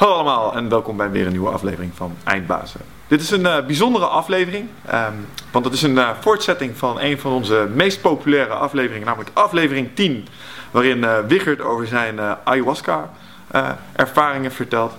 [0.00, 2.80] Hallo allemaal en welkom bij weer een nieuwe aflevering van Eindbazen.
[3.06, 7.18] Dit is een uh, bijzondere aflevering, um, want het is een uh, voortzetting van een
[7.18, 10.26] van onze meest populaire afleveringen, namelijk aflevering 10,
[10.70, 14.92] waarin uh, Wichert over zijn ayahuasca-ervaringen vertelt.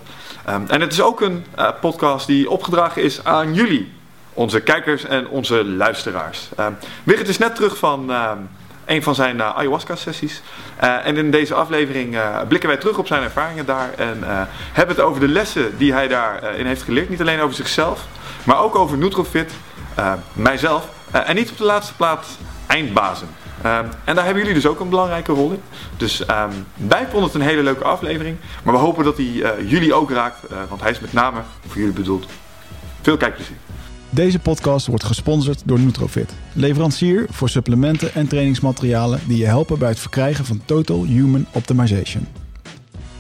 [0.50, 1.46] Um, en het is ook een
[1.80, 3.92] podcast die opgedragen is aan jullie,
[4.34, 6.50] onze kijkers en onze luisteraars.
[6.60, 8.12] Um, Wichert is net terug van
[8.92, 10.42] een van zijn uh, ayahuasca-sessies.
[10.84, 14.20] Uh, en in deze aflevering uh, blikken wij terug op zijn ervaringen daar en
[14.74, 17.10] hebben het over de lessen die hij daarin heeft geleerd.
[17.10, 18.06] Niet alleen over zichzelf,
[18.44, 19.52] maar ook over Nutrofit,
[20.34, 22.28] mijzelf en niet op de laatste plaats
[22.68, 23.28] eindbazen.
[24.04, 25.62] en daar hebben jullie dus ook een belangrijke rol in.
[25.98, 26.28] Dus um,
[26.76, 28.38] wij vonden het een hele leuke aflevering.
[28.64, 30.40] Maar we hopen dat hij jullie ook raakt,
[30.70, 32.26] want hij is met name voor jullie bedoeld.
[33.02, 33.58] Veel kijkplezier.
[34.14, 39.90] Deze podcast wordt gesponsord door Nutrofit, leverancier voor supplementen en trainingsmaterialen die je helpen bij
[39.90, 42.28] het verkrijgen van Total Human Optimization.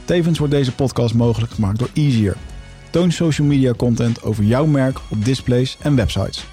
[0.05, 2.36] Tevens wordt deze podcast mogelijk gemaakt door Easier.
[2.90, 6.45] Toon social media content over jouw merk op displays en websites.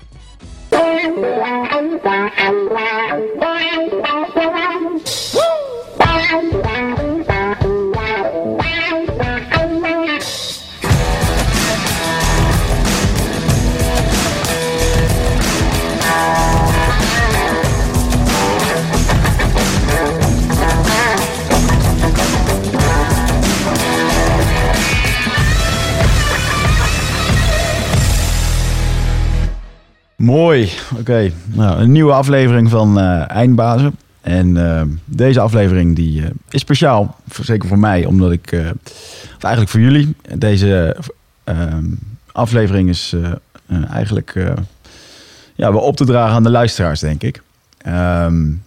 [30.19, 30.70] Mooi.
[30.98, 33.98] Oké, nou, een nieuwe aflevering van uh, Eindbazen.
[34.20, 38.52] En uh, deze aflevering die, uh, is speciaal, zeker voor mij, omdat ik,
[39.36, 40.96] of eigenlijk voor jullie, deze
[41.44, 41.84] ehm,
[42.33, 43.14] aflevering is
[43.91, 44.34] eigenlijk
[45.55, 47.42] ja, wel op te dragen aan de luisteraars, denk ik.
[47.86, 48.62] Um,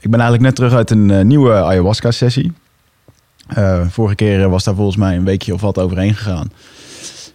[0.00, 2.52] ik ben eigenlijk net terug uit een nieuwe ayahuasca-sessie.
[3.88, 6.50] vorige keer was daar volgens mij een weekje of wat overheen gegaan.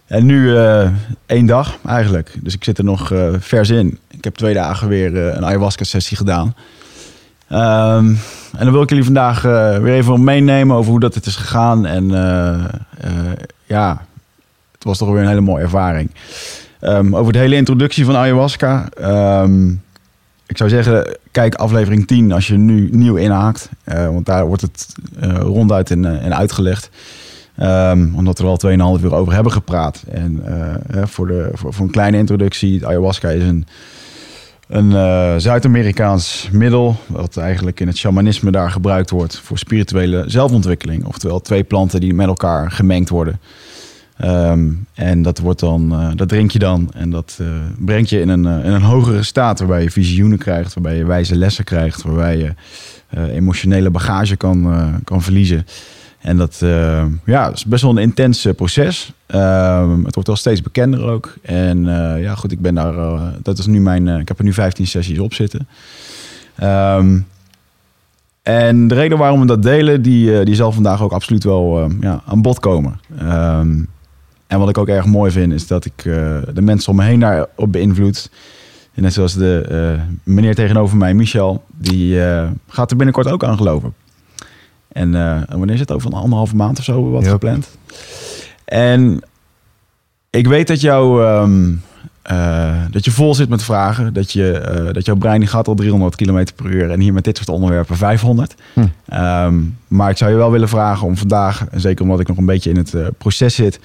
[0.10, 0.90] En nu uh,
[1.26, 2.34] één dag eigenlijk.
[2.42, 4.00] Dus ik zit er nog uh, vers in.
[4.08, 6.56] Ik heb twee dagen weer uh, een ayahuasca-sessie gedaan.
[7.52, 8.20] Um,
[8.58, 9.42] en dan wil ik jullie vandaag
[9.82, 11.86] weer even meenemen over hoe dat het is gegaan.
[11.86, 12.10] En
[13.66, 14.06] ja,
[14.72, 16.12] het was toch weer een hele mooie ervaring.
[16.82, 18.90] Um, over de hele introductie van ayahuasca.
[19.42, 19.84] Um,
[20.48, 23.70] ik zou zeggen, kijk aflevering 10 als je nu nieuw inhaakt.
[23.86, 24.88] want daar wordt het
[25.40, 26.90] ronduit in, in uitgelegd.
[27.62, 30.04] Um, omdat we er al 2,5 uur over hebben gepraat.
[30.12, 30.44] En
[30.96, 33.66] uh, voor, de, voor, een kleine introductie, ayahuasca is een,
[34.68, 36.96] een uh, Zuid-Amerikaans middel...
[37.08, 41.06] wat eigenlijk in het shamanisme daar gebruikt wordt voor spirituele zelfontwikkeling.
[41.06, 43.40] Oftewel twee planten die met elkaar gemengd worden.
[44.26, 47.40] Um, en dat, wordt dan, uh, dat drink je dan en dat
[47.78, 49.60] brengt je in een, in een hogere staat...
[49.60, 52.02] waarbij je visioenen krijgt, waarbij je wijze lessen krijgt...
[52.02, 52.54] waarbij je
[53.32, 55.66] emotionele bagage kan, kan verliezen...
[56.20, 59.14] En dat uh, ja, is best wel een intens proces.
[59.28, 61.34] Uh, het wordt wel steeds bekender ook.
[61.42, 62.94] En uh, ja, goed, ik ben daar.
[63.42, 64.08] Dat is nu mijn.
[64.08, 65.68] ik heb er nu 15 sessies op zitten.
[66.64, 67.28] Um,
[68.42, 72.22] en de reden waarom we dat delen, die, die zal vandaag ook absoluut wel ja,
[72.26, 73.00] aan bod komen.
[74.48, 76.04] En wat ik ook erg mooi vind, is dat ik
[76.54, 78.32] de mensen om me heen daarop beïnvloed.
[78.94, 82.22] En net zoals de meneer tegenover mij, Michel, die
[82.68, 83.94] gaat er binnenkort ook aan geloven.
[84.92, 87.78] En uh, wanneer is het over een anderhalve maand of zo wat gepland?
[88.66, 89.22] En
[90.30, 91.82] ik weet dat, jou, um,
[92.32, 94.14] uh, dat je vol zit met vragen.
[94.14, 96.92] Dat, je, uh, dat jouw brein gaat al 300 km per uur.
[96.92, 98.56] En hier met dit soort onderwerpen 500.
[98.74, 98.80] Hm.
[99.14, 102.46] Um, maar ik zou je wel willen vragen om vandaag, zeker omdat ik nog een
[102.46, 103.80] beetje in het proces zit.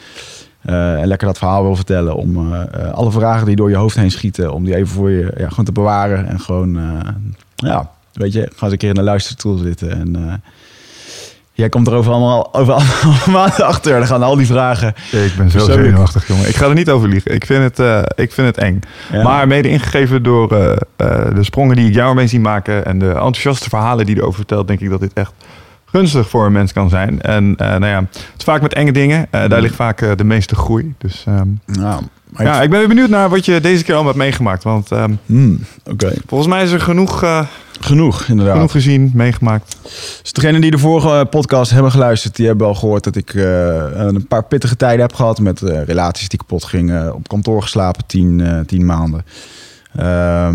[0.62, 2.14] en lekker dat verhaal wil vertellen.
[2.14, 2.52] Om
[2.92, 4.52] alle vragen die door je hoofd heen schieten.
[4.52, 6.26] Om die even voor je ja, gewoon te bewaren.
[6.28, 6.78] En gewoon,
[7.54, 9.90] ja, weet je, ga eens een keer in de luisterstoel zitten.
[9.90, 10.42] En
[11.56, 12.72] Jij komt er over allemaal, over
[13.24, 13.98] allemaal achter.
[13.98, 14.88] Dan gaan al die vragen.
[15.10, 16.48] ik ben zo zenuwachtig, jongen.
[16.48, 17.34] Ik ga er niet over liegen.
[17.34, 18.80] Ik vind het, uh, ik vind het eng.
[19.22, 20.76] Maar mede ingegeven door uh, uh,
[21.34, 22.84] de sprongen die ik jou mee zie maken...
[22.86, 24.66] en de enthousiaste verhalen die je erover vertelt...
[24.66, 25.32] denk ik dat dit echt
[25.84, 27.20] gunstig voor een mens kan zijn.
[27.20, 29.26] En nou ja, het is vaak met enge dingen.
[29.30, 29.60] daar mm.
[29.60, 30.94] ligt vaak de meeste groei.
[30.98, 32.02] Dus um, nou,
[32.38, 34.62] ja, ik ben benieuwd naar wat je deze keer allemaal hebt meegemaakt.
[34.62, 35.64] Want um, mm,
[36.26, 37.22] volgens mij is er genoeg
[37.84, 38.54] Genoeg, inderdaad.
[38.54, 39.76] Genoeg gezien, meegemaakt.
[40.22, 43.34] Dus degenen die de vorige eh, podcast hebben geluisterd, die hebben al gehoord dat ik
[43.34, 43.44] uh,
[43.92, 47.14] een paar pittige tijden heb gehad met uh, relaties die kapot gingen.
[47.14, 49.24] Op kantoor geslapen, tien, tien maanden.
[50.00, 50.48] Uh,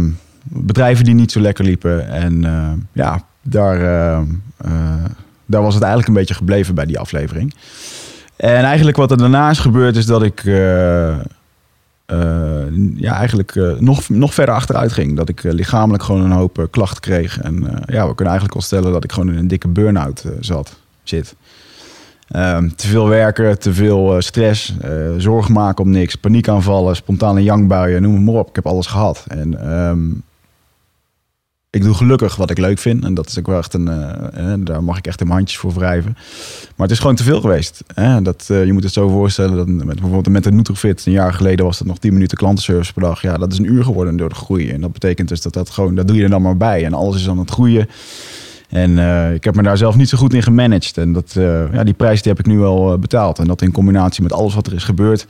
[0.44, 2.10] bedrijven die niet zo lekker liepen.
[2.10, 2.42] En
[2.94, 3.80] ja, daar,
[5.46, 7.54] daar was het eigenlijk een beetje gebleven bij die aflevering.
[8.36, 10.44] En eigenlijk wat er daarna is gebeurd, is dat ik
[12.96, 15.18] ja, eigenlijk uh, nog, nog verder achteruit ging.
[15.18, 17.40] Dat ik uh, lichamelijk gewoon een hoop klachten kreeg.
[17.42, 20.76] En ja, we kunnen eigenlijk wel stellen dat ik gewoon in een dikke burn-out zat,
[21.04, 21.36] zit.
[22.30, 28.02] Ehm, te veel werken, te veel stress, uh, zorgen maken om niks, paniekaanvallen, spontane jankbuien,
[28.02, 28.50] noem maar op.
[28.50, 29.26] Ik heb alles gehad.
[29.28, 30.24] En um,
[31.72, 33.04] ik doe gelukkig wat ik leuk vind.
[33.04, 33.88] En dat is ook wel echt een.
[34.38, 36.12] Uh, daar mag ik echt in mijn handjes voor wrijven.
[36.76, 37.84] Maar het is gewoon te veel geweest.
[38.22, 39.56] Dat, uh, je moet het zo voorstellen.
[39.56, 42.94] Dat met, bijvoorbeeld met de Nutrifit, een jaar geleden was dat nog 10 minuten klantenservice
[42.94, 43.22] per dag.
[43.22, 44.72] Ja, dat is een uur geworden door de groei.
[44.72, 45.96] En dat betekent dus dat dat gewoon.
[45.96, 46.86] Dat doe je er dan maar bij.
[46.86, 47.90] En alles is aan het groeien.
[48.70, 48.98] En
[49.34, 50.98] ik heb me daar zelf niet zo goed in gemanaged.
[50.98, 51.32] En dat,
[51.72, 53.40] ja, die prijs die heb ik nu wel betaald.
[53.40, 55.26] En dat in combinatie met alles wat er is gebeurd.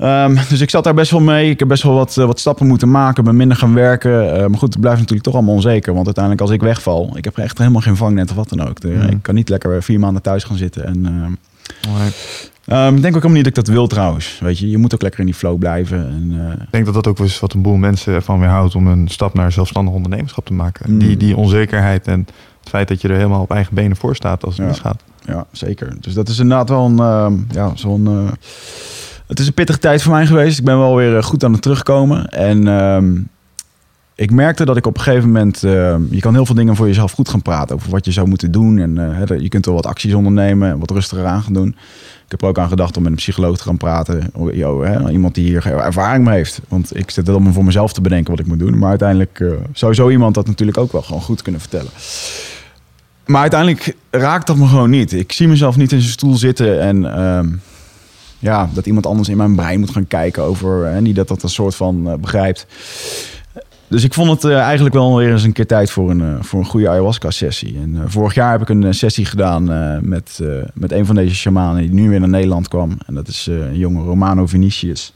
[0.00, 1.50] Um, dus ik zat daar best wel mee.
[1.50, 3.24] Ik heb best wel wat, uh, wat stappen moeten maken.
[3.24, 4.24] Ben minder gaan werken.
[4.24, 5.92] Uh, maar goed, het blijft natuurlijk toch allemaal onzeker.
[5.92, 7.16] Want uiteindelijk als ik wegval...
[7.16, 8.82] Ik heb echt helemaal geen vangnet of wat dan ook.
[8.82, 9.02] Mm.
[9.02, 10.86] Ik kan niet lekker vier maanden thuis gaan zitten.
[10.86, 10.98] En,
[12.68, 14.38] uh, um, ik denk ook helemaal niet dat ik dat wil trouwens.
[14.40, 15.98] Weet je, je moet ook lekker in die flow blijven.
[15.98, 18.74] En, ik denk dat dat ook is wat een boel mensen ervan weerhoudt...
[18.74, 20.92] om een stap naar zelfstandig ondernemerschap te maken.
[20.92, 20.98] Mm.
[20.98, 22.20] Die, die onzekerheid en
[22.60, 24.70] het feit dat je er helemaal op eigen benen voor staat als het ja.
[24.70, 25.02] misgaat.
[25.26, 25.96] Ja, zeker.
[26.00, 27.46] Dus dat is inderdaad wel een...
[27.50, 28.30] ja, zo'n...
[29.26, 30.58] Het is een pittige tijd voor mij geweest.
[30.58, 32.28] Ik ben wel weer goed aan het terugkomen.
[32.28, 33.28] En um,
[34.14, 35.62] ik merkte dat ik op een gegeven moment...
[35.62, 37.76] Uh, je kan heel veel dingen voor jezelf goed gaan praten.
[37.76, 38.78] Over wat je zou moeten doen.
[38.78, 40.70] En uh, je kunt wel wat acties ondernemen.
[40.70, 41.68] En wat rustiger aan gaan doen.
[42.24, 44.30] Ik heb er ook aan gedacht om met een psycholoog te gaan praten.
[44.52, 46.60] Yo, hè, iemand die hier ervaring mee heeft.
[46.68, 48.78] Want ik zit het om voor mezelf te bedenken wat ik moet doen.
[48.78, 51.90] Maar uiteindelijk uh, zou zo iemand dat natuurlijk ook wel gewoon goed kunnen vertellen.
[53.26, 55.12] Maar uiteindelijk raakt dat me gewoon niet.
[55.12, 57.04] Ik zie mezelf niet in zijn stoel zitten en...
[58.38, 60.86] Ja, dat iemand anders in mijn brein moet gaan kijken over.
[60.86, 62.66] En niet dat dat een soort van uh, begrijpt.
[63.88, 66.34] Dus ik vond het uh, eigenlijk wel weer eens een keer tijd voor een, uh,
[66.40, 67.76] voor een goede ayahuasca-sessie.
[67.76, 69.64] En vorig jaar heb ik een sessie gedaan
[70.08, 70.40] met,
[70.74, 72.98] met een van deze shamanen die nu weer naar Nederland kwam.
[73.06, 75.12] En dat is een jonge Romano Vinicius.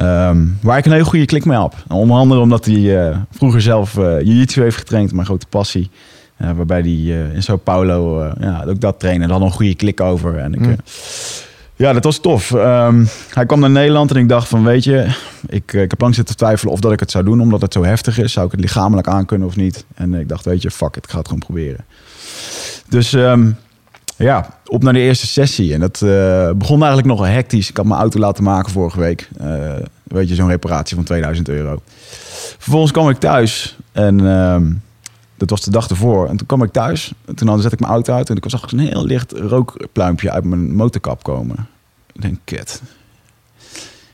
[0.00, 1.74] Um, waar ik een hele goede klik mee heb.
[1.88, 5.90] Onder andere omdat hij vroeger zelf jiu-jitsu heeft getraind, mijn grote passie.
[6.36, 9.28] waarbij hij in Sao Paulo ja, ook dat trainen.
[9.28, 10.36] Daar had een goede klik over.
[10.36, 10.76] En ik, mm.
[11.78, 12.50] Ja, dat was tof.
[12.50, 15.14] Um, hij kwam naar Nederland en ik dacht van, weet je,
[15.46, 17.84] ik, ik heb lang zitten twijfelen of dat ik het zou doen, omdat het zo
[17.84, 18.32] heftig is.
[18.32, 19.84] Zou ik het lichamelijk aankunnen of niet?
[19.94, 21.84] En ik dacht, weet je, fuck it, ik ga het gewoon proberen.
[22.88, 23.56] Dus um,
[24.16, 25.74] ja, op naar de eerste sessie.
[25.74, 27.68] En dat uh, begon eigenlijk nog hectisch.
[27.68, 29.28] Ik had mijn auto laten maken vorige week.
[29.40, 29.72] Uh,
[30.02, 31.82] weet je, zo'n reparatie van 2000 euro.
[32.58, 34.20] Vervolgens kwam ik thuis en...
[34.20, 34.82] Um,
[35.38, 36.28] dat was de dag ervoor.
[36.28, 37.12] En toen kwam ik thuis.
[37.24, 38.30] En toen zet ik mijn auto uit.
[38.30, 41.66] En ik zag een heel licht rookpluimpje uit mijn motorkap komen.
[42.12, 42.82] Ik denk, kut.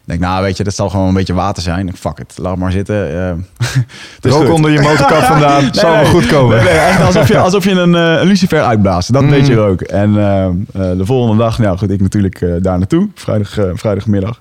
[0.04, 1.96] Ik denk, nou weet je, dat zal gewoon een beetje water zijn.
[1.96, 2.96] Fuck het, laat maar zitten.
[4.22, 6.64] Uh, Rook onder je motorkap vandaan, nee, zal wel goed komen.
[6.64, 9.12] Nee, alsof, je, alsof je een, uh, een lucifer uitblaast.
[9.12, 9.30] Dat mm.
[9.30, 9.80] weet je ook.
[9.80, 13.08] En uh, de volgende dag, nou goed, ik natuurlijk daar naartoe.
[13.14, 14.40] Vrijdag, vrijdagmiddag.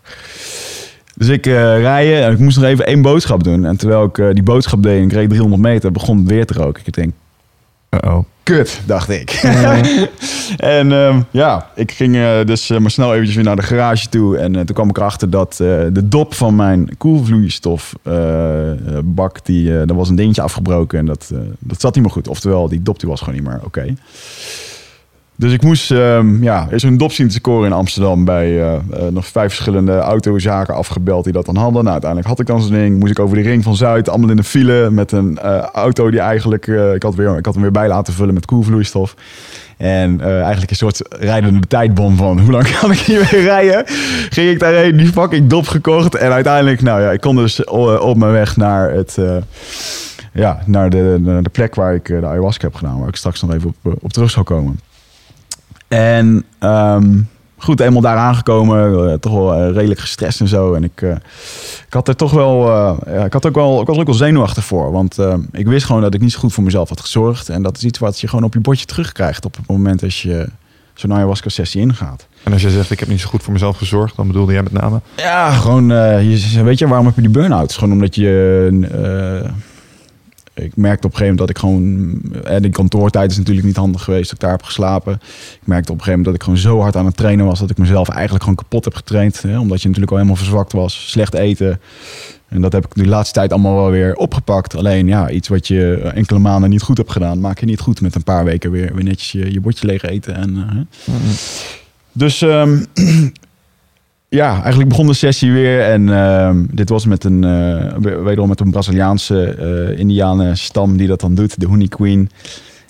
[1.15, 3.65] Dus ik uh, rijden en ik moest nog even één boodschap doen.
[3.65, 6.45] En terwijl ik uh, die boodschap deed en ik reed 300 meter, begon het weer
[6.45, 6.81] te roken.
[6.86, 7.13] Ik denk,
[7.89, 9.31] uh oh kut, dacht ik.
[10.57, 14.38] en um, ja, ik ging uh, dus maar snel eventjes weer naar de garage toe.
[14.38, 20.15] En toen kwam ik erachter dat de dop van mijn koelvloeistofbak, die, er was een
[20.15, 21.00] dingetje afgebroken.
[21.00, 22.27] En dat, dat zat niet meer goed.
[22.27, 23.65] Oftewel, die dop die was gewoon niet meer oké.
[23.65, 23.95] Okay.
[25.44, 28.74] Dus ik moest um, ja, eerst een dop zien te scoren in Amsterdam bij uh,
[28.74, 31.81] uh, nog vijf verschillende autozaken afgebeld die dat dan hadden.
[31.81, 33.00] Nou, uiteindelijk had ik dan zo'n ding.
[33.00, 36.12] Moest ik over de ring van Zuid, allemaal in de file met een uh, auto
[36.12, 39.16] die eigenlijk, ik, had weer, ik had hem weer bij laten vullen met koelvloeistof.
[39.78, 43.84] En eigenlijk een soort rijdende tijdbom van hoe lang kan ik hier weer rijden?
[44.30, 46.15] Ging ik daarheen, die fucking dop gekocht.
[46.15, 47.63] En uiteindelijk, nou ja, ik kon dus
[48.00, 49.18] op mijn weg naar het
[50.34, 53.53] ja, naar de, de, plek waar ik de ayahuasca heb gedaan, waar ik straks nog
[53.53, 54.79] even op, op terug zal komen.
[55.94, 60.74] En um, goed, eenmaal daar aangekomen, uh, toch wel uh, redelijk gestrest en zo.
[60.74, 61.12] En ik, uh,
[61.88, 62.70] ik had er toch wel,
[63.06, 64.92] ja, ik had ook wel, ik was ook wel zenuwachtig voor.
[64.92, 65.18] Want
[65.52, 67.50] ik wist gewoon dat ik niet zo goed voor mezelf had gezorgd.
[67.50, 70.22] En dat is iets wat je gewoon op je bordje terugkrijgt op het moment als
[70.22, 70.50] je
[70.94, 72.28] zo'n ayahuasca sessie ingaat.
[72.44, 74.64] En als je zegt, ik heb niet zo goed voor mezelf gezorgd, dan bedoelde jij
[74.64, 75.02] met name?
[75.16, 77.74] Ja, gewoon, je, weet je, waarom heb je die burn-out?
[77.74, 79.50] Gewoon omdat je
[80.53, 82.22] ik merkte op een gegeven moment dat ik gewoon...
[82.43, 85.13] En de kantoortijd is natuurlijk niet handig geweest dat ik daar heb geslapen.
[85.62, 87.60] Ik merkte op een gegeven moment dat ik gewoon zo hard aan het trainen was...
[87.60, 89.41] dat ik mezelf eigenlijk gewoon kapot heb getraind.
[89.41, 91.10] Hè, omdat je natuurlijk al helemaal verzwakt was.
[91.10, 91.81] Slecht eten.
[92.48, 94.75] En dat heb ik de laatste tijd allemaal wel weer opgepakt.
[94.75, 97.39] Alleen ja, iets wat je enkele maanden niet goed hebt gedaan...
[97.39, 100.03] maak je niet goed met een paar weken weer, weer netjes je, je bordje leeg
[100.03, 100.36] eten.
[100.36, 100.55] En,
[101.10, 101.15] uh,
[102.12, 102.86] Dus um,
[104.34, 105.82] ja, eigenlijk begon de sessie weer.
[105.82, 109.56] En uh, dit was met een, uh, wederom met een Braziliaanse
[109.92, 112.30] uh, Indianen stam die dat dan doet, de Honey Queen.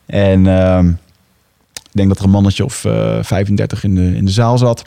[0.05, 0.79] En uh,
[1.73, 2.75] ik denk dat er een mannetje of
[3.21, 4.83] 35 in de, in de zaal zat.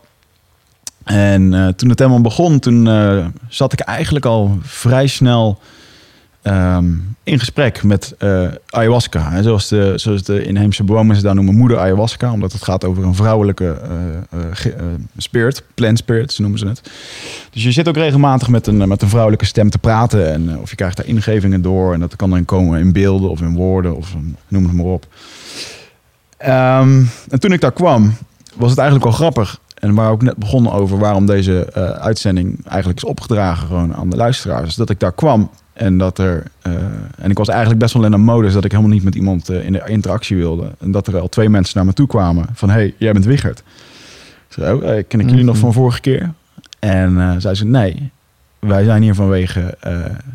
[1.04, 2.88] En toen het helemaal begon, toen
[3.48, 5.58] zat ik eigenlijk al vrij snel
[6.52, 6.92] ehm,
[7.26, 9.30] in gesprek met eh, ayahuasca.
[9.30, 12.32] Hè, zoals, de, zoals de inheemse bewoners daar noemen moeder ayahuasca.
[12.32, 13.80] Omdat het gaat over een vrouwelijke
[14.30, 14.38] eh,
[15.16, 16.90] spirit, plant spirit, noemen ze het.
[17.50, 20.32] Dus je zit ook regelmatig met een, met een vrouwelijke stem te praten.
[20.32, 21.92] En, of je krijgt daar ingevingen door.
[21.92, 24.14] En dat kan dan komen in beelden of in woorden of
[24.48, 25.06] noem het maar op.
[26.36, 28.14] Ehm, en toen ik daar kwam,
[28.54, 29.60] was het eigenlijk wel grappig.
[29.74, 34.16] En waar ook net begonnen over waarom deze uitzending eigenlijk is opgedragen gewoon aan de
[34.16, 34.68] luisteraars.
[34.68, 36.42] Is dat ik daar kwam en dat er.
[36.62, 36.72] eh,
[37.18, 39.48] en ik was eigenlijk best wel in een modus dat ik helemaal niet met iemand
[39.48, 40.70] eh, in de interactie wilde.
[40.80, 43.62] En dat er al twee mensen naar me toe kwamen van: hey, jij bent Wichert.
[44.48, 45.64] Zei: oh, eh, ken ik jullie nog Mhm.
[45.64, 46.32] van vorige keer?
[46.78, 48.10] En eh zei ze: nee,
[48.58, 49.78] wij zijn hier vanwege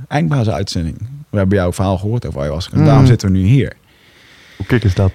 [0.08, 0.98] eindbazen-uitzending.
[1.30, 2.74] We hebben jouw verhaal gehoord over ayahuasca.
[2.74, 3.08] En daarom Mhm.
[3.10, 3.74] zitten we nu hier.
[4.58, 5.12] Hoe kick is dat?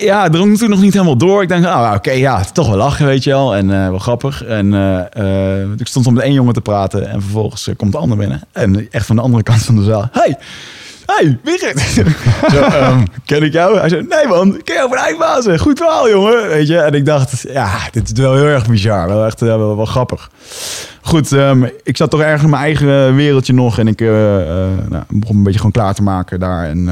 [0.00, 1.42] Ja, het drong toen nog niet helemaal door.
[1.42, 3.56] Ik denk, ah, oké, ja, toch wel lachen, weet je wel.
[3.56, 4.44] En eh, wel grappig.
[4.44, 7.08] En eh, eh, ik stond om met één jongen te praten.
[7.08, 8.42] En vervolgens komt de ander binnen.
[8.52, 10.08] En echt van de andere kant van de zaal.
[10.12, 10.38] Hey,
[11.06, 11.82] hey, Wigert.
[12.54, 13.78] Ehm, ken ik jou?
[13.78, 15.58] Hij zei, nee man, ken jou van Eindbazen.
[15.58, 16.48] Goed verhaal, jongen.
[16.48, 16.78] Weet je?
[16.78, 19.08] En ik dacht, ja, dit is wel heel erg bizar.
[19.08, 20.30] Wel echt wel, wel grappig.
[21.00, 23.78] Goed, ehm, ik zat toch erg in mijn eigen wereldje nog.
[23.78, 24.08] En ik eh,
[24.88, 26.64] nou, begon een beetje gewoon klaar te maken daar.
[26.64, 26.88] En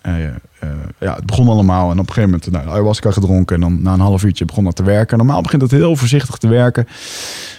[0.00, 0.32] eh, eh,
[0.98, 1.84] ja, het begon allemaal.
[1.90, 3.54] En op een gegeven moment nou, ayahuasca gedronken.
[3.54, 5.18] En dan na een half uurtje begon dat te werken.
[5.18, 6.86] Normaal begint het heel voorzichtig te werken.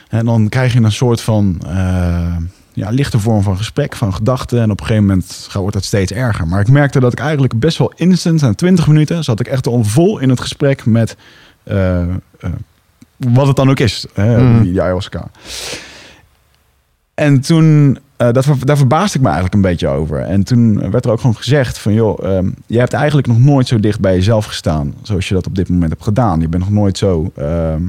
[0.09, 2.35] En dan krijg je een soort van eh,
[2.73, 4.61] ja, lichte vorm van gesprek, van gedachten.
[4.61, 6.47] En op een gegeven moment gaat- wordt het steeds erger.
[6.47, 9.67] Maar ik merkte dat ik eigenlijk best wel instant, na 20 minuten, zat ik echt
[9.67, 11.15] al vol in het gesprek met
[13.17, 14.63] wat het dan ook is, hè, Mhm.
[14.63, 15.27] die ayahuasca.
[17.13, 20.19] En toen, eh, dat, daar verbaasde ik me eigenlijk een beetje over.
[20.19, 23.67] En toen werd er ook gewoon gezegd van, joh, ehm, je hebt eigenlijk nog nooit
[23.67, 26.41] zo dicht bij jezelf gestaan, zoals je dat op dit moment hebt gedaan.
[26.41, 27.81] Je bent nog nooit zo ehm,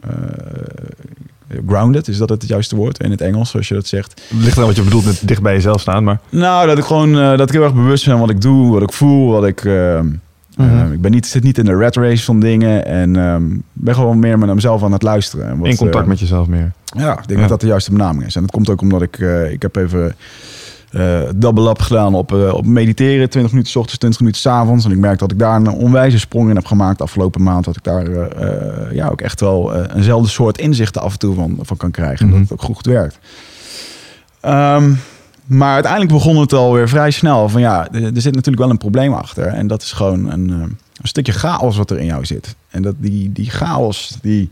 [0.00, 4.22] eh, grounded, is dat het juiste woord in het Engels, zoals je dat zegt.
[4.28, 6.20] Het ligt eraan wat je bedoelt met dicht bij jezelf staan, maar...
[6.28, 8.72] Nou, dat ik gewoon eh, dat ik heel erg bewust ben van wat ik doe,
[8.72, 9.68] wat ik voel, wat ik.
[10.56, 10.86] Ehm, Mhm.
[10.86, 13.94] eh, ik ben niet, zit niet in de rat race van dingen en ehm, ben
[13.94, 15.48] gewoon meer met mezelf aan het luisteren.
[15.48, 16.72] En wat, In contact eh, met jezelf meer.
[16.84, 17.36] Ja, ik denk Ja.
[17.40, 18.34] dat dat de juiste benaming is.
[18.36, 20.16] En dat komt ook omdat ik, eh, ik heb even
[20.90, 23.30] eh double up gedaan op, op mediteren.
[23.30, 24.84] 20 minuten 's ochtends, 20 minuten 's avonds.
[24.84, 27.64] En ik merk dat ik daar een onwijze sprong in heb gemaakt afgelopen maand.
[27.64, 28.10] Dat ik daar
[28.94, 32.18] ja, ook echt wel eenzelfde soort inzichten af en toe van, van kan krijgen.
[32.18, 32.40] En Mhm.
[32.40, 33.18] dat het ook goed werkt.
[34.40, 34.92] Ehm,
[35.46, 37.48] maar uiteindelijk begon het alweer vrij snel.
[37.48, 39.46] Van ja, er, zit natuurlijk wel een probleem achter.
[39.46, 42.56] En dat is gewoon een, eh, een stukje chaos wat er in jou zit.
[42.70, 44.50] En dat die, die chaos, die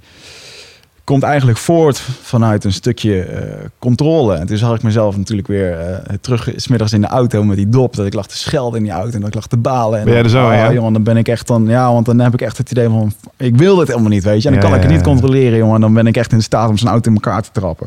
[1.04, 4.34] komt eigenlijk voort vanuit een stukje eh, controle.
[4.34, 7.68] En toen zag ik mezelf natuurlijk weer eh, terug, smiddags in de auto met die
[7.68, 7.96] dop.
[7.96, 9.99] Dat ik lag te schelden in die auto en dat ik lag te balen.
[9.99, 10.73] En Ben jij dan, zo, oh, ja?
[10.73, 13.12] jongen, dan ben ik echt dan, ja, want dan heb ik echt het idee van,
[13.37, 14.49] ik wil dit helemaal niet, weet je.
[14.49, 15.80] En dan Ja, kan ik het niet controleren, jongen.
[15.80, 17.87] Dan ben ik echt in staat om zijn auto in elkaar te trappen.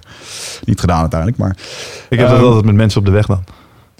[0.65, 1.55] Niet gedaan uiteindelijk, maar...
[2.09, 3.43] Ik heb dat Ehm, altijd met mensen op de weg dan.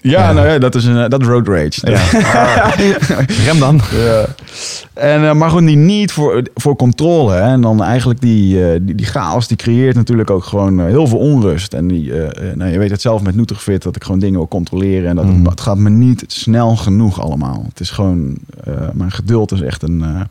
[0.01, 1.91] Ja, nou ja, dat is een dat is road rage.
[1.91, 2.73] Ja.
[3.45, 3.81] Rem dan.
[3.91, 4.25] Ja.
[4.93, 7.33] En, eh, maar gewoon die niet voor, voor controle.
[7.33, 7.41] Hè?
[7.41, 11.07] En dan eigenlijk die, eh, die, die chaos, die creëert natuurlijk ook gewoon eh, heel
[11.07, 11.73] veel onrust.
[11.73, 14.37] En die, eh, eh, nou, je weet het zelf met Nutrifit, dat ik gewoon dingen
[14.37, 15.09] wil controleren.
[15.09, 15.39] En dat Mhm.
[15.39, 17.65] het, het gaat me niet snel genoeg allemaal.
[17.69, 20.21] Het is gewoon, eh, mijn geduld is echt een, eh,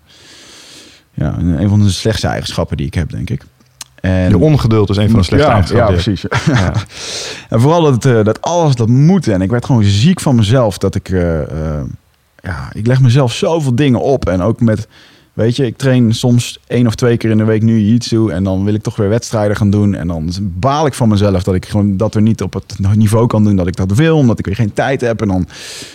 [1.15, 3.43] ja, een van de slechtste eigenschappen die ik heb, denk ik.
[4.07, 5.87] En, Je ongeduld is een van de slechtste ja.
[5.87, 6.25] Ja, precies.
[6.47, 6.73] Ja.
[7.49, 9.29] En vooral dat, eh, dat alles dat moet.
[9.29, 10.79] En ik werd gewoon ziek van mezelf.
[10.79, 11.83] Dat ik, eh, eh,
[12.43, 14.29] ja, ik leg mezelf zoveel dingen op.
[14.29, 14.89] En ook met,
[15.33, 18.29] weet je, ik train soms één of twee keer in de week nu jiu-jitsu.
[18.29, 19.95] En dan wil ik toch weer wedstrijden gaan doen.
[19.95, 23.27] En dan baal ik van mezelf dat ik gewoon dat weer niet op het niveau
[23.27, 24.17] kan doen dat ik dat wil.
[24.17, 25.21] Omdat ik weer geen tijd heb.
[25.21, 25.49] En dan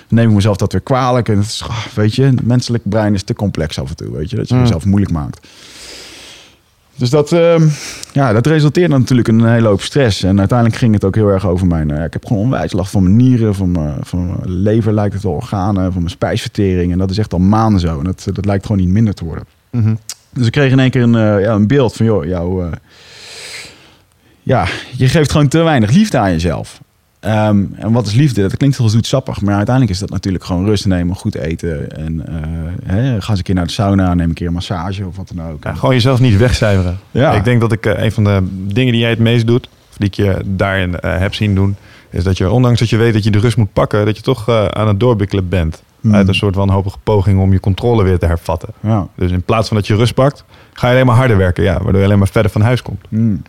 [0.07, 1.29] neem ik mezelf dat weer kwalijk.
[1.29, 4.11] En het is, ah, weet je, het menselijk brein is te complex af en toe.
[4.11, 4.61] Weet je, dat je Mm.
[4.61, 5.47] jezelf moeilijk maakt.
[7.01, 7.67] Dus dat, ehm,
[8.13, 10.23] ja, dat resulteert dan natuurlijk in een hele hoop stress.
[10.23, 11.91] En uiteindelijk ging het ook heel erg over mijn...
[11.91, 15.13] eh, ik heb gewoon onwijs last van mijn nieren, van mijn, van mijn lever lijkt
[15.13, 16.91] het wel organen, van mijn spijsvertering.
[16.91, 17.97] En dat is echt al maanden zo.
[17.97, 19.45] En dat, dat lijkt gewoon niet minder te worden.
[19.69, 19.95] Mhm.
[20.29, 22.71] Dus ik kreeg in één keer een, eh, ja, een beeld van, joh, jou, eh,
[24.41, 24.65] ja,
[24.97, 26.81] je geeft gewoon te weinig liefde aan jezelf.
[27.21, 28.41] Ehm, en wat is liefde?
[28.41, 31.97] Dat klinkt heel zoetsappig, maar uiteindelijk is dat natuurlijk gewoon rust nemen, goed eten.
[31.97, 35.05] En eh, hè, ga eens een keer naar de sauna, neem een keer een massage
[35.05, 35.63] of wat dan ook.
[35.63, 36.99] Ja, gewoon jezelf niet wegcijferen.
[37.11, 37.31] Ja.
[37.31, 39.97] Ik denk dat ik eh, een van de dingen die jij het meest doet, of
[39.97, 41.75] die ik je daarin eh, heb zien doen,
[42.09, 44.23] is dat je, ondanks dat je weet dat je de rust moet pakken, dat je
[44.23, 45.83] toch aan het doorbikkelen bent.
[46.01, 46.15] Hmm.
[46.15, 48.69] Uit een soort wanhopige poging om je controle weer te hervatten.
[48.79, 49.07] Ja.
[49.15, 51.63] Dus in plaats van dat je rust pakt, ga je alleen maar harder werken.
[51.63, 53.05] Ja, waardoor je alleen maar verder van huis komt.
[53.09, 53.41] Mm.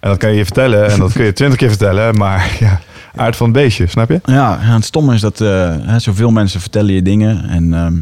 [0.00, 2.16] En dat kan je je vertellen en dat kun je twintig keer vertellen.
[2.16, 2.80] Maar ja,
[3.16, 4.20] aard van het beestje, snap je?
[4.24, 7.48] Ja, ja, het stomme is dat hè, zoveel mensen vertellen je dingen.
[7.48, 7.96] En ehm,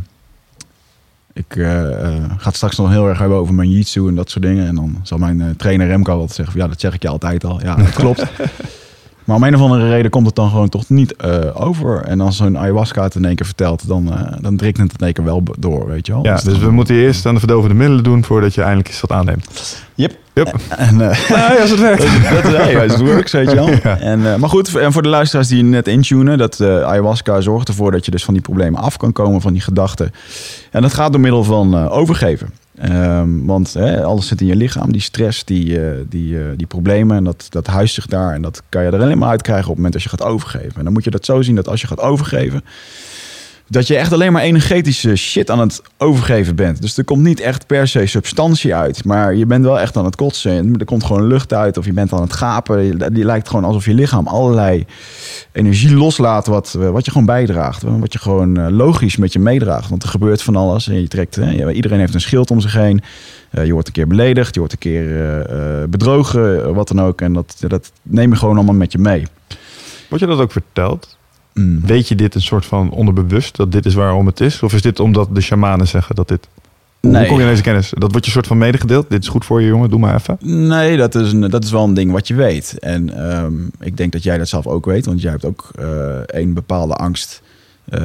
[1.33, 4.31] ik eh, eh, ga het straks nog heel erg hebben over mijn jitsu en dat
[4.31, 4.66] soort dingen.
[4.66, 7.61] En dan zal mijn trainer Remco altijd zeggen, ja, dat zeg ik je altijd al.
[7.62, 8.25] Ja, dat klopt.
[9.25, 12.02] Maar om een of andere reden komt het dan gewoon toch niet eh, over.
[12.02, 15.07] En als zo'n ayahuasca het in één keer vertelt, dan, uh, dan drinkt het in
[15.07, 16.25] één keer wel door, weet je wel.
[16.25, 19.12] Ja, dus we moeten eerst aan de verdovende middelen doen voordat je eindelijk iets wat
[19.12, 19.76] aanneemt.
[19.95, 20.17] Yep.
[20.35, 20.57] Yep.
[20.69, 22.02] En, uh, ja, als het werkt.
[22.33, 23.71] dat, dat, hey, het works, weet je wel.
[23.83, 23.99] Ja.
[23.99, 28.05] En, maar goed, en voor de luisteraars die net intunen, dat ayahuasca zorgt ervoor dat
[28.05, 30.12] je dus van die problemen af kan komen, van die gedachten.
[30.71, 32.50] En dat gaat door middel van overgeven.
[32.89, 37.17] Um, want alles zit in je lichaam, die stress, die, uh, die, uh, die problemen,
[37.17, 38.35] en dat, dat huist zich daar.
[38.35, 40.77] En dat kan je er alleen maar uitkrijgen op het moment als je gaat overgeven.
[40.77, 42.65] En dan moet je dat zo zien dat als je gaat overgeven,
[43.69, 46.83] dat je echt alleen maar energetische shit aan het overgeven bent.
[46.83, 49.04] Dus er komt niet echt per se substantie uit.
[49.04, 50.75] Maar je bent wel echt aan het kotsen.
[50.78, 52.99] Er komt gewoon lucht uit of je bent aan het gapen.
[53.14, 54.87] Die lijkt gewoon alsof je lichaam allerlei
[55.52, 57.83] energie loslaat wat, wat je gewoon bijdraagt.
[57.83, 59.88] Wat je gewoon eh, logisch met je meedraagt.
[59.88, 60.88] Want er gebeurt van alles.
[60.88, 63.02] En je trekt, hè, iedereen heeft een schild om zich heen.
[63.50, 65.07] Uh, je wordt een keer beledigd, je wordt een keer
[65.88, 67.21] bedrogen, wat dan ook.
[67.21, 69.26] En dat, dat neem je gewoon allemaal met je mee.
[70.09, 71.16] Wordt je dat ook verteld?
[71.54, 71.80] Mm.
[71.87, 74.62] Weet je dit een soort van onderbewust, dat dit is waarom het is?
[74.62, 76.49] Of is dit omdat de shamanen zeggen dat dit...
[77.00, 77.14] Nee.
[77.14, 77.92] Hoe kom je aan deze kennis?
[77.99, 79.11] Dat wordt je soort van medegedeeld?
[79.11, 80.37] Dit is goed voor je, jongen, doe maar even.
[80.40, 82.78] Nee, dat is, een, dat is wel een ding wat je weet.
[82.78, 85.87] En um, ik denk dat jij dat zelf ook weet, want jij hebt ook uh,
[86.26, 87.42] een bepaalde angst...
[87.88, 88.00] Uh,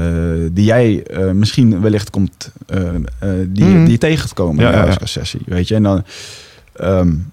[0.51, 2.51] die jij uh, misschien wellicht komt,
[3.47, 3.83] die, mm.
[3.83, 5.41] die je tegen te komen ja, in sessie.
[5.45, 6.03] Weet je, en dan...
[6.81, 7.31] Um,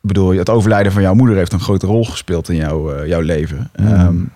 [0.00, 3.70] bedoel, het overlijden van jouw moeder heeft een grote rol gespeeld in jouw, jouw leven.
[3.76, 3.92] Mm.
[3.92, 4.30] Um,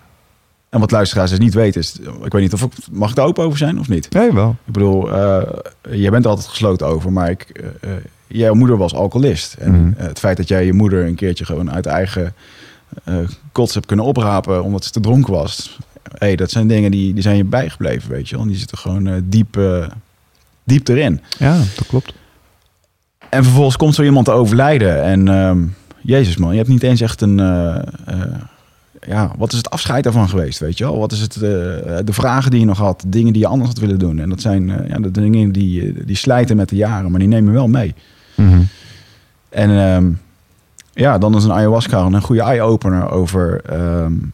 [0.68, 3.26] en wat luisteraars dus niet weten is, ik weet niet of ik, mag ik daar
[3.26, 4.12] open over zijn of niet?
[4.12, 4.56] Nee, wel.
[4.64, 5.42] Ik bedoel, uh,
[5.90, 7.90] je bent altijd gesloten over, maar ik, uh,
[8.26, 9.54] jouw moeder was alcoholist.
[9.54, 9.94] En mm.
[9.96, 12.34] het feit dat jij je moeder een keertje gewoon uit eigen
[13.52, 15.78] kots hebt kunnen oprapen omdat ze te dronken was.
[16.18, 18.44] hey, dat zijn dingen die, die zijn je bijgebleven, weet je wel.
[18.44, 19.60] En die zitten gewoon diep,
[20.64, 21.20] diep erin.
[21.38, 22.12] Ja, dat klopt.
[23.28, 25.02] En vervolgens komt zo iemand te overlijden.
[25.02, 25.52] En uh,
[26.00, 27.38] jezus man, je hebt niet eens echt een
[29.06, 30.98] ja, wat is het afscheid daarvan geweest, weet je wel?
[30.98, 33.78] Wat is het, uh, de vragen die je nog had, dingen die je anders had
[33.78, 34.18] willen doen.
[34.18, 37.28] En dat zijn uh, ja, de dingen die, die slijten met de jaren, maar die
[37.28, 37.94] nemen wel mee.
[38.34, 38.68] Mm -hmm.
[39.48, 40.20] En um,
[40.92, 44.32] ja, dan is een ayahuasca een goede eye-opener over um,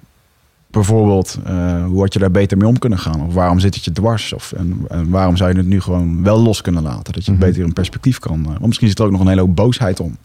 [0.75, 3.27] bijvoorbeeld uh, hoe had je daar beter mee om kunnen gaan?
[3.27, 4.33] Of waarom zit het je dwars?
[4.33, 7.13] Of en, en waarom zou je het nu gewoon wel los kunnen laten?
[7.13, 7.47] Dat je mm -hmm.
[7.47, 8.45] beter in perspectief kan.
[8.45, 10.17] want misschien zit er ook nog een hele hoop boosheid om.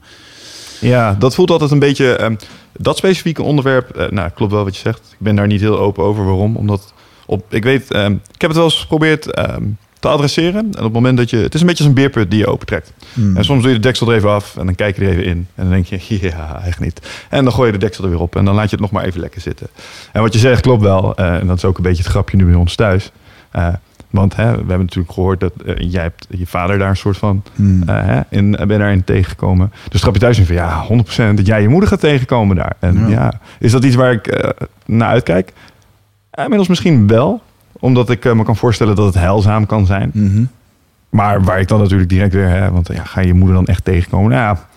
[0.79, 2.23] Ja, dat voelt altijd een beetje.
[2.23, 2.37] Um,
[2.73, 4.99] dat specifieke onderwerp, uh, nou, klopt wel wat je zegt.
[5.11, 6.25] Ik ben daar niet heel open over.
[6.25, 6.55] Waarom?
[6.55, 6.93] Omdat
[7.25, 10.55] op, ik weet, um, ik heb het wel eens geprobeerd um, te adresseren.
[10.59, 12.47] En op het moment dat je, het is een beetje als een beerput die je
[12.47, 12.93] opentrekt.
[13.13, 13.37] Hmm.
[13.37, 15.23] En soms doe je de deksel er even af en dan kijk je er even
[15.23, 15.47] in.
[15.55, 17.25] En dan denk je, ja, echt niet.
[17.29, 18.91] En dan gooi je de deksel er weer op en dan laat je het nog
[18.91, 19.67] maar even lekker zitten.
[20.11, 21.13] En wat je zegt klopt wel.
[21.19, 23.11] Uh, en dat is ook een beetje het grapje nu bij ons thuis.
[23.55, 23.67] Uh,
[24.09, 27.17] want hè, we hebben natuurlijk gehoord dat uh, jij hebt je vader daar een soort
[27.17, 27.83] van hmm.
[27.89, 29.71] uh, hè, in, ben daarin tegengekomen.
[29.89, 30.87] Dus trap je thuis in van ja,
[31.31, 32.75] 100% dat jij je moeder gaat tegenkomen daar.
[32.79, 34.49] En ja, ja is dat iets waar ik uh,
[34.85, 35.53] naar uitkijk?
[36.31, 37.41] inmiddels misschien wel,
[37.79, 40.11] omdat ik me kan voorstellen dat het heilzaam kan zijn.
[40.13, 40.49] Mm -hmm.
[41.09, 43.85] Maar waar ik dan natuurlijk direct weer, hè, want ja, ga je moeder dan echt
[43.85, 44.29] tegenkomen?
[44.29, 44.67] Nou ja,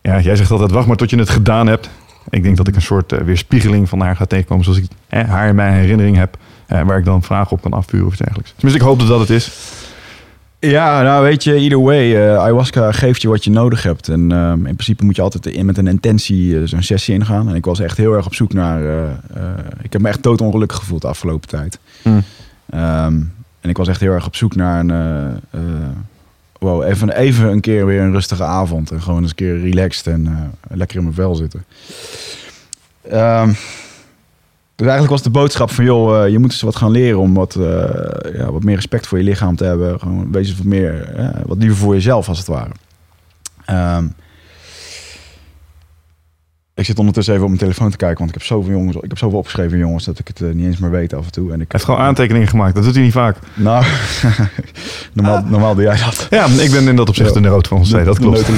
[0.00, 1.90] ja, jij zegt altijd wacht maar tot je het gedaan hebt.
[2.30, 5.48] Ik denk dat ik een soort weerspiegeling van haar ga tegenkomen, zoals ik hè, haar
[5.48, 6.36] in mijn herinnering heb.
[6.72, 8.52] Uh, waar ik dan vragen op kan afvuren of iets dergelijks.
[8.56, 9.52] Tenminste, ik hoop dat dat het is.
[10.58, 14.08] Ja, nou weet je, either way, uh, ayahuasca geeft je wat je nodig hebt.
[14.08, 17.48] En uh, in principe moet je altijd in met een intentie uh, zo'n sessie ingaan.
[17.48, 19.08] En ik was echt heel erg op zoek naar...
[19.82, 21.78] ik heb me echt doodongelukkig gevoeld de afgelopen tijd.
[22.02, 22.22] Hmm.
[22.74, 25.40] Um, en ik was echt heel erg op zoek naar een...
[26.58, 28.90] wow, even, even een keer weer een rustige avond.
[28.90, 31.64] En gewoon eens een keer relaxed en lekker in mijn vel zitten.
[33.12, 33.56] Um,
[34.76, 37.34] dus eigenlijk was de boodschap van, joh, uh, je moet eens wat gaan leren om
[37.34, 37.64] wat, uh,
[38.34, 40.00] ja, wat meer respect voor je lichaam te hebben.
[40.00, 42.70] Gewoon wezen wat meer, uh, wat liever voor jezelf als het ware.
[43.70, 44.14] Um,
[46.74, 49.08] ik zit ondertussen even op mijn telefoon te kijken, want ik heb zoveel jongens, ik
[49.08, 51.52] heb zoveel opgeschreven jongens dat ik het niet eens meer weet af en toe.
[51.52, 53.36] En ik heeft gewoon aantekeningen gemaakt, dat doet hij niet vaak.
[53.54, 53.84] Nou,
[55.12, 55.50] normaal, ah.
[55.50, 56.26] normaal doe jij dat.
[56.30, 58.48] Ja, ik ben in dat opzicht ja, een rood van ons dat klopt.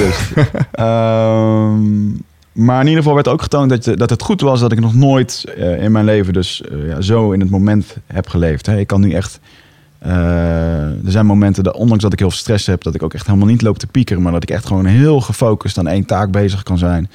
[0.80, 2.20] um,
[2.58, 4.94] Maar in ieder geval werd ook getoond dat, dat het goed was dat ik nog
[4.94, 8.66] nooit uh, in mijn leven dus uh, ja, zo in het moment heb geleefd.
[8.66, 8.78] Hè.
[8.78, 9.40] Ik kan nu echt...
[10.06, 10.10] Uh,
[10.82, 13.26] er zijn momenten, dat, ondanks dat ik heel veel stress heb, dat ik ook echt
[13.26, 14.22] helemaal niet loop te piekeren.
[14.22, 17.10] Maar dat ik echt gewoon heel gefocust aan één taak bezig kan zijn.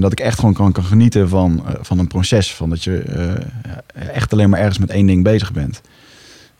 [0.00, 2.54] dat ik echt gewoon kan, kan genieten van, van een proces.
[2.54, 3.02] Van dat je
[4.12, 5.80] echt alleen maar ergens met één ding bezig bent.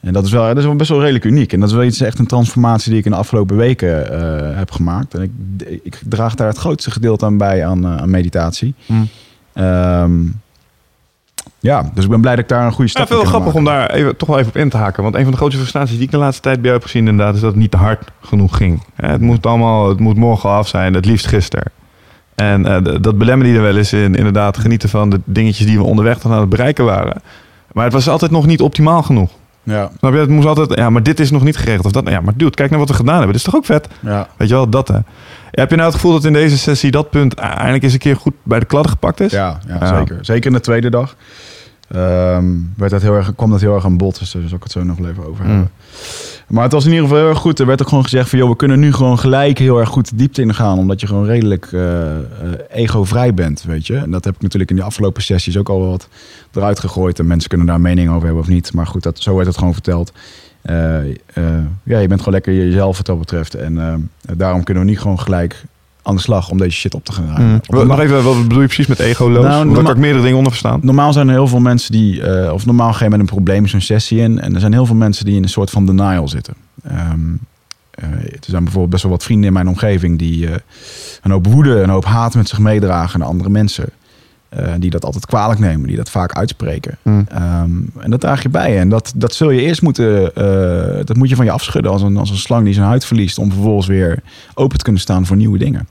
[0.04, 1.52] En dat is, wel, dat is wel best wel redelijk uniek.
[1.52, 4.56] En dat is wel iets, echt een transformatie die ik in de afgelopen weken uh,
[4.56, 5.14] heb gemaakt.
[5.14, 5.30] En ik,
[5.82, 8.74] ik, draag daar het grootste gedeelte aan bij aan, uh, aan meditatie.
[8.86, 9.08] Mm.
[9.54, 10.40] Um,
[11.60, 13.64] ja, dus ik ben blij dat ik daar een goede stap ja, veel grappig om
[13.64, 15.02] daar even, toch wel even op in te haken.
[15.02, 17.08] Want een van de grootste frustraties die ik de laatste tijd bij jou heb gezien...
[17.08, 18.82] inderdaad, is dat het niet te hard genoeg ging.
[18.94, 21.72] Het moet allemaal, het moet morgen af zijn, het liefst gisteren.
[22.34, 25.78] En eh, dat belemmerde die er wel eens in inderdaad genieten van de dingetjes die
[25.78, 27.22] we onderweg dan aan het bereiken waren.
[27.72, 29.30] Maar het was altijd nog niet optimaal genoeg.
[29.64, 30.18] Ja, Snap je?
[30.18, 31.86] Het moest altijd, ja, maar dit is nog niet geregeld.
[31.86, 33.32] Of dat, ja, maar dude, kijk naar wat we gedaan hebben.
[33.32, 33.88] Dit is toch ook vet?
[34.00, 34.28] ja.
[34.36, 34.98] Weet je wel, dat hè.
[35.50, 38.16] Heb je nou het gevoel dat in deze sessie dat punt eindelijk eens een keer
[38.16, 39.32] goed bij de kladden gepakt is?
[39.32, 39.96] Ja, ja, Ja.
[39.98, 40.18] zeker.
[40.20, 41.16] Zeker in de tweede dag.
[41.94, 42.44] Ehm,
[42.76, 44.72] werd dat heel erg, kwam dat heel erg aan bod, dus daar zal ik het
[44.72, 45.50] zo nog wel even over Mm.
[45.50, 45.70] hebben.
[46.48, 47.58] Maar het was in ieder geval heel erg goed.
[47.60, 50.08] Er werd ook gewoon gezegd van, joh, we kunnen nu gewoon gelijk heel erg goed
[50.10, 52.06] de diepte ingaan, omdat je gewoon redelijk eh,
[52.70, 53.96] ego-vrij bent, weet je.
[53.96, 56.08] En dat heb ik natuurlijk in die afgelopen sessies ook al wat
[56.52, 57.18] eruit gegooid.
[57.18, 58.72] En mensen kunnen daar mening over hebben of niet.
[58.72, 60.12] Maar goed, dat, zo werd het gewoon verteld.
[60.62, 60.74] Eh,
[61.82, 63.54] ja, je bent gewoon lekker jezelf wat dat betreft.
[63.54, 63.94] En eh,
[64.36, 65.64] daarom kunnen we niet gewoon gelijk
[66.06, 67.62] aan de slag om deze shit op te gaan ruimen.
[67.68, 67.86] Mm.
[67.86, 69.44] Nog even, wat bedoel je precies met ego-loos?
[69.44, 70.80] Nou, normaal- ook meerdere dingen onder verstaan.
[70.82, 73.80] Normaal zijn er heel veel mensen die, eh, of normaal je met een probleem zo'n
[73.80, 74.40] sessie in.
[74.40, 76.54] En er zijn heel veel mensen die in een soort van denial zitten.
[76.84, 77.20] Ehm,
[77.90, 80.54] eh, er zijn bijvoorbeeld best wel wat vrienden in mijn omgeving die eh,
[81.22, 83.88] een hoop woede, een hoop haat met zich meedragen naar andere mensen.
[84.56, 86.98] Eh, die dat altijd kwalijk nemen, die dat vaak uitspreken.
[87.02, 87.26] Mm.
[87.28, 88.78] Ehm, en dat draag je bij.
[88.78, 92.02] En dat, dat zul je eerst moeten, eh, dat moet je van je afschudden als
[92.02, 93.38] een, als een slang die zijn huid verliest.
[93.38, 94.18] Om vervolgens weer
[94.54, 95.88] open te kunnen staan voor nieuwe dingen.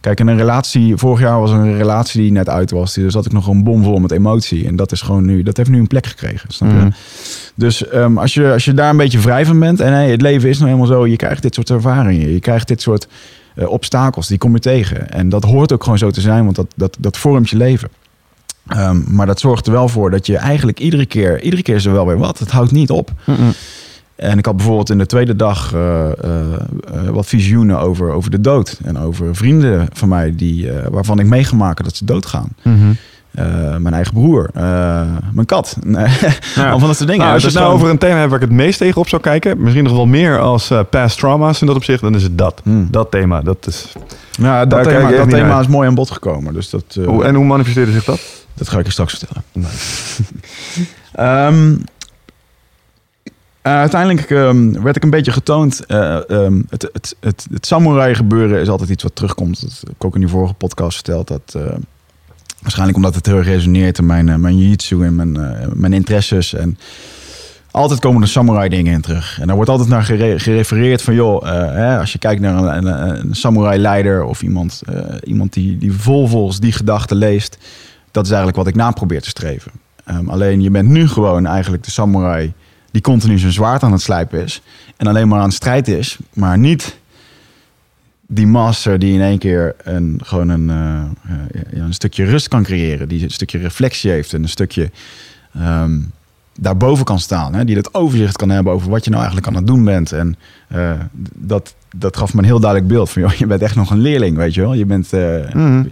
[0.00, 2.94] Kijk, in een relatie, vorig jaar was een relatie die net uit was.
[2.94, 4.66] Dus zat ik nog een bom vol met emotie.
[4.66, 6.52] En dat is gewoon nu, dat heeft nu een plek gekregen.
[6.52, 6.76] Snap je?
[6.76, 6.90] Mhm.
[7.54, 9.80] Dus ehm, als, je, als je daar een beetje vrij van bent.
[9.80, 11.06] En hey, het leven is nou helemaal zo.
[11.06, 12.32] Je krijgt dit soort ervaringen.
[12.32, 13.08] Je krijgt dit soort
[13.68, 14.26] obstakels.
[14.26, 15.10] Die kom je tegen.
[15.10, 16.44] En dat hoort ook gewoon zo te zijn.
[16.44, 17.88] Want dat, dat, dat vormt je leven.
[18.66, 21.42] Ehm, maar dat zorgt er wel voor dat je eigenlijk iedere keer...
[21.42, 22.38] Iedere keer is er wel weer wat.
[22.38, 23.12] Het houdt niet op.
[24.20, 26.52] En ik had bijvoorbeeld in de tweede dag eh, eh,
[26.94, 28.80] eh, wat visioenen over, over de dood.
[28.84, 32.48] En over vrienden van mij die, eh, waarvan ik meegemaakt dat ze doodgaan.
[32.62, 32.92] Mhm.
[33.34, 34.62] Eh, mijn eigen broer, eh,
[35.32, 35.76] mijn kat.
[35.84, 36.06] Nee,
[36.54, 36.78] Ja.
[36.78, 37.18] Van dat soort dingen.
[37.18, 39.00] Nou, als je het nou gewoon- over een thema hebt waar ik het meest tegen
[39.00, 42.14] op zou kijken, misschien nog wel meer als eh, past trauma's in dat opzicht, dan
[42.14, 42.60] is het dat.
[42.64, 42.88] Hmm.
[42.90, 43.40] Dat thema.
[43.40, 43.92] Dat is...
[44.30, 46.54] Ja, dat, thema, dat thema is mooi aan bod gekomen.
[46.54, 48.20] Dus dat, Hoe- en hoe manifesteerde zich dat?
[48.54, 49.44] dat ga ik je straks vertellen.
[51.12, 51.74] Ehm,
[53.62, 55.86] eh, uiteindelijk ehm, werd ik een beetje getoond.
[55.86, 59.60] eh, ehm, het, het, het, het samurai gebeuren is altijd iets wat terugkomt.
[59.60, 61.28] Dat heb ik ook in die vorige podcast verteld.
[61.28, 61.56] Dat,
[62.60, 66.54] waarschijnlijk omdat het heel resoneert in mijn, eh, mijn jiu-jitsu en mijn, eh, mijn interesses.
[66.54, 66.78] En
[67.70, 69.38] altijd komen er samurai dingen in terug.
[69.40, 71.14] En daar wordt altijd naar gere- gerefereerd van...
[71.14, 74.24] joh, eh, hè, als je kijkt naar een, een, een samurai-leider...
[74.24, 74.82] of iemand,
[75.24, 77.58] iemand die, die vol volgens die gedachten leest...
[78.10, 79.72] dat is eigenlijk wat ik na probeer te streven.
[80.04, 82.52] Ehm, alleen je bent nu gewoon eigenlijk de samurai...
[82.90, 84.62] die continu zijn zwaard aan het slijpen is...
[84.96, 86.18] en alleen maar aan het strijd is...
[86.32, 86.98] maar niet
[88.32, 91.00] die master die in één keer een, gewoon een, eh,
[91.34, 93.08] eh, ja, een stukje rust kan creëren...
[93.08, 94.90] die een stukje reflectie heeft en een stukje...
[95.54, 95.98] ehm,
[96.58, 97.54] daarboven kan staan.
[97.54, 97.64] Hè?
[97.64, 100.12] Die dat overzicht kan hebben over wat je nou eigenlijk aan het doen bent.
[100.12, 100.36] En
[100.68, 100.92] eh,
[101.34, 103.22] dat, dat gaf me een heel duidelijk beeld van...
[103.22, 104.74] Joh, je bent echt nog een leerling, weet je wel.
[104.74, 105.84] Je, bent, Mhm.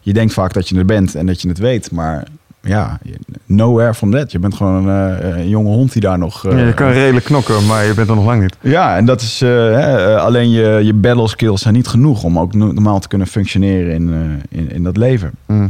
[0.00, 1.90] je denkt vaak dat je het bent en dat je het weet.
[1.90, 2.26] Maar
[2.66, 2.98] ja,
[3.46, 4.32] nowhere from that.
[4.32, 6.46] Je bent gewoon eh, een jonge hond die daar nog...
[6.46, 8.56] eh, Ja, je kan redelijk knokken, maar je bent er nog lang niet.
[8.60, 12.22] ja, en dat is eh, hè, eh, alleen je, je battle skills zijn niet genoeg
[12.22, 15.30] om ook no- normaal te kunnen functioneren in, eh, in, in dat leven.
[15.46, 15.66] Mm.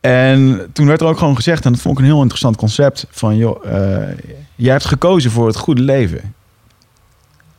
[0.00, 3.06] En toen werd er ook gewoon gezegd, en dat vond ik een heel interessant concept,
[3.10, 4.08] van joh, eh,
[4.56, 6.34] jij hebt gekozen voor het goede leven.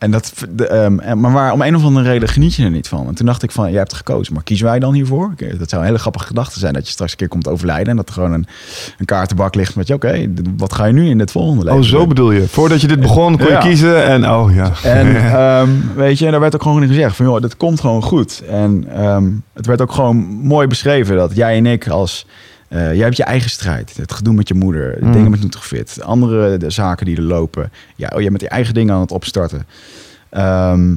[0.02, 2.88] En dat, de, ehm, maar waar, om een of andere reden geniet je er niet
[2.88, 3.08] van.
[3.08, 5.34] En toen dacht ik van, jij hebt gekozen, maar kiezen wij dan hiervoor?
[5.58, 7.96] Dat zou een hele grappige gedachte zijn, dat je straks een keer komt overlijden en
[7.96, 8.48] dat er gewoon een,
[8.98, 11.86] een kaartenbak ligt met je, oké, wat ga je nu in dit volgende leven Oh,
[11.86, 12.48] zo bedoel je.
[12.48, 13.60] Voordat je dit begon, kon je Ja.
[13.60, 14.72] kiezen en oh ja.
[14.84, 18.02] En ehm, weet je, daar werd ook gewoon in gezegd van, joh, dit komt gewoon
[18.04, 18.44] goed.
[18.50, 22.26] En ehm, het werd ook gewoon mooi beschreven dat jij en ik als...
[22.72, 23.98] eh, jij hebt je eigen strijd.
[23.98, 24.96] Het gedoe met je moeder.
[25.00, 25.12] De Mm.
[25.12, 26.04] dingen met Nutrifit.
[26.04, 27.72] Andere de zaken die er lopen.
[27.96, 29.66] Ja, oh, jij bent je eigen dingen aan het opstarten.
[30.30, 30.96] Ehm,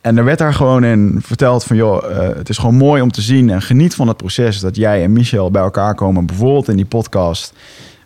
[0.00, 1.76] en er werd daar gewoon in verteld van...
[1.76, 4.60] joh, eh, het is gewoon mooi om te zien en geniet van het proces...
[4.60, 6.26] dat jij en Michel bij elkaar komen.
[6.26, 7.52] Bijvoorbeeld in die podcast...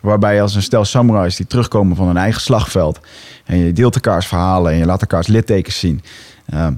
[0.01, 3.01] waarbij je als een stel samurais die terugkomen van hun eigen slagveld...
[3.45, 6.03] en je deelt elkaars verhalen en je laat elkaars littekens zien...
[6.47, 6.73] Ehm,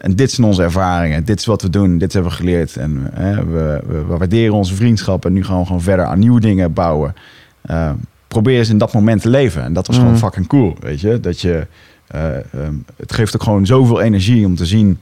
[0.00, 2.76] en dit zijn onze ervaringen, dit is wat we doen, dit hebben we geleerd.
[2.76, 6.18] En eh, we, we, we waarderen onze vriendschap en nu gaan we gewoon verder aan
[6.18, 7.14] nieuwe dingen bouwen.
[7.62, 7.94] Ehm,
[8.28, 9.62] probeer eens in dat moment te leven.
[9.62, 10.20] En dat was gewoon Mhm.
[10.20, 11.20] fucking cool, weet je.
[11.20, 11.66] Dat je,
[12.06, 14.98] eh, ehm, het geeft ook gewoon zoveel energie om te zien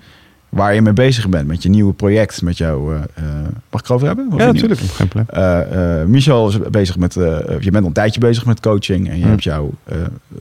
[0.52, 1.46] waar je mee bezig bent.
[1.46, 2.92] Met je nieuwe project, met jouw...
[2.92, 3.22] eh,
[3.70, 4.26] mag ik erover hebben?
[4.32, 4.80] Of Ja, natuurlijk.
[4.80, 5.44] Geen probleem.
[5.44, 9.24] Eh, Michel is bezig met, je bent al een tijdje bezig met coaching en je
[9.24, 9.30] Mm.
[9.30, 9.70] hebt jouw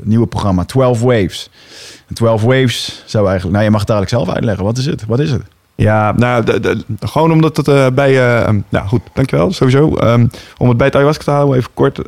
[0.01, 1.49] nieuwe programma 12 Waves.
[2.07, 4.65] En 12 Waves zou eigenlijk, nou je mag het eigenlijk zelf uitleggen.
[4.65, 5.05] Wat is het?
[5.05, 5.41] Wat is het?
[5.75, 8.45] Ja, nou, de, de- gewoon omdat het bij...
[8.47, 9.95] um, nou goed, dankjewel, sowieso.
[9.95, 11.99] Ehm, om het bij het ayahuasca te houden, even kort.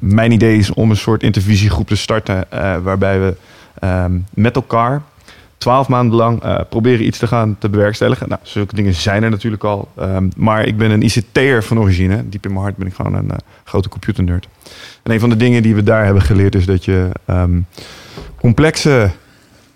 [0.00, 2.44] Mijn idee is om een soort intervisiegroep te starten...
[2.82, 3.34] waarbij we
[3.78, 5.02] ehm, met elkaar
[5.62, 8.28] twaalf maanden lang eh, proberen iets te gaan te bewerkstelligen.
[8.28, 9.88] Nou, zulke dingen zijn er natuurlijk al.
[9.96, 12.28] Ehm, maar ik ben een ICT'er van origine.
[12.28, 14.48] Diep in mijn hart ben ik gewoon een uh, grote computernerd.
[15.02, 17.60] En een van de dingen die we daar hebben geleerd is dat je ehm,
[18.40, 19.10] complexe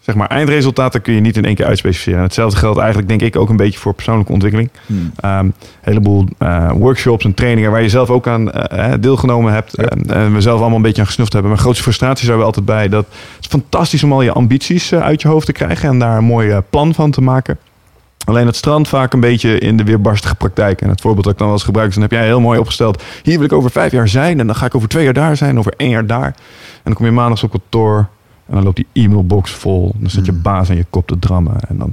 [0.06, 2.22] zeg maar, eindresultaten kun je niet in één keer uitspecificeren.
[2.22, 4.70] hetzelfde geldt eigenlijk, denk ik, ook een beetje voor persoonlijke ontwikkeling.
[4.86, 4.96] Hmm.
[4.96, 9.74] Um, een heleboel uh, workshops en trainingen waar je zelf ook aan uh, deelgenomen hebt.
[9.74, 11.50] En we zelf allemaal een beetje aan gesnuft hebben.
[11.50, 14.94] Mijn grootste frustratie zijn we altijd bij dat het is fantastisch om al je ambities
[14.94, 17.58] uit je hoofd te krijgen en daar een mooi plan van te maken.
[18.24, 20.80] Alleen het strand vaak een beetje in de weerbarstige praktijk.
[20.80, 23.02] En het voorbeeld dat ik dan wel eens gebruik, dan heb jij heel mooi opgesteld.
[23.22, 24.40] Hier wil ik over vijf jaar zijn.
[24.40, 26.26] En dan ga ik over twee jaar daar zijn, over één jaar daar.
[26.26, 28.08] En dan kom je maandags op kantoor.
[28.46, 29.94] En dan loopt die e-mailbox vol.
[29.98, 30.42] Dan zit je mm.
[30.42, 31.56] baas aan je kop te drammen.
[31.68, 31.92] En dan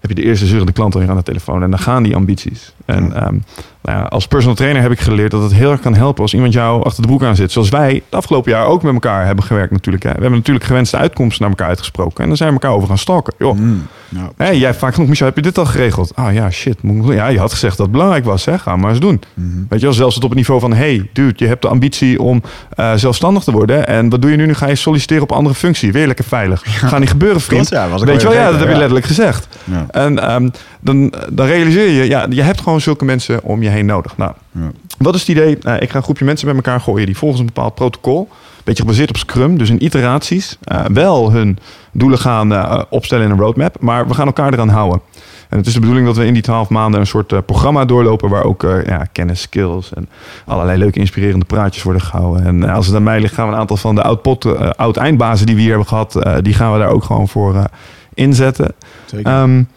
[0.00, 1.62] heb je de eerste zurende klant alweer aan de telefoon.
[1.62, 2.72] En dan gaan die ambities.
[2.84, 3.42] En um,
[3.82, 6.34] nou ja, als personal trainer heb ik geleerd dat het heel erg kan helpen als
[6.34, 7.52] iemand jou achter de broek aan zit.
[7.52, 10.04] Zoals wij het afgelopen jaar ook met elkaar hebben gewerkt natuurlijk.
[10.04, 10.12] Hè.
[10.12, 12.22] We hebben natuurlijk gewenste uitkomsten naar elkaar uitgesproken.
[12.22, 13.34] En dan zijn we elkaar over gaan stalken.
[13.38, 13.56] Joh.
[13.56, 13.88] Mm,
[14.36, 16.12] hey, jij vaak genoeg, Michel, heb je dit al geregeld?
[16.14, 16.78] Ah ja, shit.
[17.04, 18.44] Ja, je had gezegd dat het belangrijk was.
[18.44, 18.58] Hè?
[18.58, 19.20] Ga maar eens doen.
[19.34, 19.66] Mm-hmm.
[19.68, 20.72] Weet je wel, zelfs het op het niveau van...
[20.72, 22.42] Hey, dude, je hebt de ambitie om
[22.76, 23.86] uh, zelfstandig te worden.
[23.86, 24.46] En wat doe je nu?
[24.46, 25.92] Nu ga je solliciteren op andere functie.
[25.92, 26.62] Weer lekker veilig.
[26.64, 27.68] Ga niet gebeuren, vriend.
[27.68, 29.48] Ja, Weet je wel, ja, dat heb je letterlijk gezegd.
[29.90, 32.08] En um, dan, dan realiseer je...
[32.08, 34.16] Ja, je hebt gewoon zulke mensen om je heen nodig.
[34.16, 34.70] Nou, ja.
[34.98, 35.58] Wat is het idee?
[35.62, 38.62] Uh, ik ga een groepje mensen bij elkaar gooien die volgens een bepaald protocol, een
[38.64, 41.58] beetje gebaseerd op Scrum, dus in iteraties, uh, wel hun
[41.92, 45.00] doelen gaan uh, opstellen in een roadmap, maar we gaan elkaar eraan houden.
[45.48, 48.28] En het is de bedoeling dat we in die twaalf maanden een soort programma doorlopen
[48.28, 50.08] waar ook ja, kennis, skills en
[50.46, 52.46] allerlei leuke inspirerende praatjes worden gehouden.
[52.46, 55.46] En als het aan mij ligt, gaan we een aantal van de oud-eindbazen oud eindbazen
[55.46, 57.66] die we hier hebben gehad, die gaan we daar ook gewoon voor
[58.14, 58.72] inzetten.
[59.04, 59.40] Zeker.
[59.40, 59.68] Um,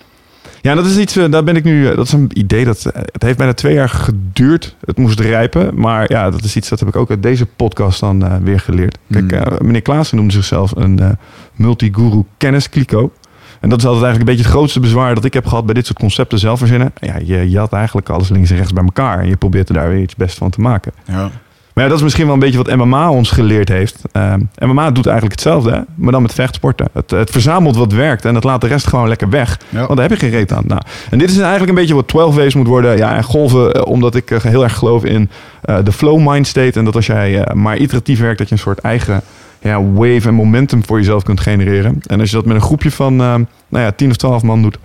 [0.66, 2.86] ja, dat is iets, eh, daar ben ik nu, eh, dat is een idee dat,
[2.86, 4.76] eh, het heeft bijna twee jaar geduurd.
[4.86, 8.00] Het moest rijpen, maar ja, dat is iets dat heb ik ook uit deze podcast
[8.00, 8.98] dan weer geleerd.
[9.10, 9.66] Kijk, hmm.
[9.66, 11.10] meneer Klaassen noemde zichzelf een uh,
[11.56, 13.12] multiguru kenniskliko.
[13.60, 15.74] En dat is altijd eigenlijk een beetje het grootste bezwaar dat ik heb gehad bij
[15.74, 16.94] dit soort concepten zelf verzinnen.
[17.00, 19.76] Ja, je, je had eigenlijk alles links en rechts bij elkaar en je probeert er
[19.76, 20.92] daar weer iets best van te maken.
[21.06, 21.32] Ja.
[21.76, 24.02] Maar ja, dat is misschien wel een beetje wat MMA ons geleerd heeft.
[24.14, 26.88] Uh, ehm, MMA doet eigenlijk hetzelfde, maar dan met vechtsporten.
[26.94, 29.60] Het, het, verzamelt wat werkt en het laat de rest gewoon lekker weg.
[29.70, 30.64] Want daar heb je geen reet aan.
[30.68, 32.98] Nou, en dit is eigenlijk een beetje wat 12 ways moet worden.
[32.98, 35.30] Ja, en golven, eh, omdat ik eh, heel erg geloof in
[35.66, 36.80] uh, de flow mind state.
[36.80, 39.22] En dat als jij maar iteratief werkt, dat je een soort eigen
[39.60, 42.00] ja, wave en momentum voor jezelf kunt genereren.
[42.06, 44.78] En als je dat met een groepje van nou ja, 10 of 12 man doet,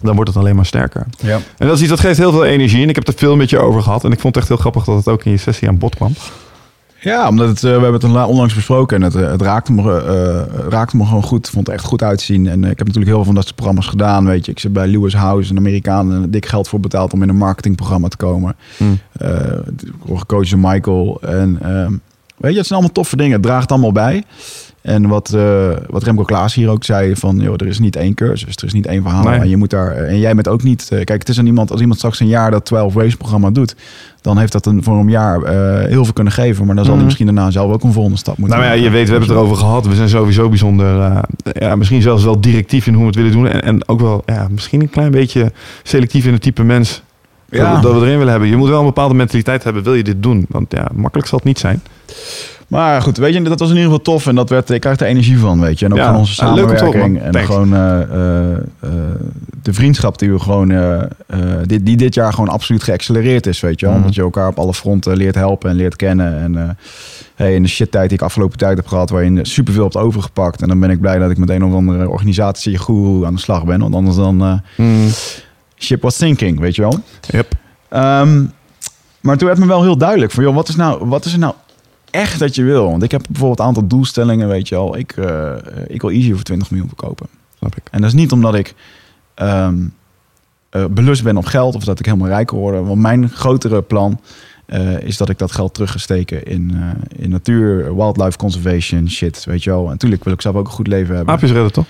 [0.00, 1.06] dan wordt het alleen maar sterker.
[1.22, 1.38] Ja.
[1.58, 2.82] En dat is iets dat geeft heel veel energie.
[2.82, 4.04] En ik heb er veel met je over gehad.
[4.04, 5.94] En ik vond het echt heel grappig dat het ook in je sessie aan bod
[5.94, 6.12] kwam.
[7.04, 9.82] Ja, omdat het, uh, we hebben het onlangs besproken en het, eh, het raakte, me,
[9.82, 11.48] uh, raakte me gewoon goed.
[11.48, 12.46] vond het echt goed uitzien.
[12.46, 14.26] En ik heb natuurlijk heel veel van dat soort programma's gedaan.
[14.26, 17.22] Weet je, ik zit bij Lewis House, een Amerikaan, en dik geld voor betaald om
[17.22, 18.56] in een marketingprogramma te komen.
[18.76, 18.98] Hmm.
[20.08, 21.20] ik gecoacht door Michael.
[21.20, 21.92] En ehm,
[22.36, 23.32] weet je, het zijn allemaal toffe dingen.
[23.32, 24.24] Het draagt allemaal bij.
[24.84, 28.14] En wat, uh, wat Remco Klaas hier ook zei: van joh, er is niet één
[28.14, 29.30] cursus, er is niet één verhaal.
[29.30, 30.88] En, je moet daar, en jij bent ook niet.
[30.92, 33.50] Uh, kijk, het is aan iemand, als iemand straks een jaar dat 12 race programma
[33.50, 33.76] doet,
[34.20, 36.66] dan heeft dat een, voor een jaar uh, heel veel kunnen geven.
[36.66, 37.04] Maar dan zal hij mhm.
[37.04, 39.38] misschien daarna zelf ook een volgende stap moeten Nou ja, je weet, we hebben het
[39.38, 39.86] erover gehad.
[39.86, 43.48] We zijn sowieso bijzonder, ja, misschien zelfs wel directief in hoe we het willen doen.
[43.48, 47.02] En, en ook wel, ja, misschien een klein beetje selectief in het type mens.
[47.48, 47.80] Ja.
[47.80, 48.48] Dat we erin willen hebben.
[48.48, 50.46] Je moet wel een bepaalde mentaliteit hebben, wil je dit doen?
[50.48, 51.82] Want ja, makkelijk zal het niet zijn.
[52.74, 54.26] Maar goed, weet je, dat was in ieder geval tof.
[54.26, 55.84] En dat werd, ik krijg er energie van, weet je.
[55.84, 57.20] En ook van onze samenwerking.
[57.20, 58.90] en gewoon uh, uh,
[59.62, 60.68] de vriendschap die we gewoon,
[61.64, 63.96] dit, die dit jaar gewoon absoluut geaccelereerd is, weet je wel.
[63.96, 64.06] Mm.
[64.10, 66.38] je elkaar op alle fronten leert helpen en leert kennen.
[66.38, 66.76] En
[67.34, 70.62] hey, in de shit tijd die ik afgelopen tijd heb gehad, waarin superveel hebt overgepakt.
[70.62, 73.40] En dan ben ik blij dat ik met een of andere organisatie guru aan de
[73.40, 73.80] slag ben.
[73.80, 75.08] Want anders dan mm.
[75.78, 76.98] ship was thinking, weet je wel.
[77.30, 77.52] Yep.
[77.90, 78.52] Um,
[79.20, 81.38] maar toen werd me wel heel duidelijk van, joh, wat is, nou, wat is er
[81.38, 81.54] nou
[82.14, 82.90] echt dat je wil.
[82.90, 84.96] Want ik heb bijvoorbeeld een aantal doelstellingen, weet je al.
[84.96, 85.52] Ik, uh,
[85.86, 87.26] ik wil Easy voor 20 miljoen verkopen.
[87.58, 87.82] Snap ik.
[87.90, 88.74] En dat is niet omdat ik
[89.36, 89.94] um,
[90.70, 92.86] uh, belust ben op geld of dat ik helemaal rijk word.
[92.86, 94.20] Want mijn grotere plan
[94.66, 96.80] uh, is dat ik dat geld terug ga steken in, uh,
[97.16, 99.84] in natuur, wildlife conservation, shit, weet je wel.
[99.84, 101.34] En natuurlijk wil ik zelf ook een goed leven hebben.
[101.34, 101.86] Aapjes redden, toch?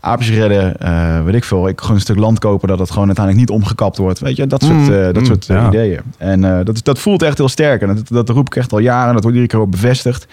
[0.00, 1.68] Aapjes redden, uh, weet ik veel.
[1.68, 4.18] Ik gewoon een stuk land kopen dat het gewoon uiteindelijk niet omgekapt wordt.
[4.18, 5.68] Weet je, dat soort, mm, dat mm, soort ja.
[5.68, 6.00] ideeën.
[6.18, 7.82] En dat, dat voelt echt heel sterk.
[7.82, 9.12] En dat, dat roep ik echt al jaren.
[9.14, 10.26] Dat wordt iedere keer ook bevestigd.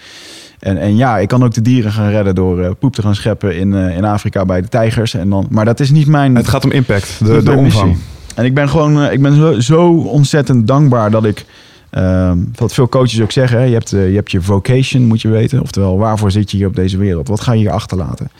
[0.58, 3.56] En, en ja, ik kan ook de dieren gaan redden door poep te gaan scheppen
[3.56, 5.14] in, in Afrika bij de tijgers.
[5.14, 6.36] En dan, maar dat is niet mijn...
[6.36, 7.96] Het gaat om impact, de, de omvang.
[8.34, 11.44] En ik ben gewoon ik ben zo, zo ontzettend dankbaar dat ik
[11.98, 15.28] Um, wat veel coaches ook zeggen, je, hebt, uh, je hebt je vocation, moet je
[15.28, 15.60] weten.
[15.60, 17.28] Oftewel, waarvoor zit je hier op deze wereld?
[17.28, 18.30] Wat ga je hier achterlaten?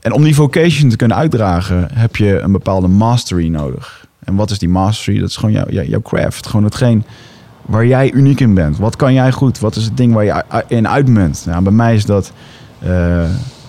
[0.00, 4.06] En om die vocation te kunnen uitdragen, heb je een bepaalde mastery nodig.
[4.24, 5.18] En wat is die mastery?
[5.18, 6.46] Dat is gewoon jouw, craft.
[6.46, 7.04] Gewoon hetgeen
[7.66, 8.78] waar jij uniek in bent.
[8.78, 9.58] Wat kan jij goed?
[9.58, 11.42] Wat is het ding waar je in uit bent?
[11.46, 12.32] Nou, bij mij is dat
[12.84, 13.24] uh,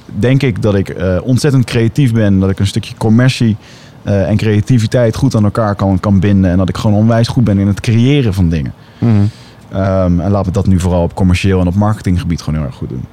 [0.06, 2.40] denk ik dat ik eh, ontzettend creatief ben.
[2.40, 3.56] Dat ik een stukje commercie
[4.04, 6.52] eh, en creativiteit goed aan elkaar kan, kan binden.
[6.52, 8.74] En dat ik gewoon onwijs goed ben in het creëren van dingen.
[9.04, 9.24] Mhm.
[9.72, 12.78] Ehm, en laten we dat nu vooral op commercieel en op marketinggebied gewoon heel erg
[12.78, 13.06] goed doen.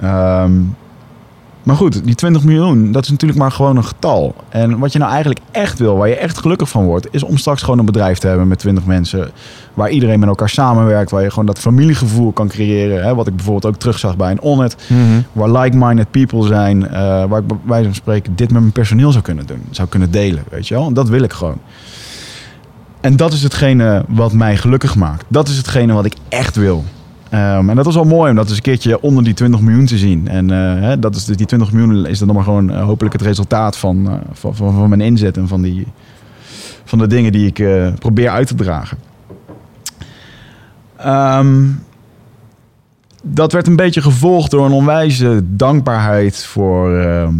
[0.00, 0.52] Ehm,
[1.62, 4.34] maar goed, die 20 miljoen, dat is natuurlijk maar gewoon een getal.
[4.48, 7.36] En wat je nou eigenlijk echt wil, waar je echt gelukkig van wordt, is om
[7.36, 9.30] straks gewoon een bedrijf te hebben met 20 mensen.
[9.74, 13.04] Waar iedereen met elkaar samenwerkt, waar je gewoon dat familiegevoel kan creëren.
[13.04, 14.76] Hè, wat ik bijvoorbeeld ook terugzag bij een Onnet.
[14.88, 15.00] Mhm.
[15.32, 19.12] Waar like-minded people zijn, eh, waar ik bij wijze van spreken dit met mijn personeel
[19.12, 19.62] zou kunnen doen.
[19.70, 20.86] Zou kunnen delen, weet je wel.
[20.86, 21.58] En dat wil ik gewoon.
[23.04, 25.24] En dat is hetgene wat mij gelukkig maakt.
[25.28, 26.84] Dat is hetgene wat ik echt wil.
[27.30, 29.86] Ehm, en dat was wel mooi om dat eens een keertje onder die 20 miljoen
[29.86, 30.28] te zien.
[30.28, 33.76] En eh, dat is, die 20 miljoen is dan maar gewoon eh, hopelijk het resultaat
[33.76, 35.86] van, eh, van, van, van mijn inzet en van, die,
[36.84, 37.64] van de dingen die ik
[37.98, 38.98] probeer uit te dragen.
[40.96, 41.64] Ehm,
[43.22, 47.34] dat werd een beetje gevolgd door een onwijze dankbaarheid voor ehm,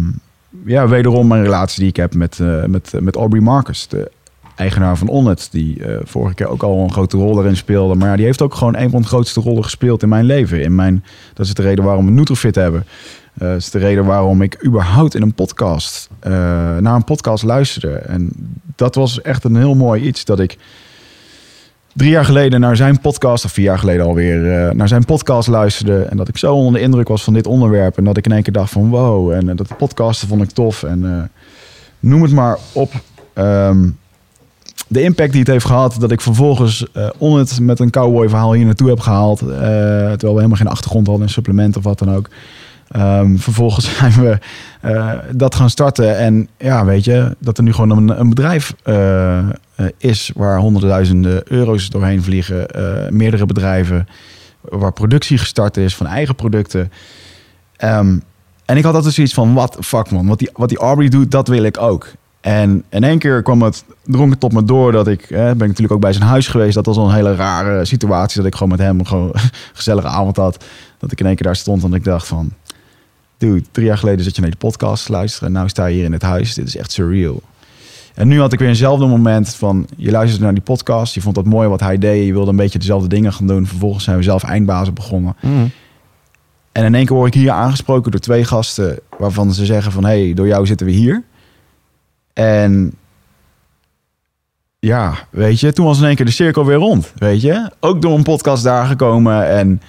[0.65, 4.11] ja, wederom mijn relatie die ik heb met, met, met Aubrey Marcus, de
[4.55, 7.95] eigenaar van Onnet, die eh, vorige keer ook al een grote rol daarin speelde.
[7.95, 10.61] Maar ja, die heeft ook gewoon een van de grootste rollen gespeeld in mijn leven.
[10.61, 12.85] In mijn, dat is de reden waarom we Nutrofit hebben.
[13.37, 16.31] Eh, dat is de reden waarom ik überhaupt in een podcast, eh,
[16.77, 17.95] naar een podcast luisterde.
[17.95, 18.31] En
[18.75, 20.57] dat was echt een heel mooi iets dat ik
[21.93, 25.47] drie jaar geleden naar zijn podcast, of vier jaar geleden alweer, eh, naar zijn podcast
[25.47, 26.03] luisterde.
[26.03, 27.97] En dat ik zo onder de indruk was van dit onderwerp.
[27.97, 29.31] En dat ik in één keer dacht van wow.
[29.31, 30.83] En dat podcasten vond ik tof.
[30.83, 31.31] En
[31.99, 32.91] noem het maar op.
[33.33, 33.87] Ehm,
[34.95, 38.29] de impact die het heeft gehad, dat ik vervolgens eh on het met een cowboy
[38.29, 39.41] verhaal hier naartoe heb gehaald.
[39.41, 42.29] eh, terwijl we helemaal geen achtergrond hadden in supplement of wat dan ook.
[42.87, 44.39] Ehm, vervolgens zijn we
[44.81, 46.17] eh, dat gaan starten.
[46.17, 48.75] En ja, weet je, dat er nu gewoon een, een bedrijf
[49.97, 52.67] is waar honderdduizenden euro's doorheen vliegen.
[53.09, 54.07] meerdere bedrijven
[54.61, 56.91] waar productie gestart is van eigen producten.
[57.77, 58.17] Ehm,
[58.65, 61.31] en ik had altijd zoiets van, wat fuck man, wat die, wat die Aubrey doet,
[61.31, 62.07] dat wil ik ook.
[62.45, 65.51] En in één keer kwam het, drong het tot me door dat ik, hè, ben
[65.53, 66.73] ik natuurlijk ook bij zijn huis geweest.
[66.73, 70.07] Dat was al een hele rare situatie, dat ik gewoon met hem gewoon een gezellige
[70.07, 70.63] avond had.
[70.97, 72.51] Dat ik in één keer daar stond en ik dacht van,
[73.37, 75.95] dude, drie jaar geleden zat je naar die podcast te luisteren en nu sta je
[75.95, 76.53] hier in het huis.
[76.53, 77.41] Dit is echt surreal.
[78.15, 81.35] En nu had ik weer eenzelfde moment van, je luisterde naar die podcast, je vond
[81.35, 83.67] dat mooi wat hij deed, je wilde een beetje dezelfde dingen gaan doen.
[83.67, 85.35] Vervolgens zijn we zelf eindbazen begonnen.
[85.41, 85.65] Mhm.
[86.71, 90.05] En in één keer word ik hier aangesproken door twee gasten waarvan ze zeggen van
[90.05, 91.23] hé, hey, door jou zitten we hier.
[92.35, 92.93] En
[94.79, 97.71] ja, weet je, toen was in één keer de cirkel weer rond, weet je.
[97.79, 99.81] Ook door een podcast daar gekomen en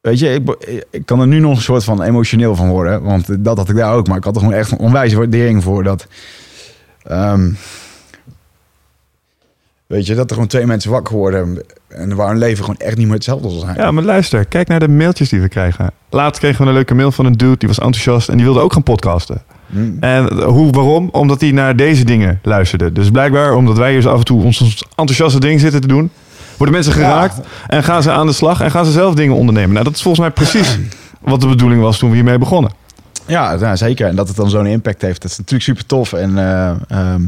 [0.00, 0.42] weet je,
[0.90, 3.76] ik, kan er nu nog een soort van emotioneel van worden, want dat had ik
[3.76, 6.06] daar ook, maar ik had er gewoon echt een onwijze waardering voor dat,
[7.02, 7.50] ehm,
[9.86, 12.96] weet je, dat er gewoon twee mensen wakker worden en waar hun leven gewoon echt
[12.96, 13.76] niet meer hetzelfde zal zijn.
[13.76, 15.90] Ja, maar luister, kijk naar de mailtjes die we krijgen.
[16.10, 18.60] Laatst kregen we een leuke mail van een dude, die was enthousiast en die wilde
[18.60, 19.42] ook gaan podcasten.
[19.66, 19.96] Hm.
[20.00, 21.08] En hoe, waarom?
[21.12, 22.92] Omdat hij naar deze dingen luisterde.
[22.92, 26.10] Dus blijkbaar, omdat wij hier zo af en toe ons, enthousiaste ding zitten te doen,
[26.56, 29.72] worden mensen geraakt en gaan ze aan de slag en gaan ze zelf dingen ondernemen.
[29.72, 30.78] Nou, dat is volgens mij precies
[31.20, 32.70] wat de bedoeling was toen we hiermee begonnen.
[33.26, 34.06] Ja, nou, zeker.
[34.08, 36.12] En dat het dan zo'n impact heeft, dat is natuurlijk super tof.
[36.12, 37.22] En eh, ehm,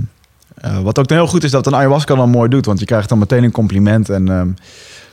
[0.55, 2.67] eh, wat ook heel goed is, dat een ayahuasca dan mooi doet.
[2.67, 4.09] Want je krijgt dan meteen een compliment.
[4.09, 4.49] En ehm,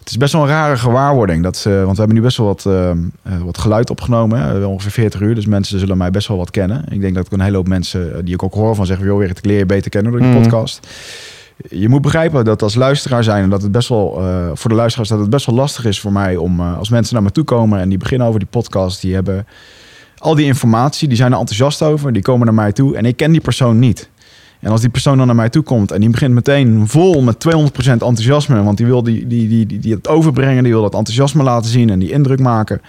[0.04, 1.44] het is best wel een rare gewaarwording.
[1.44, 4.40] Dat ze, want we hebben nu best wel wat, ehm, eh, wat geluid opgenomen.
[4.40, 4.66] Hè?
[4.66, 5.36] Ongeveer 40 uur.
[5.36, 6.84] Dus mensen zullen mij best wel wat kennen.
[6.90, 9.06] Ik denk dat ik een hele hoop mensen, eh, die ik ook hoor van zeggen...
[9.06, 10.42] joh, weer ik leer je beter kennen door die Mhm.
[10.42, 10.88] podcast.
[11.70, 13.44] Je moet begrijpen dat als luisteraar zijn...
[13.44, 16.00] en dat het best wel, eh, voor de luisteraars, dat het best wel lastig is
[16.00, 16.36] voor mij...
[16.36, 19.02] om eh, als mensen naar me toe komen en die beginnen over die podcast...
[19.02, 19.48] die hebben
[20.18, 23.18] al die informatie, die zijn er enthousiast over, die komen naar mij toe en ik
[23.18, 24.10] ken die persoon niet.
[24.64, 27.46] En als die persoon dan naar mij toe komt en die begint meteen vol met
[27.50, 30.94] 200% enthousiasme, want die wil die, die, die, die, die het overbrengen, die wil dat
[30.94, 32.82] enthousiasme laten zien en die indruk maken,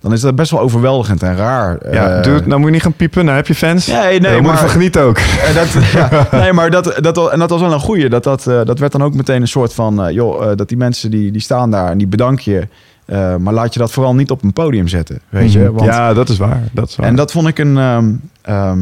[0.00, 1.78] dan is dat best wel overweldigend en raar.
[1.92, 3.24] Ja, Eh, dude, nou moet je niet gaan piepen.
[3.24, 3.86] Nou heb je fans.
[3.86, 5.18] Nee, nee, moet je maar- van genieten ook.
[5.48, 8.08] en dat, ja, nee, maar dat, dat, en dat was wel een goeie.
[8.08, 10.04] Dat, dat, eh, dat werd dan ook meteen een soort van...
[10.04, 12.68] eh, joh, eh, dat die mensen die, die staan daar en die bedank je.
[13.06, 15.20] eh, maar laat je dat vooral niet op een podium zetten.
[15.28, 15.72] Weet je?
[15.72, 16.62] Want, ja, dat is waar.
[16.72, 17.06] Dat is waar.
[17.06, 17.76] En dat vond ik een...
[17.78, 18.10] ehm,
[18.42, 18.78] ehm,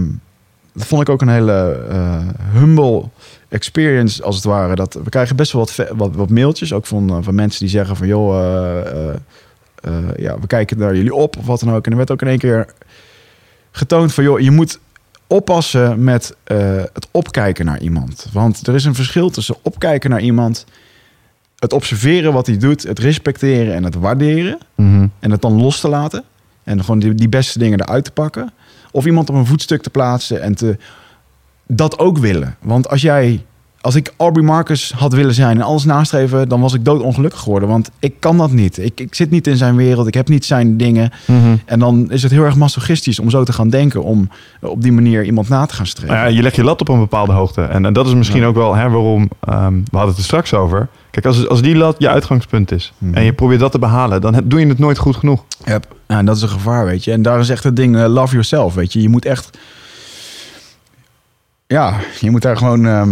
[0.78, 2.18] dat vond ik ook een hele eh,
[2.52, 3.04] humble
[3.48, 4.74] experience, als het ware.
[4.74, 7.68] Dat, we krijgen best wel wat, wat, wat mailtjes, ook van, eh, van mensen die
[7.68, 8.06] zeggen van...
[8.06, 9.10] joh,
[9.80, 11.84] eh, ja, we kijken naar jullie op of wat dan ook.
[11.84, 12.66] En er werd ook in één keer
[13.70, 14.24] getoond van...
[14.24, 14.78] joh, je moet
[15.26, 16.36] oppassen met
[16.92, 18.26] het opkijken naar iemand.
[18.32, 20.64] Want er is een verschil tussen opkijken naar iemand...
[21.58, 24.58] het observeren wat hij doet, het respecteren en het waarderen...
[24.74, 25.06] Mhm.
[25.18, 26.24] en het dan los te laten.
[26.64, 28.52] En gewoon die, die beste dingen eruit te pakken.
[28.90, 30.76] Of iemand op een voetstuk te plaatsen en te,
[31.66, 32.56] dat ook willen.
[32.60, 33.44] Want als jij,
[33.80, 37.68] als ik Aubrey Marcus had willen zijn en alles nastreven, dan was ik doodongelukkig geworden.
[37.68, 38.78] Want ik kan dat niet.
[38.78, 40.06] Ik, ik zit niet in zijn wereld.
[40.06, 41.10] Ik heb niet zijn dingen.
[41.26, 41.56] Mhm.
[41.64, 44.02] En dan is het heel erg masochistisch om zo te gaan denken.
[44.02, 44.28] Om
[44.60, 46.14] op die manier iemand na te gaan streven.
[46.14, 47.62] Nou ja, je legt je lat op een bepaalde hoogte.
[47.62, 48.46] En, en dat is misschien Ja.
[48.46, 50.88] ook wel hè, waarom, ehm, we hadden het er straks over.
[51.10, 53.14] Kijk, als, als die lat je uitgangspunt is Mhm.
[53.14, 55.44] en je probeert dat te behalen, dan doe je het nooit goed genoeg.
[55.64, 57.12] Ja, en dat is een gevaar, weet je.
[57.12, 59.02] En daar is echt het ding, eh, love yourself, weet je.
[59.02, 59.58] Je moet echt...
[61.66, 62.86] Ja, je moet daar gewoon...
[62.86, 63.10] ehm,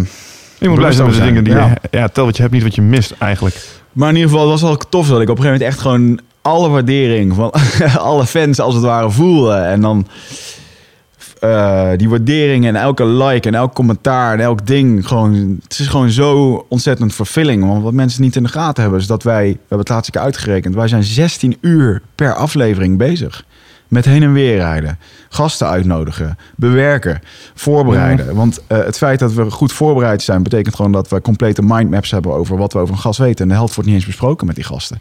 [0.59, 1.66] Je moet blij zijn met de dingen die Ja.
[1.68, 1.99] je...
[1.99, 3.68] Ja, tel wat je hebt, niet wat je mist eigenlijk.
[3.92, 5.80] Maar in ieder geval, het was wel tof dat ik op een gegeven moment echt
[5.80, 7.51] gewoon alle waardering van
[7.99, 9.53] alle fans als het ware voelde.
[9.55, 10.07] En dan
[11.51, 15.09] eh, die waardering en elke like en elk commentaar en elk ding.
[15.09, 17.66] Gewoon, het is gewoon zo ontzettend vervulling.
[17.66, 20.11] Want wat mensen niet in de gaten hebben, is dat wij, we hebben het laatst
[20.11, 23.44] keer uitgerekend, wij zijn 16 uur per aflevering bezig.
[23.88, 27.20] Met heen en weer rijden, gasten uitnodigen, bewerken,
[27.55, 28.34] voorbereiden.
[28.34, 32.11] Want eh, het feit dat we goed voorbereid zijn, betekent gewoon dat we complete mindmaps
[32.11, 33.42] hebben over wat we over een gast weten.
[33.42, 35.01] En de helft wordt niet eens besproken met die gasten.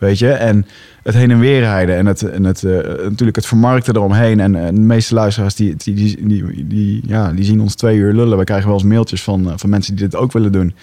[0.00, 0.32] Weet je?
[0.32, 0.66] En
[1.02, 2.72] het heen en weer rijden en het, en het, eh,
[3.02, 4.40] natuurlijk het vermarkten eromheen.
[4.40, 8.12] En, de meeste luisteraars die, die, die, die, die, ja, die zien ons twee uur
[8.12, 8.38] lullen.
[8.38, 10.74] We krijgen wel eens mailtjes van, eh, van mensen die dit ook willen doen.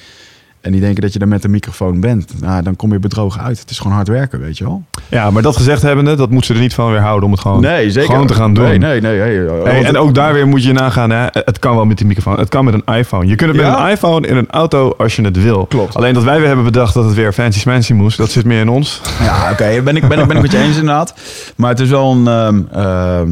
[0.61, 2.33] En die denken dat je er met een microfoon bent.
[2.41, 3.59] Nou, dan kom je bedrogen uit.
[3.59, 4.83] Het is gewoon hard werken, weet je wel.
[5.09, 7.61] Ja, maar dat gezegd hebbende, dat moet ze er niet van weerhouden om het gewoon,
[7.65, 8.63] gewoon te gaan doen.
[8.63, 9.19] Nee, nee, nee.
[9.19, 9.33] hey,
[9.63, 11.25] Hey, want- en ook daar weer moet je nagaan, hè?
[11.31, 12.39] het kan wel met die microfoon.
[12.39, 13.27] Het kan met een iPhone.
[13.27, 15.65] Je kunt het met een iPhone in een auto als je het wil.
[15.65, 15.95] Klopt.
[15.95, 18.59] Alleen dat wij weer hebben bedacht dat het weer fancy smancy moest, dat zit meer
[18.59, 19.01] in ons.
[19.21, 19.81] Ja, oké.
[19.83, 21.13] Ben, ik, ben, ik, ben ik met je eens inderdaad.
[21.55, 22.27] Maar het is wel een...
[22.27, 23.29] ehm, ehm,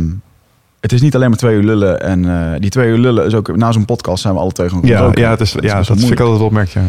[0.85, 2.01] het is niet alleen maar twee uur lullen.
[2.01, 3.55] En eh, die twee uur lullen is ook...
[3.55, 5.87] Na zo'n podcast zijn we alle twee gewoon Ja, ja, het is, Dat ja best
[5.87, 6.85] dat vind ik altijd opmerkt, ja.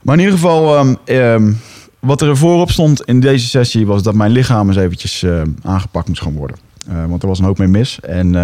[0.00, 1.52] Maar in ieder geval, ehm, ehm,
[1.98, 6.08] wat er voorop stond in deze sessie was dat mijn lichaam eens eventjes ehm, aangepakt
[6.08, 6.56] moest gaan worden.
[6.88, 8.00] Eh, want er was een hoop mee mis.
[8.00, 8.34] En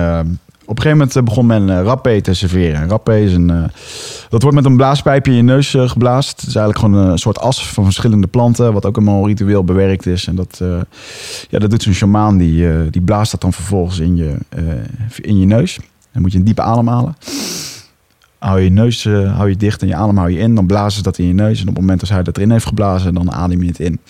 [0.67, 2.81] op een gegeven moment eh, begon men uh, te serveren.
[2.81, 3.65] En Rappé is een, eh,
[4.29, 6.31] dat wordt met een blaaspijpje in je neus geblazen.
[6.37, 10.07] Het is eigenlijk gewoon een soort as van verschillende planten, wat ook helemaal ritueel bewerkt
[10.07, 10.27] is.
[10.27, 10.63] En dat,
[11.49, 14.37] ja, dat doet zo'n shamaan, die, die blaast dat dan vervolgens in je,
[15.21, 15.79] in je neus.
[16.13, 17.17] Dan moet je een diepe ademhalen
[18.39, 20.55] hou je neus hou je dicht en je adem hou je in.
[20.55, 21.61] Dan blazen ze dat in je neus.
[21.61, 24.01] En op het moment dat hij dat erin heeft geblazen, dan adem je het in.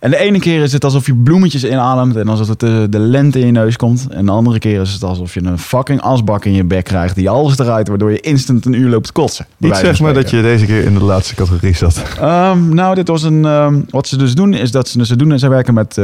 [0.00, 2.98] En de ene keer is het alsof je bloemetjes inademt en alsof het de, de
[2.98, 4.06] lente in je neus komt.
[4.10, 7.14] En de andere keer is het alsof je een fucking asbak in je bek krijgt
[7.14, 9.46] die alles eruit, waardoor je instant een uur loopt kotsen.
[9.56, 12.02] Wijze zeg maar dat je deze keer in de laatste categorie zat.
[12.20, 13.44] Ehm, nou, dit was een.
[13.44, 15.94] ehm, wat ze dus doen, is dat ze, ze doen en zij werken met eh,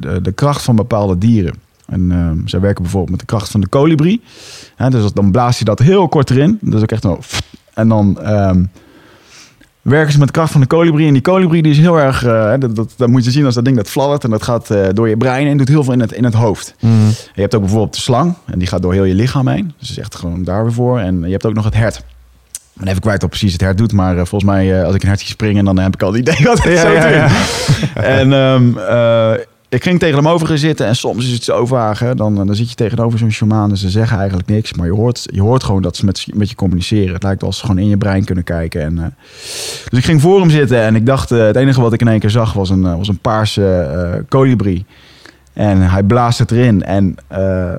[0.00, 1.54] de, de kracht van bepaalde dieren.
[1.86, 4.20] En ehm, zij werken bijvoorbeeld met de kracht van de kolibrie.
[4.88, 6.58] Dus dat- dan blaas je dat heel kort erin.
[6.60, 7.18] Dus ook echt zo.
[7.74, 8.18] En dan
[9.82, 11.06] werken ze met de kracht van de kolibrie.
[11.06, 12.24] En die kolibrie die is heel erg.
[12.24, 14.24] eh, dat, dat, dat moet je zien als dat ding dat fladdert.
[14.24, 16.34] En dat gaat eh, door je brein en doet heel veel in het, in het
[16.34, 16.74] hoofd.
[17.34, 18.34] Je hebt ook bijvoorbeeld de slang.
[18.46, 19.72] En die gaat door heel je lichaam heen.
[19.78, 20.98] Dus dat is echt gewoon daar weer voor.
[20.98, 22.02] En je hebt ook nog het hert.
[22.84, 23.92] Even kwijt wat precies het hert doet.
[23.92, 26.20] Maar eh, volgens mij, als ik een hert zie springen, dan heb ik al het
[26.28, 27.28] idee wat het Ja, zo ja, ja.
[27.94, 29.32] En ehm, eh,
[29.70, 30.86] ik ging tegen hem over zitten.
[30.86, 31.98] En soms is het zo vaag.
[31.98, 32.14] Hè?
[32.14, 33.70] Dan, dan zit je tegenover zo'n shamaan.
[33.70, 34.74] En ze zeggen eigenlijk niks.
[34.74, 37.14] Maar je hoort, je hoort gewoon dat ze met, met je communiceren.
[37.14, 38.82] Het lijkt alsof ze gewoon in je brein kunnen kijken.
[38.82, 39.04] En, eh,
[39.88, 40.80] dus ik ging voor hem zitten.
[40.80, 42.96] En ik dacht, eh, het enige wat ik in één keer zag was een, eh,
[42.96, 44.86] was een paarse eh kolibrie.
[45.52, 46.82] En hij blaast het erin.
[46.82, 47.74] En eh,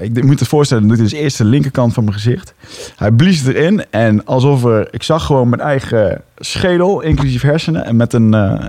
[0.00, 2.54] ik moet je voorstellen, dan doet hij dus eerst de linkerkant van mijn gezicht.
[2.96, 3.84] Hij blies het erin.
[3.90, 7.84] En alsof er, ik zag gewoon mijn eigen schedel, inclusief hersenen.
[7.84, 8.68] En met een, eh,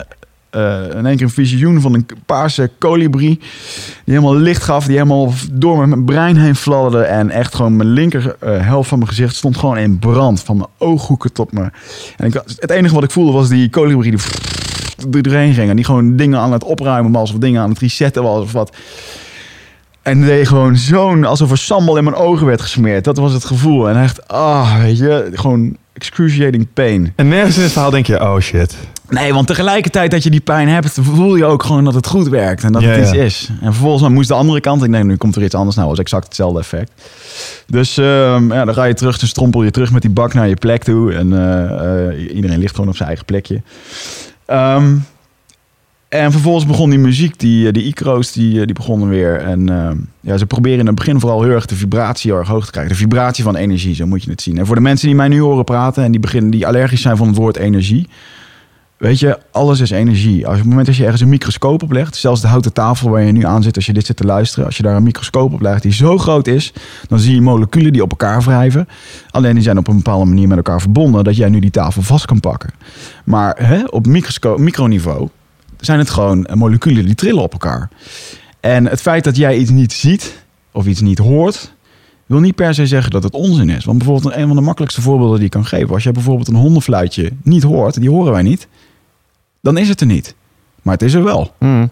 [0.57, 3.39] eh, in één keer een visioen van een paarse kolibrie.
[4.03, 4.85] Die helemaal licht gaf.
[4.85, 7.03] Die helemaal door mijn brein heen fladderde.
[7.03, 10.41] En echt gewoon mijn linker eh, helft van mijn gezicht stond gewoon in brand.
[10.43, 11.69] Van mijn ooghoeken tot me.
[12.17, 14.19] En ik, het enige wat ik voelde was die kolibrie die
[15.11, 15.69] er doorheen ging.
[15.69, 17.31] En die gewoon dingen aan het opruimen was.
[17.31, 18.43] Of dingen aan het resetten was.
[18.43, 18.75] Of wat.
[20.01, 23.03] En deed gewoon zo'n, alsof er sambal in mijn ogen werd gesmeerd.
[23.03, 23.89] Dat was het gevoel.
[23.89, 27.13] En echt, ah, weet je, gewoon excruciating pain.
[27.15, 28.75] En nergens in het verhaal denk je, oh shit.
[29.09, 32.27] Nee, want tegelijkertijd dat je die pijn hebt, voel je ook gewoon dat het goed
[32.27, 32.63] werkt.
[32.63, 33.23] En dat Ja, het iets ja.
[33.23, 33.49] is.
[33.61, 34.83] En vervolgens moest de andere kant.
[34.83, 35.75] Ik denk, nu komt er iets anders.
[35.75, 36.91] Nou, was exact hetzelfde effect.
[37.67, 40.47] Dus ehm, ja, dan ga je terug, dan strompel je terug met die bak naar
[40.47, 41.13] je plek toe.
[41.13, 43.61] En eh, eh, iedereen ligt gewoon op zijn eigen plekje.
[44.45, 44.95] Ehm,
[46.09, 49.39] en vervolgens begon die muziek, die, eh, die Icro's, die, die begonnen weer.
[49.39, 52.49] En ehm, ja, ze proberen in het begin vooral heel erg de vibratie heel erg
[52.49, 52.93] hoog te krijgen.
[52.93, 54.57] De vibratie van energie, zo moet je het zien.
[54.57, 57.17] En voor de mensen die mij nu horen praten en die, beginnen, die allergisch zijn
[57.17, 58.07] van het woord energie.
[58.97, 60.45] Weet je, alles is energie.
[60.45, 63.21] Als op het moment dat je ergens een microscoop oplegt, zelfs de houten tafel waar
[63.21, 65.53] je nu aan zit als je dit zit te luisteren, als je daar een microscoop
[65.53, 66.73] op legt die zo groot is,
[67.07, 68.87] dan zie je moleculen die op elkaar wrijven.
[69.29, 72.01] Alleen die zijn op een bepaalde manier met elkaar verbonden, dat jij nu die tafel
[72.01, 72.69] vast kan pakken.
[73.25, 74.05] Maar hè, op
[74.57, 75.29] microniveau
[75.79, 77.89] zijn het gewoon moleculen die trillen op elkaar.
[78.59, 81.75] En het feit dat jij iets niet ziet of iets niet hoort,
[82.25, 83.85] wil niet per se zeggen dat het onzin is.
[83.85, 85.93] Want bijvoorbeeld een van de makkelijkste voorbeelden die ik kan geven.
[85.93, 88.67] Als je bijvoorbeeld een hondenfluitje niet hoort, die horen wij niet.
[89.67, 90.35] Dan is het er niet.
[90.81, 91.53] Maar het is er wel.
[91.59, 91.89] Mm.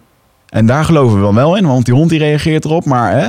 [0.49, 2.85] En daar geloven we wel wel in, want die hond die reageert erop.
[2.85, 3.27] Maar, hè?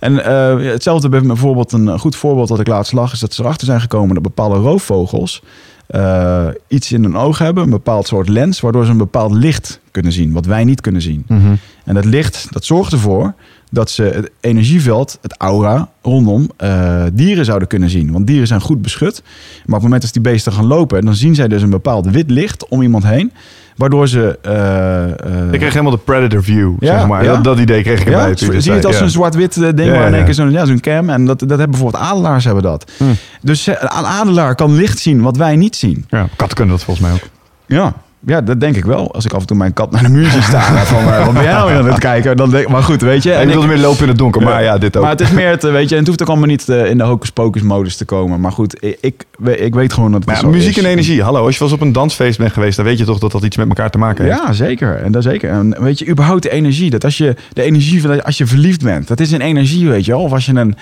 [0.00, 3.42] En eh, hetzelfde bij bijvoorbeeld een goed voorbeeld dat ik laatst lag, is dat ze
[3.42, 5.42] erachter zijn gekomen dat bepaalde roofvogels
[5.86, 9.80] eh, iets in hun oog hebben, een bepaald soort lens, waardoor ze een bepaald licht
[9.90, 11.24] kunnen zien, wat wij niet kunnen zien.
[11.28, 11.54] Mhm.
[11.84, 13.34] En dat licht, dat zorgt ervoor
[13.70, 18.12] dat ze het energieveld, het aura rondom eh, dieren zouden kunnen zien.
[18.12, 19.22] Want dieren zijn goed beschut.
[19.22, 22.06] Maar op het moment dat die beesten gaan lopen, dan zien zij dus een bepaald
[22.06, 23.32] wit licht om iemand heen.
[23.76, 24.38] Waardoor ze...
[24.42, 27.24] eh, eh, Ik kreeg helemaal de Predator view, Ja, zeg maar.
[27.24, 27.32] ja.
[27.34, 28.28] Dat, dat idee kreeg ik ja, erbij.
[28.28, 29.02] dit zie je het als Ja.
[29.02, 30.32] een zwart-wit eh, ding Ja, waar in ja, één keer ja.
[30.34, 31.10] zo'n ja, zo'n cam.
[31.10, 32.90] En dat, dat hebben bijvoorbeeld adelaars hebben dat.
[32.96, 33.04] Hm.
[33.42, 36.04] Dus eh, een adelaar kan licht zien wat wij niet zien.
[36.08, 37.28] Ja, katten kunnen dat volgens mij ook.
[37.66, 37.92] Ja.
[38.26, 39.14] Ja, dat denk ik wel.
[39.14, 40.76] Als ik af en toe mijn kat naar de muur zie staan.
[40.86, 42.36] van, eh, wat ben jij nou weer aan het kijken?
[42.36, 43.32] Dan denk, maar goed, weet je.
[43.32, 45.02] En ik wilde meer lopen in het donker, maar ja, dit ook.
[45.02, 46.90] Maar het is meer het, eh, weet je, en het hoeft ook allemaal niet eh,
[46.90, 48.40] in de hocus pocus modus te komen.
[48.40, 49.24] Maar goed, ik, ik,
[49.56, 50.82] ik weet gewoon dat het ja, muziek is.
[50.82, 51.22] en energie.
[51.22, 53.32] Hallo, als je wel eens op een dansfeest bent geweest, dan weet je toch dat
[53.32, 54.36] dat iets met elkaar te maken heeft.
[54.36, 54.96] Ja, zeker.
[54.96, 55.50] En dat zeker.
[55.50, 56.90] En weet je, überhaupt de energie.
[56.90, 60.04] Dat als je de energie van als je verliefd bent, dat is een energie, weet
[60.04, 60.20] je wel.
[60.20, 60.76] Of als je een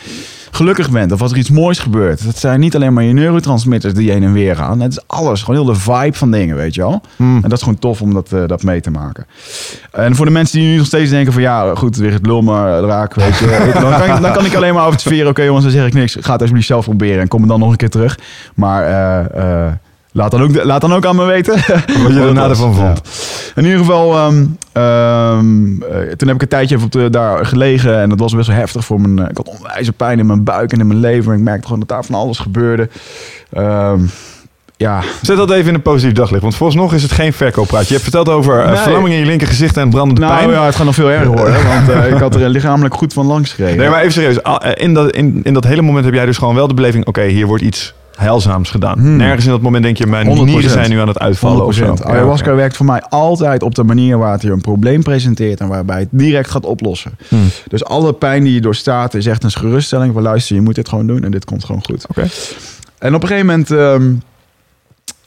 [0.51, 2.25] gelukkig bent, of als er iets moois gebeurt.
[2.25, 4.81] Dat zijn niet alleen maar je neurotransmitters die heen en weer gaan.
[4.81, 7.03] Het is alles, gewoon heel de vibe van dingen, weet je wel.
[7.17, 7.35] Hmm.
[7.35, 9.27] En dat is gewoon tof om dat, eh, dat mee te maken.
[9.93, 12.43] En voor de mensen die nu nog steeds denken van ja, goed, weer het lul
[12.43, 13.47] maar raak, weet je.
[13.73, 16.17] dan, kan ik, dan kan ik alleen maar observeren, oké jongens, dan zeg ik niks.
[16.21, 18.19] Ga het alsjeblieft zelf proberen en kom er dan nog een keer terug.
[18.55, 19.73] Maar eh,
[20.13, 21.55] laat, dan ook, laat dan ook aan me weten
[22.03, 23.01] Wat je erna ervan vond.
[23.05, 23.53] Ja.
[23.55, 27.47] In ieder geval, ehm, ehm, eh, toen heb ik een tijdje even op de, daar
[27.47, 29.19] gelegen en dat was best wel heftig voor mijn.
[29.19, 31.35] eh, ik had onwijze pijn in mijn buik en in mijn lever.
[31.35, 32.89] Ik merkte gewoon dat daar van alles gebeurde.
[33.53, 34.01] Ehm,
[34.77, 37.87] ja, Zet dat even in een positief daglicht, want vooralsnog is het geen verkooppraatje.
[37.87, 38.77] Je hebt verteld over uh, Nee.
[38.77, 40.51] verlamming in je linker gezicht en brandende nou pijn.
[40.51, 43.27] ja, het gaat nog veel erger worden, want eh, ik had er lichamelijk goed van
[43.27, 43.77] langs gereden.
[43.79, 44.43] Nee, maar even serieus.
[44.43, 46.75] Ah, eh, In dat, in, in dat hele moment heb jij dus gewoon wel de
[46.75, 47.07] beleving...
[47.07, 48.99] oké, hier wordt iets heilzaams gedaan.
[48.99, 49.17] Hmm.
[49.17, 50.07] Nergens in dat moment denk je...
[50.07, 50.31] mijn 100%.
[50.45, 51.97] nieren zijn nu aan het uitvallen of zo.
[51.97, 52.03] 100%.
[52.03, 52.61] Ayahuasca Ja, oké.
[52.61, 55.99] werkt voor mij altijd op de manier waar het je een probleem presenteert en waarbij
[55.99, 57.13] het direct gaat oplossen.
[57.29, 57.49] Hmm.
[57.69, 60.89] Dus alle pijn die je doorstaat is echt een geruststelling van luister, je moet dit
[60.89, 62.07] gewoon doen en dit komt gewoon goed.
[62.09, 62.27] Oké.
[62.99, 64.13] En op een gegeven moment, ehm,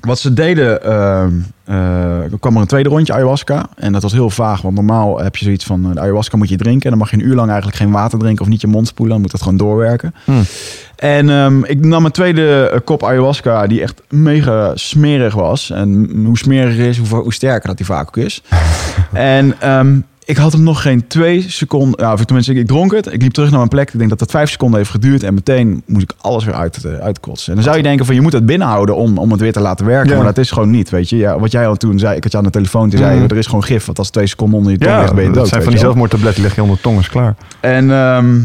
[0.05, 1.31] wat ze deden, ehm,
[1.63, 3.65] eh, kwam er een tweede rondje ayahuasca.
[3.75, 6.49] En dat was heel vaag, want normaal heb je zoiets van, eh, de ayahuasca moet
[6.49, 6.83] je drinken.
[6.83, 8.87] En dan mag je een uur lang eigenlijk geen water drinken of niet je mond
[8.87, 9.13] spoelen.
[9.13, 10.15] Dan moet dat gewoon doorwerken.
[10.23, 10.43] Hmm.
[10.95, 15.69] En ehm, ik nam een tweede eh, kop ayahuasca die echt mega smerig was.
[15.69, 18.43] En hoe smeriger is, hoe, hoe sterker dat die vaak ook is.
[19.13, 21.99] en ehm, ik had hem nog geen twee seconden...
[21.99, 23.13] Nou, of tenminste, ik, ik dronk het.
[23.13, 23.91] Ik liep terug naar mijn plek.
[23.91, 25.23] Ik denk dat dat vijf seconden heeft geduurd.
[25.23, 27.49] En meteen moest ik alles weer uit, uh, uitkotsen.
[27.49, 29.59] En dan zou je denken van, je moet het binnenhouden om, om het weer te
[29.59, 30.09] laten werken.
[30.09, 30.15] Ja.
[30.15, 31.17] Maar dat is gewoon niet, weet je.
[31.17, 33.23] Ja, wat jij al toen zei, ik had je aan de telefoon, toen zei Mhm.
[33.31, 33.85] er is gewoon gif.
[33.85, 35.47] Want als twee seconden onder je tong Ja, ligt, ben je dat dood.
[35.47, 37.35] zijn weet van die zelfmoordtabletten leg je onder de tong, is klaar.
[37.59, 38.39] En ehm,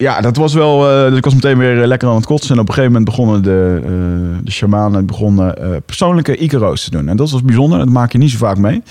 [0.00, 0.90] ja, dat was wel.
[0.90, 2.54] eh, dus ik was meteen weer lekker aan het kotsen.
[2.54, 3.90] En op een gegeven moment begonnen de, eh
[4.44, 7.08] de shamanen begonnen, eh, persoonlijke Icaro's te doen.
[7.08, 7.78] En dat was bijzonder.
[7.78, 8.82] Dat maak je niet zo vaak mee.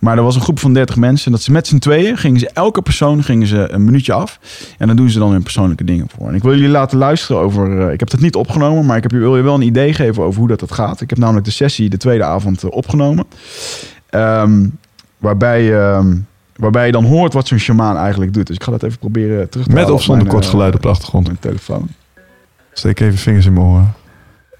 [0.00, 1.26] Maar er was een groep van 30 mensen.
[1.26, 4.38] En dat ze met z'n tweeën gingen ze elke persoon gingen ze een minuutje af.
[4.78, 6.28] En dan doen ze dan hun persoonlijke dingen voor.
[6.28, 7.80] En ik wil jullie laten luisteren over.
[7.86, 9.92] eh, ik heb dat niet opgenomen, maar ik heb je, wil je wel een idee
[9.94, 11.00] geven over hoe dat, dat gaat.
[11.00, 13.24] Ik heb namelijk de sessie de tweede avond eh, opgenomen.
[14.10, 14.66] Ehm,
[15.18, 15.80] waarbij.
[15.80, 16.16] ehm,
[16.56, 18.46] Waarbij je dan hoort wat zo'n shamaan eigenlijk doet.
[18.46, 20.82] Dus ik ga dat even proberen terug te Met of zonder kort geluid eh, op
[20.82, 21.26] de achtergrond.
[21.26, 21.88] mijn telefoon.
[22.72, 23.94] Steek even vingers in mijn oren.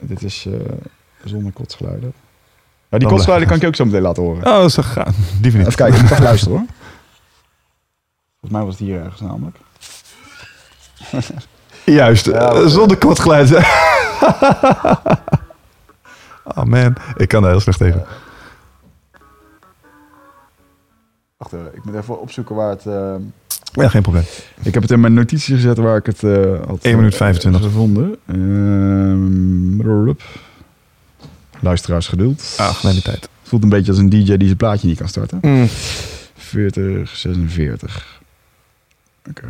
[0.01, 0.53] Dit is eh,
[1.25, 2.13] zonder kotsgeluiden.
[2.89, 4.47] Ja, die kotsgeluiden kan ik je ook zo meteen laten horen.
[4.47, 5.15] Oh, dat is gaan.
[5.43, 5.69] Liever niet.
[5.69, 6.67] Even kijken, ik moet even luisteren hoor.
[8.41, 9.57] Volgens mij was het hier ergens namelijk.
[11.85, 13.53] Juist, Ja, eh, zonder kort geluid.
[16.57, 18.05] oh man, ik kan daar heel slecht tegen.
[21.37, 22.87] Wacht ik moet even opzoeken waar het...
[22.87, 23.15] eh,
[23.73, 24.25] Ja, geen probleem.
[24.63, 27.19] ik heb het in mijn notities gezet waar ik het eh had 1 minuut eh,
[27.19, 27.63] 25.
[27.63, 28.17] gevonden.
[28.27, 30.17] Ehm.
[31.61, 32.55] Luisteraars geduld.
[32.57, 33.21] Ah, je tijd.
[33.23, 35.39] Het voelt een beetje als een DJ die zijn plaatje niet kan starten.
[35.43, 35.67] Mm.
[36.37, 38.21] 40, 46.
[39.29, 39.43] Oké.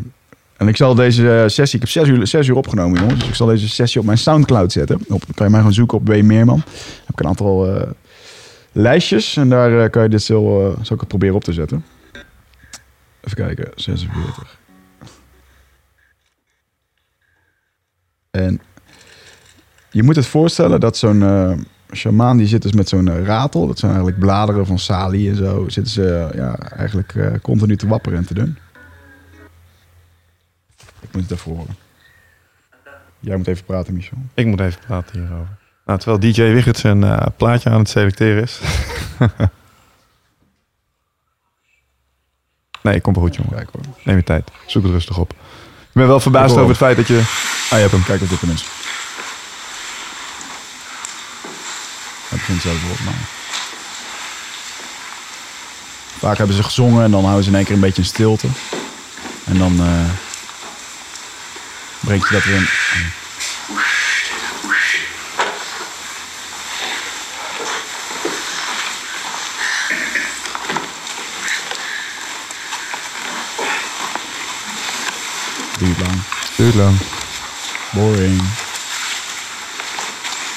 [0.56, 3.28] En ik zal deze eh, sessie, ik heb zes uur, zes uur opgenomen jongens, dus
[3.28, 4.96] ik zal deze sessie op mijn Soundcloud zetten.
[4.96, 6.22] Op, dan kan je mij gewoon zoeken op W.
[6.22, 6.62] Meerman.
[7.04, 7.90] Heb ik een aantal eh,
[8.76, 11.84] lijstjes en daar eh, kan je dit zo, eh, zal ik proberen op te zetten.
[13.20, 14.58] Even kijken, 46.
[18.30, 18.60] En
[19.90, 21.52] je moet het voorstellen dat zo'n eh
[21.92, 23.66] shamaan die zit dus met zo'n ratel.
[23.66, 25.68] Dat zijn eigenlijk bladeren van salie en zo.
[25.68, 28.58] Zitten ze ja, eigenlijk continu te wapperen en te doen.
[31.00, 31.66] Ik moet het even.
[33.20, 34.18] Jij moet even praten, Michel.
[34.34, 35.65] Ik moet even praten hierover.
[35.86, 38.60] Nou, terwijl DJ Wigert zijn eh, plaatje aan het selecteren is.
[42.82, 43.52] nee, kom maar goed, jongen.
[43.52, 43.82] Kijk hoor.
[44.04, 44.50] Neem je tijd.
[44.66, 45.30] Zoek het rustig op.
[45.80, 47.16] Ik ben wel verbaasd over het feit dat je
[47.70, 48.04] Ah, je hebt hem.
[48.04, 48.64] Kijk of dit hem is.
[52.28, 53.28] Hij begint zo voor maar.
[56.18, 58.48] Vaak hebben ze gezongen en dan houden ze in één keer een beetje in stilte.
[59.44, 60.10] En dan eh
[62.00, 62.66] brengt je dat weer in.
[75.78, 76.22] Duurt lang.
[76.56, 76.96] Duurt lang.
[77.90, 78.42] Boring.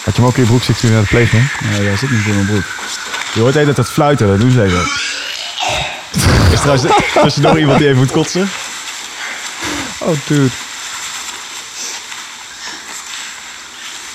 [0.03, 1.51] Had je hem ook in je broek zitten naar de pleeg ging?
[1.61, 2.65] Nee, hij zit niet in mijn broek.
[3.33, 4.81] Je hoort even dat fluiten, dat doen ze even.
[6.53, 8.49] Is trouwens tussendoor iemand die even moet kotsen?
[9.97, 10.49] Oh, dude.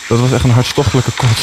[0.08, 1.42] Dat was echt een hartstochtelijke kots.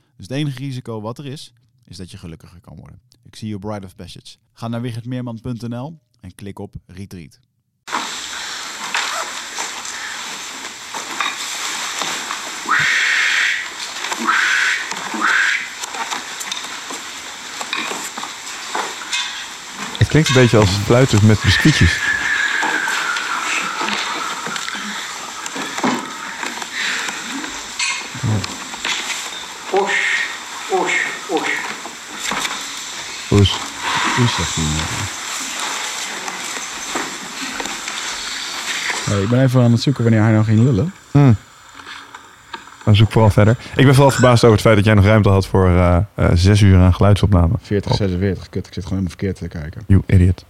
[0.21, 1.53] Dus het enige risico wat er is,
[1.83, 3.01] is dat je gelukkiger kan worden.
[3.23, 4.37] Ik zie je Bride of Passage.
[4.53, 7.39] Ga naar wichertmeerman.nl en klik op Retreat.
[19.97, 22.20] Het klinkt een beetje als fluiten met biscuitjes.
[39.05, 40.93] Hey, ik ben even aan het zoeken wanneer hij nou ging lullen.
[42.83, 43.57] Dan zoek vooral verder.
[43.75, 46.29] Ik ben vooral verbaasd over het feit dat jij nog ruimte had voor eh, eh,
[46.33, 47.53] zes uur aan geluidsopname.
[47.61, 48.49] 40, 46.
[48.49, 49.83] Kut, ik zit gewoon helemaal verkeerd te kijken.
[49.87, 50.45] You idiot.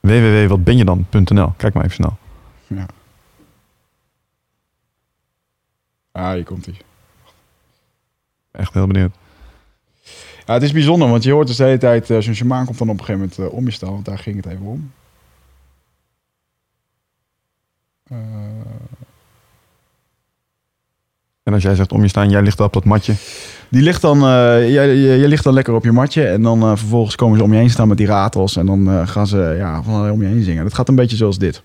[0.00, 2.18] www.watbenjedan.nl Kijk maar even snel.
[2.66, 2.86] Ja.
[6.12, 6.76] Ah, hier komt hij.
[8.50, 9.14] Echt heel benieuwd.
[10.46, 12.10] Ja, het is bijzonder, want je hoort dus de hele tijd...
[12.10, 14.18] eh, Zo'n shamaan komt dan op een gegeven moment eh, om je staan, want daar
[14.18, 14.92] ging het even om.
[18.10, 18.16] Eh,
[21.42, 23.14] En als jij zegt om je staan, jij ligt op dat matje.
[23.68, 24.24] die ligt dan, eh,
[24.72, 27.44] jij, jij, jij ligt dan lekker op je matje en dan eh, vervolgens komen ze
[27.44, 30.22] om je heen staan met die ratels en dan eh, gaan ze ja, van om
[30.22, 30.64] je heen zingen.
[30.64, 31.62] Dat gaat een beetje zoals dit.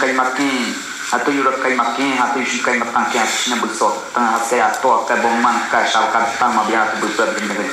[0.00, 0.74] Kai makin.
[1.10, 1.30] Hatu
[2.20, 2.40] hatu
[3.26, 3.88] shina buso.
[4.14, 7.70] Tan hase ato ka bo man ka shau ka tam ma biatu buso bin bin.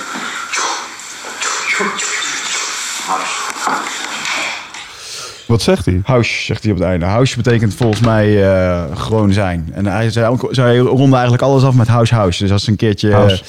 [5.45, 6.01] Wat zegt hij?
[6.03, 7.05] House, zegt hij op het einde.
[7.05, 9.71] House betekent volgens mij eh, gewoon zijn.
[9.73, 12.43] En hij, ook- zij ronden eigenlijk alles af met house house.
[12.43, 13.11] Dus als ze een keertje...
[13.11, 13.43] House.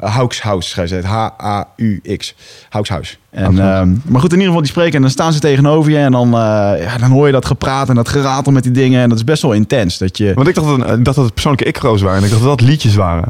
[0.00, 2.34] House House, hij zegt H-A-U-X.
[2.68, 3.16] House.
[3.30, 5.98] En, ehm, maar goed, in ieder geval die spreken en dan staan ze tegenover je
[5.98, 9.02] en dan, eh, ja, dan hoor je dat gepraat en dat geratel met die dingen.
[9.02, 9.98] En dat is best wel intens.
[9.98, 12.18] Dat je, Want ik dacht dat, ik dacht dat het persoonlijke ikro's waren.
[12.18, 13.28] En ik dacht dat dat liedjes waren.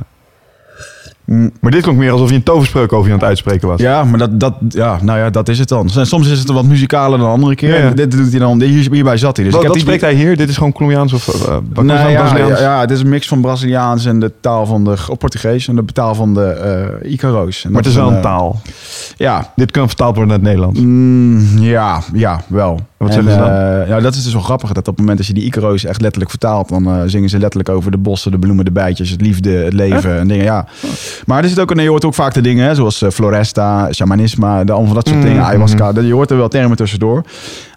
[1.61, 3.81] Maar dit klonk meer alsof je een toverspreuk over je aan het uitspreken was.
[3.81, 5.89] Ja, maar dat, dat, ja, nou ja, dat is het dan.
[5.89, 7.69] Soms is het wat muzikaler dan de andere keer.
[7.75, 7.91] Ja, ja.
[7.91, 9.45] Dit doet hij dan, hier, hierbij zat hij.
[9.45, 10.37] Dus Wat, ik heb die- spreekt hij hier?
[10.37, 12.61] Dit is gewoon Colombiaans of uh, Nee, ja, Braziliaans?
[12.61, 15.69] ja, ja, het is een mix van Braziliaans en de taal van de op Portugees
[15.69, 16.45] en de taal van de
[17.03, 17.65] eh Icaro's.
[17.65, 18.61] En Maar het dat is wel een, een eh, taal.
[19.17, 20.81] Ja, Dit kan vertaald worden naar het Nederlands.
[20.81, 22.81] mm, ja, ja, wel.
[23.01, 23.49] Wat En, zeggen ze dan?
[23.51, 24.69] eh, ja, dat is dus wel grappig.
[24.69, 27.39] Dat op het moment dat je die Icaro's echt letterlijk vertaalt, dan eh, zingen ze
[27.39, 30.45] letterlijk over de bossen, de bloemen, de bijtjes, het liefde, het leven en dingen.
[30.45, 30.67] Ja.
[31.27, 33.93] Maar er zit ook, een- je hoort ook vaak de dingen, hè, zoals eh, floresta,
[33.93, 35.85] shamanisme, de, allemaal van dat soort Mm, dingen, ayahuasca.
[35.87, 35.95] mhm.
[35.95, 37.23] Dat- Je hoort er wel termen tussendoor.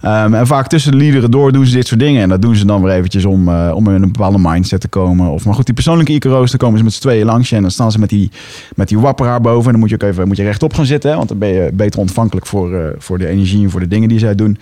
[0.04, 2.22] Ehm, en vaak tussen de liederen door doen ze dit soort dingen.
[2.22, 4.88] En dat doen ze dan weer eventjes om, eh, om in een bepaalde mindset te
[4.88, 5.30] komen.
[5.30, 7.52] Of, maar goed, die persoonlijke Icaro's, dan komen ze met z'n tweeën langs.
[7.52, 8.32] En dan staan ze met die,
[8.76, 9.66] met die wapperaar boven.
[9.66, 11.16] En dan moet je ook even moet je rechtop gaan zitten.
[11.16, 14.10] Want dan ben je beter ontvankelijk voor, eh, voor de energie en voor de dingen
[14.10, 14.58] die zij doen.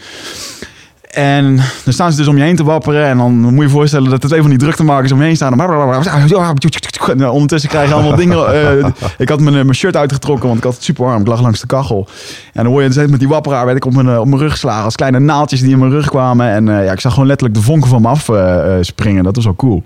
[1.12, 3.06] En dan staan ze dus om je heen te wapperen.
[3.06, 5.36] En dan moet je je voorstellen dat er twee van die druktemakers om je heen
[5.36, 5.60] staan.
[5.60, 8.54] En ondertussen krijg je allemaal dingen.
[8.80, 8.88] eh,
[9.18, 11.22] ik had mijn, mijn shirt uitgetrokken, want ik had het super warm.
[11.22, 12.08] Ik lag langs de kachel.
[12.54, 14.42] En dan hoor je dus met die wapperaar werd ik op mijn, eh, op mijn
[14.42, 14.84] rug geslagen.
[14.84, 16.48] Als kleine naaldjes die in mijn rug kwamen.
[16.48, 19.24] En eh, ja, ik zag gewoon letterlijk de vonken van me af eh, eh, springen.
[19.24, 19.84] Dat was wel cool.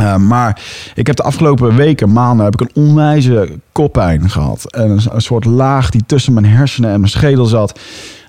[0.00, 0.60] Uh, maar
[0.94, 4.72] ik heb de afgelopen weken, maanden, heb ik een onwijze koppijn gehad.
[4.72, 7.80] En een, een soort laag die tussen mijn hersenen en mijn schedel zat.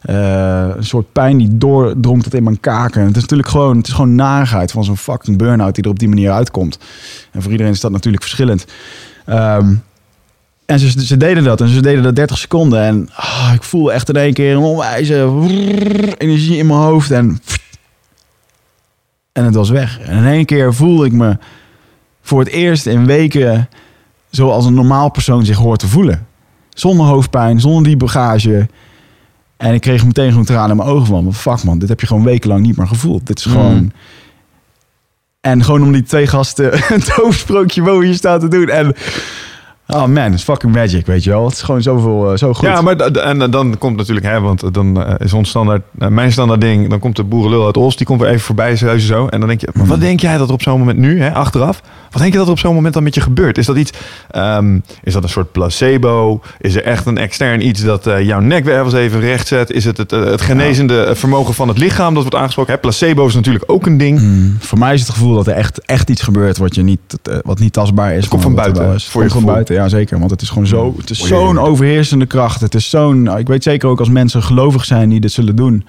[0.05, 3.01] Uh, een soort pijn die doordrong tot in mijn kaken.
[3.01, 5.89] En het is natuurlijk gewoon, het is gewoon narigheid van zo'n fucking burn-out die er
[5.89, 6.79] op die manier uitkomt.
[7.31, 8.65] En voor iedereen is dat natuurlijk verschillend.
[9.29, 9.83] Um,
[10.65, 12.81] en ze, ze, deden dat en ze deden dat 30 seconden.
[12.81, 15.15] En oh, ik voel echt in één keer een onwijze
[16.17, 17.11] energie in mijn hoofd.
[17.11, 17.41] En,
[19.31, 19.99] en het was weg.
[19.99, 21.37] En in één keer voelde ik me
[22.21, 23.69] voor het eerst in weken
[24.29, 26.27] zoals een normaal persoon zich hoort te voelen.
[26.69, 28.67] Zonder hoofdpijn, zonder die bagage.
[29.59, 31.33] En ik kreeg meteen gewoon tranen in mijn ogen van.
[31.33, 33.27] Fuck man, dit heb je gewoon wekenlang niet meer gevoeld.
[33.27, 33.75] Dit is gewoon...
[33.75, 33.91] Mm.
[35.41, 38.69] En gewoon om die twee gasten een toversprookje boven je staan te doen.
[38.69, 38.95] En
[39.89, 41.45] oh man, it's fucking magic, weet je wel.
[41.45, 42.67] Het is gewoon zoveel, uh, zo goed.
[42.67, 46.61] Ja, maar en dan komt natuurlijk, hè, want dan uh, is ons standaard, mijn standaard
[46.61, 49.27] ding, dan komt de boerenlul uit Os, die komt weer even voorbij zuizen zo.
[49.27, 51.33] En dan denk je, maar wat denk jij dat er op zo'n moment nu, hè,
[51.33, 51.81] achteraf,
[52.11, 53.57] wat denk je dat er op zo'n moment dan met je gebeurt?
[53.57, 53.91] Is dat iets,
[54.35, 56.41] um, is dat een soort placebo?
[56.59, 59.71] Is er echt een extern iets dat uh, jouw nekwervels even recht zet?
[59.71, 61.15] Is het het, het genezende ja.
[61.15, 62.73] vermogen van het lichaam dat wordt aangesproken?
[62.73, 64.21] Hè, placebo is natuurlijk ook een ding.
[64.21, 66.99] Mm, voor mij is het gevoel dat er echt, echt iets gebeurt wat, je niet,
[67.41, 68.19] wat niet tastbaar is.
[68.19, 70.19] Het komt van buiten, voor je van buiten, ja zeker.
[70.19, 72.61] Want het is gewoon zo, het is zo'n overheersende kracht.
[72.61, 75.83] Het is zo'n, ik weet zeker ook als mensen gelovig zijn die dit zullen doen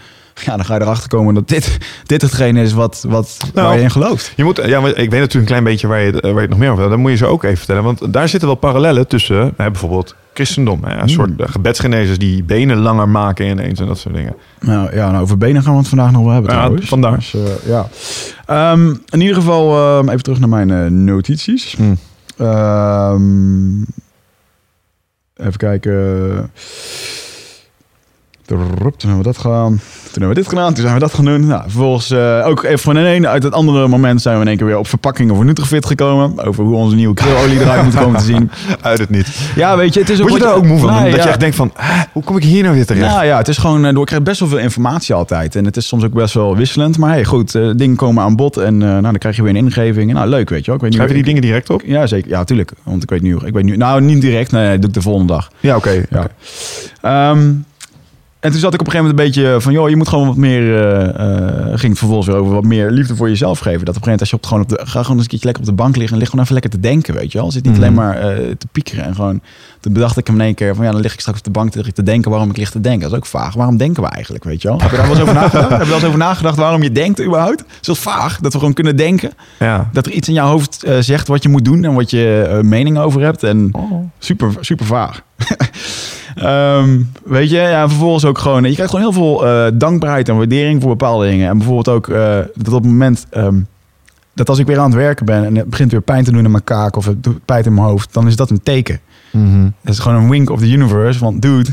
[0.44, 3.76] ja, dan ga je erachter komen dat dit, dit hetgene is wat, wat, nou, waar
[3.76, 4.32] je in gelooft.
[4.36, 6.50] Je moet, ja, maar ik weet natuurlijk een klein beetje waar je, waar je het
[6.50, 6.90] nog meer over wil.
[6.90, 7.82] Dat moet je zo ook even vertellen.
[7.82, 10.84] Want daar zitten wel parallellen tussen hè, bijvoorbeeld christendom.
[10.84, 11.08] Hè, een mm.
[11.08, 14.34] soort gebedsgenezers die benen langer maken ineens en dat soort dingen.
[14.60, 16.88] Nou ja, nou, over benen gaan we het vandaag nog wel hebben ja, trouwens.
[16.88, 17.16] Vandaar.
[17.16, 17.88] Dus, uh, ja.
[18.72, 21.76] Um, in ieder geval, um, even terug naar mijn uh, notities.
[21.76, 21.98] Mm.
[22.40, 23.86] Um,
[25.36, 26.50] even kijken.
[28.56, 29.68] Toen hebben we dat gedaan.
[29.68, 30.74] Toen hebben we dit gedaan.
[30.74, 31.46] Toen zijn we dat gaan doen.
[31.46, 34.56] Nou, vervolgens uh, ook even van een uit het andere moment zijn we in één
[34.56, 36.46] keer weer op verpakkingen voor Nutrifit gekomen.
[36.46, 38.50] Over hoe onze nieuwe krilolie eruit moet komen te zien.
[38.82, 39.52] Uit het niet.
[39.56, 40.28] Ja, weet je, het is ook...
[40.28, 40.88] Word je daar ook moe van?
[40.88, 41.08] Dat ja.
[41.08, 41.72] je echt denkt van,
[42.12, 43.06] hoe kom ik hier nou weer terecht?
[43.06, 43.84] Nou ja, het is gewoon...
[43.84, 45.56] Uh, ik krijg best wel veel informatie altijd.
[45.56, 46.98] En het is soms ook best wel wisselend.
[46.98, 48.56] Maar hey, goed, uh, dingen komen aan bod.
[48.56, 50.12] En nou, dan krijg je weer een ingeving.
[50.12, 50.74] Nou, leuk, weet je wel.
[50.74, 51.82] Ik weet Schrijf je die dingen direct op?
[51.84, 52.30] Ja, zeker.
[52.30, 52.72] Ja, tuurlijk.
[52.82, 53.36] Want ik weet nu...
[53.44, 54.52] Ik weet nu nou, niet direct.
[54.52, 55.50] Nee, doe ik de volgende dag.
[55.60, 55.88] Ja, oké.
[55.88, 56.28] Okay, ja.
[57.00, 57.30] Okay.
[57.30, 57.64] Um,
[58.40, 60.26] en toen zat ik op een gegeven moment een beetje van, joh, je moet gewoon
[60.26, 63.84] wat meer, uh, uh, ging het vervolgens weer over wat meer liefde voor jezelf geven.
[63.84, 65.28] Dat op een gegeven moment als je op, gewoon op de, ga gewoon eens een
[65.28, 67.38] keertje lekker op de bank liggen en lig gewoon even lekker te denken, weet je
[67.38, 67.50] wel.
[67.50, 67.82] Zit niet mm.
[67.82, 69.40] alleen maar uh, te piekeren en gewoon,
[69.80, 71.50] toen bedacht ik hem in één keer van, ja, dan lig ik straks op de
[71.50, 73.00] bank te, te denken waarom ik lig te denken.
[73.00, 73.54] Dat is ook vaag.
[73.54, 74.80] Waarom denken we eigenlijk, weet je wel?
[74.80, 75.70] Heb je daar wel eens over nagedacht?
[75.70, 77.60] Heb je wel eens over nagedacht waarom je denkt überhaupt?
[77.60, 79.32] Het is wel vaag, dat we gewoon kunnen denken.
[79.58, 79.90] Ja.
[79.92, 82.98] Dat er iets in jouw hoofd zegt wat je moet doen en wat je mening
[82.98, 83.42] over hebt.
[83.42, 84.10] En oh.
[84.18, 85.22] super, super vaag.
[86.38, 88.64] Um, weet je, ja, vervolgens ook gewoon...
[88.64, 91.48] Je krijgt gewoon heel veel uh, dankbaarheid en waardering voor bepaalde dingen.
[91.48, 92.16] En bijvoorbeeld ook uh,
[92.54, 93.26] dat op het moment...
[93.36, 93.66] Um,
[94.34, 96.44] dat als ik weer aan het werken ben en het begint weer pijn te doen
[96.44, 96.96] in mijn kaak...
[96.96, 99.00] of het doet pijn in mijn hoofd, dan is dat een teken.
[99.30, 99.74] Mm -hmm.
[99.82, 101.20] Dat is gewoon een wink of the universe.
[101.20, 101.70] Want dude,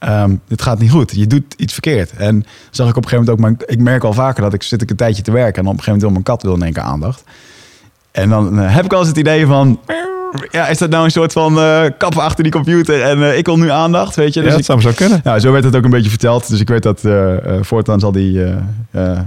[0.00, 1.10] um, dit gaat niet goed.
[1.14, 2.10] Je doet iets verkeerd.
[2.10, 3.66] En zag ik op een gegeven moment ook...
[3.66, 5.56] Maar ik merk al vaker dat ik zit ik een tijdje te werken...
[5.58, 7.24] en dan op een gegeven moment wil mijn kat wil in één keer aandacht.
[8.10, 9.80] En dan uh, heb ik al eens het idee van
[10.50, 13.46] ja, is dat nou een soort van uh, kap achter die computer en uh, ik
[13.46, 14.40] wil nu aandacht, weet je?
[14.40, 15.20] Dus ja, dat zou ik, zo kunnen.
[15.24, 16.48] Ja, zo werd het ook een beetje verteld.
[16.48, 18.40] Dus ik weet dat uh, voortaan zal die,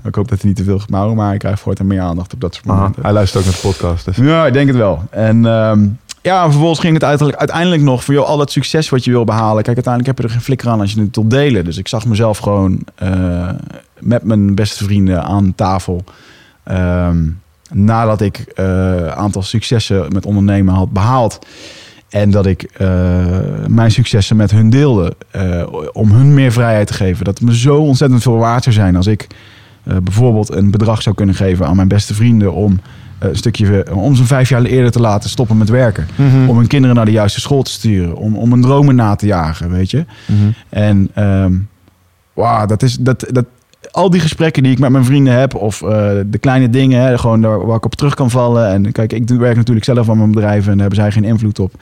[0.03, 2.41] ik hoop dat hij niet te veel gaat maar ik krijg voortaan meer aandacht op
[2.41, 3.03] dat soort momenten.
[3.03, 4.05] Hij luistert ook naar de podcast.
[4.05, 4.15] Dus.
[4.15, 5.03] Ja, ik denk het wel.
[5.09, 9.03] En um, ja, vervolgens ging het uiteindelijk, uiteindelijk nog voor jou al dat succes wat
[9.03, 9.63] je wil behalen.
[9.63, 11.65] Kijk, uiteindelijk heb je er geen flikker aan als je het wilt delen.
[11.65, 12.83] Dus ik zag mezelf gewoon
[13.99, 16.03] met mijn beste vrienden aan tafel.
[16.71, 17.41] Um,
[17.73, 21.39] nadat ik een uh, aantal successen met ondernemen had behaald.
[22.09, 22.87] En dat ik uh,
[23.67, 25.15] mijn successen met hun deelde.
[25.35, 27.25] Uh, om hun meer vrijheid te geven.
[27.25, 29.27] Dat het me zo ontzettend veel waard zou zijn als ik
[29.83, 32.53] bijvoorbeeld een bedrag zou kunnen geven aan mijn beste vrienden.
[32.53, 32.79] Om
[33.19, 36.07] een stukje om ze vijf jaar eerder te laten stoppen met werken.
[36.15, 36.27] Mhm.
[36.27, 36.49] Mm -hmm.
[36.49, 38.15] Om hun kinderen naar de juiste school te sturen.
[38.15, 40.05] Om, om hun dromen na te jagen, weet je.
[40.25, 40.53] Mm -hmm.
[40.69, 41.69] En um,
[42.33, 43.25] wow, dat is dat.
[43.31, 43.45] dat
[43.91, 47.17] al die gesprekken die ik met mijn vrienden heb, of eh, de kleine dingen, hè,
[47.17, 48.67] gewoon daar, waar ik op terug kan vallen.
[48.67, 51.59] En kijk, ik werk natuurlijk zelf aan mijn bedrijf en daar hebben zij geen invloed
[51.59, 51.73] op.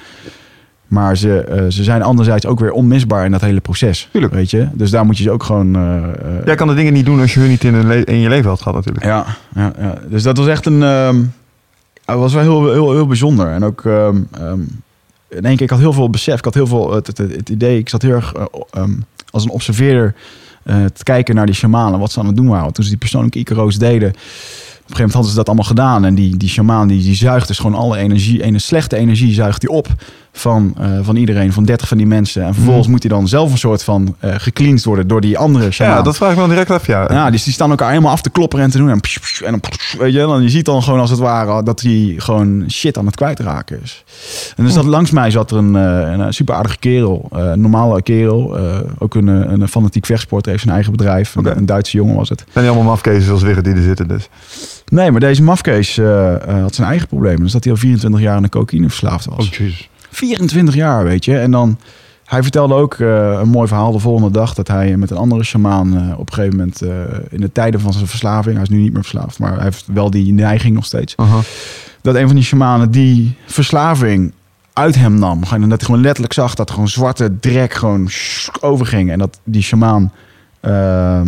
[0.88, 4.10] Maar ze, eh, ze zijn anderzijds ook weer onmisbaar in dat hele proces.
[4.12, 4.34] Tuurlijk.
[4.34, 4.68] Weet je?
[4.74, 5.76] Dus daar moet je ze ook gewoon.
[5.76, 8.30] eh, Jij kan de dingen niet doen als je hun niet in, een in je
[8.30, 9.06] leven had gehad natuurlijk.
[9.06, 9.26] ja,
[9.56, 9.95] ja, ja.
[10.10, 10.84] Dus dat was echt een.
[10.84, 11.22] ehm
[12.06, 13.47] het was wel heel, heel, heel bijzonder.
[13.47, 13.86] En ook.
[13.86, 14.60] ehm, ehm,
[15.30, 16.38] in één keer, ik had heel veel besef.
[16.38, 17.78] Ik had heel veel het, het, het idee.
[17.78, 18.34] Ik zat heel erg
[19.32, 20.16] als een observeerder
[20.64, 21.99] eh, te kijken naar die shamanen.
[21.99, 22.74] Wat ze aan het doen waren.
[22.74, 24.14] Toen ze die persoonlijke Icaro's deden.
[24.92, 26.06] Op een gegeven moment hadden ze dat allemaal gedaan.
[26.06, 28.44] En die, die shamaan die, die zuigt dus gewoon alle energie.
[28.44, 29.88] Ene slechte energie zuigt hij op
[30.34, 31.54] van, eh, van iedereen.
[31.54, 32.44] Van 30 van die mensen.
[32.44, 35.96] En vervolgens moet hij dan zelf een soort van gecleansed worden door die andere shamaan.
[35.96, 36.88] Ja, dat vraag ik me dan direct af.
[36.88, 37.08] Ja.
[37.12, 38.89] Ja, dus die staan elkaar helemaal af te klopperen en te doen.
[38.89, 41.64] En, psh, psh, en psh, weet je, dan je ziet dan gewoon als het ware
[41.64, 44.04] dat hij gewoon shit aan het kwijtraken is.
[44.56, 48.02] En dus dat langs mij zat er een, eh, een super aardige kerel, een normale
[48.02, 48.58] kerel,
[48.98, 51.36] ook een, een fanatiek vechtsporter, heeft zijn eigen bedrijf.
[51.36, 52.44] Een, een Duitse jongen was het.
[52.52, 54.30] zijn die allemaal mafkezen zoals Wigger die er zitten dus.
[54.92, 57.39] Nee, maar deze mafkees eh, eh, had zijn eigen probleem.
[57.39, 59.50] Dus dat hij al 24 jaar aan de cocaïne verslaafd was.
[59.50, 59.89] jezus.
[60.10, 61.38] 24 jaar, weet je.
[61.38, 61.78] En dan,
[62.26, 64.54] hij vertelde ook eh, een mooi verhaal de volgende dag...
[64.54, 66.82] dat hij met een andere shamaan op een gegeven moment...
[67.30, 68.54] in de tijden van zijn verslaving...
[68.54, 71.16] hij is nu niet meer verslaafd, maar hij heeft wel die neiging nog steeds...
[72.02, 74.34] dat een van die shamanen die verslaving
[74.74, 75.44] uit hem nam.
[75.52, 78.10] En dat hij gewoon letterlijk zag dat er gewoon zwarte drek gewoon
[78.60, 79.12] overging.
[79.12, 80.14] En dat die shamaan
[80.60, 81.22] eh,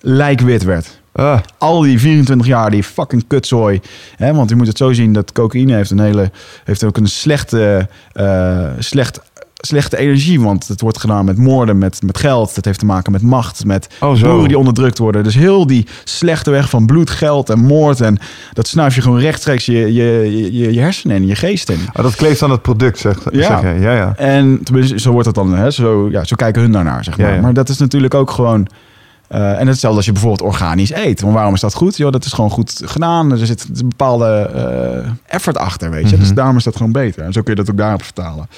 [0.00, 3.80] lijkwit werd Ah, al die 24 jaar, die fucking kutzooi.
[4.16, 6.30] Hè, want je moet het zo zien dat cocaïne heeft een hele,
[6.64, 9.20] heeft ook een slechte, eh, slecht,
[9.54, 10.40] slechte energie.
[10.40, 12.56] Want het wordt gedaan met moorden, met, met geld.
[12.56, 15.22] Het heeft te maken met macht, met Oh, boeren die onderdrukt worden.
[15.24, 18.00] Dus heel die slechte weg van bloed, geld en moord.
[18.00, 18.18] En
[18.52, 21.80] dat snuif je gewoon rechtstreeks je, je, je, je hersenen in, je geest in.
[21.92, 23.60] ah, dat kleeft aan het product, zeg, Ja.
[23.60, 23.80] zeg je.
[23.80, 24.14] Ja, ja.
[24.16, 25.70] En tenminste, zo wordt het dan, hè?
[25.70, 27.28] Zo, ja, zo kijken hun daarnaar, zeg maar.
[27.28, 27.40] Ja, ja.
[27.40, 28.66] Maar dat is natuurlijk ook gewoon...
[29.28, 31.20] eh, en hetzelfde als je bijvoorbeeld organisch eet.
[31.20, 31.96] Want waarom is dat goed?
[31.96, 33.32] Joh, dat is gewoon goed gedaan.
[33.32, 36.16] Er zit een bepaalde eh, effort achter, weet je.
[36.16, 36.24] Mhm.
[36.24, 37.22] Dus daarom is dat gewoon beter.
[37.22, 38.48] En zo kun je dat ook daarop vertalen.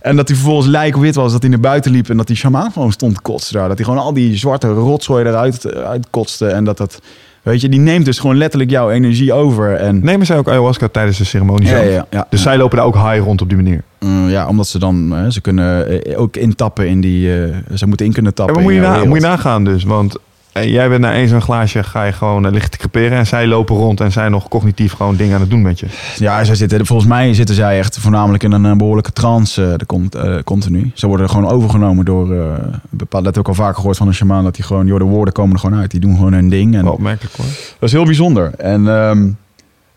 [0.00, 2.08] En dat hij vervolgens lijkwit was, dat hij naar buiten liep...
[2.08, 3.68] en dat die shamaan gewoon stond te kotsen daar.
[3.68, 6.46] Dat hij gewoon al die zwarte rotzooi eruit eh, uitkotste.
[6.46, 7.00] En dat dat...
[7.46, 9.74] Weet je, die neemt dus gewoon letterlijk jouw energie over.
[9.74, 11.92] En, Nemen zij ook ayahuasca tijdens de ceremonie ja, zelf?
[11.92, 13.82] ja, ja, Dus zij lopen daar ook high rond op die manier.
[14.00, 15.26] Mm, ja, omdat ze dan...
[15.28, 17.42] ze kunnen eh, ook intappen in die...
[17.44, 19.84] eh, ze moeten in kunnen En tappen wat moet je, na, moet je nagaan dus?
[19.84, 20.16] Want
[20.64, 23.18] jij bent na één zo'n glaasje, ga je gewoon eh, liggen te creperen.
[23.18, 25.86] En zij lopen rond en zijn nog cognitief gewoon dingen aan het doen met je.
[26.16, 29.74] Ja, zij zitten, volgens mij zitten zij echt voornamelijk in een eh, behoorlijke trance eh,
[29.76, 30.90] de eh, continu.
[30.94, 32.54] Ze worden gewoon overgenomen door uh,
[32.90, 33.26] bepaalde.
[33.26, 35.34] Dat heb ik al vaker gehoord van een shamaan dat die gewoon, joh, de woorden
[35.34, 35.90] komen er gewoon uit.
[35.90, 36.74] Die doen gewoon hun ding.
[36.74, 37.46] En Wel opmerkelijk hoor.
[37.78, 38.54] dat is heel bijzonder.
[38.56, 39.28] En ehm,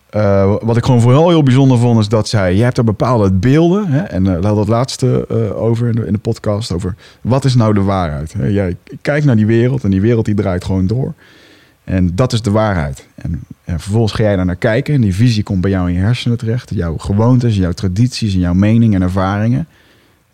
[0.10, 3.32] eh, wat ik gewoon vooral heel bijzonder vond, is dat zij, je hebt er bepaalde
[3.32, 3.88] beelden.
[3.88, 7.45] Hè, en uh, hadden het laatste uh, over in de, in de podcast, over wat
[7.45, 8.34] is nou de waarheid.
[8.34, 8.45] Hè?
[8.45, 11.14] Jij kijkt naar die wereld en die wereld die draait gewoon door.
[11.84, 13.07] En dat is de waarheid.
[13.16, 15.95] En, en, vervolgens ga jij daar naar kijken en die visie komt bij jou in
[15.95, 16.72] je hersenen terecht.
[16.74, 19.68] Jouw gewoontes, jouw tradities en jouw meningen en ervaringen.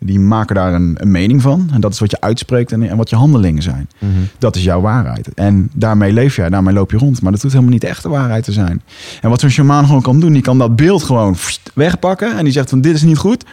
[0.06, 1.68] Die maken daar een, een, mening van.
[1.72, 3.88] En dat is wat je uitspreekt en, en wat je handelingen zijn.
[3.98, 4.28] Mm-hmm.
[4.38, 5.34] Dat is jouw waarheid.
[5.34, 7.22] En daarmee leef jij, daarmee loop je rond.
[7.22, 8.82] Maar dat hoeft helemaal niet echt de waarheid te zijn.
[9.20, 11.36] En wat zo'n shamaan gewoon kan doen, die kan dat beeld gewoon
[11.74, 12.36] wegpakken.
[12.36, 13.44] En die zegt van dit is niet goed.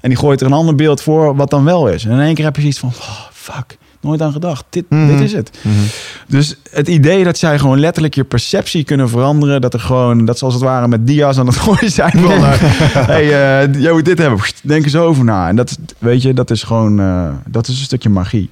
[0.00, 2.04] En die gooit er een ander beeld voor wat dan wel is.
[2.04, 3.78] En in één keer heb je zoiets van, oh, fuck.
[4.00, 4.64] Nooit aan gedacht.
[4.70, 5.06] Dit, Mhm.
[5.06, 5.58] dit is het.
[5.62, 5.84] Mm-hmm.
[6.26, 9.60] Dus het idee dat zij gewoon letterlijk je perceptie kunnen veranderen.
[9.60, 12.10] Dat er gewoon, dat ze als het ware met dia's aan het gooien zijn.
[12.12, 12.52] Van, uh,
[12.92, 14.40] hey, uh, jij moet dit hebben.
[14.62, 15.48] Denk eens over na.
[15.48, 18.50] En dat, weet je, dat is gewoon, uh, dat is een stukje magie.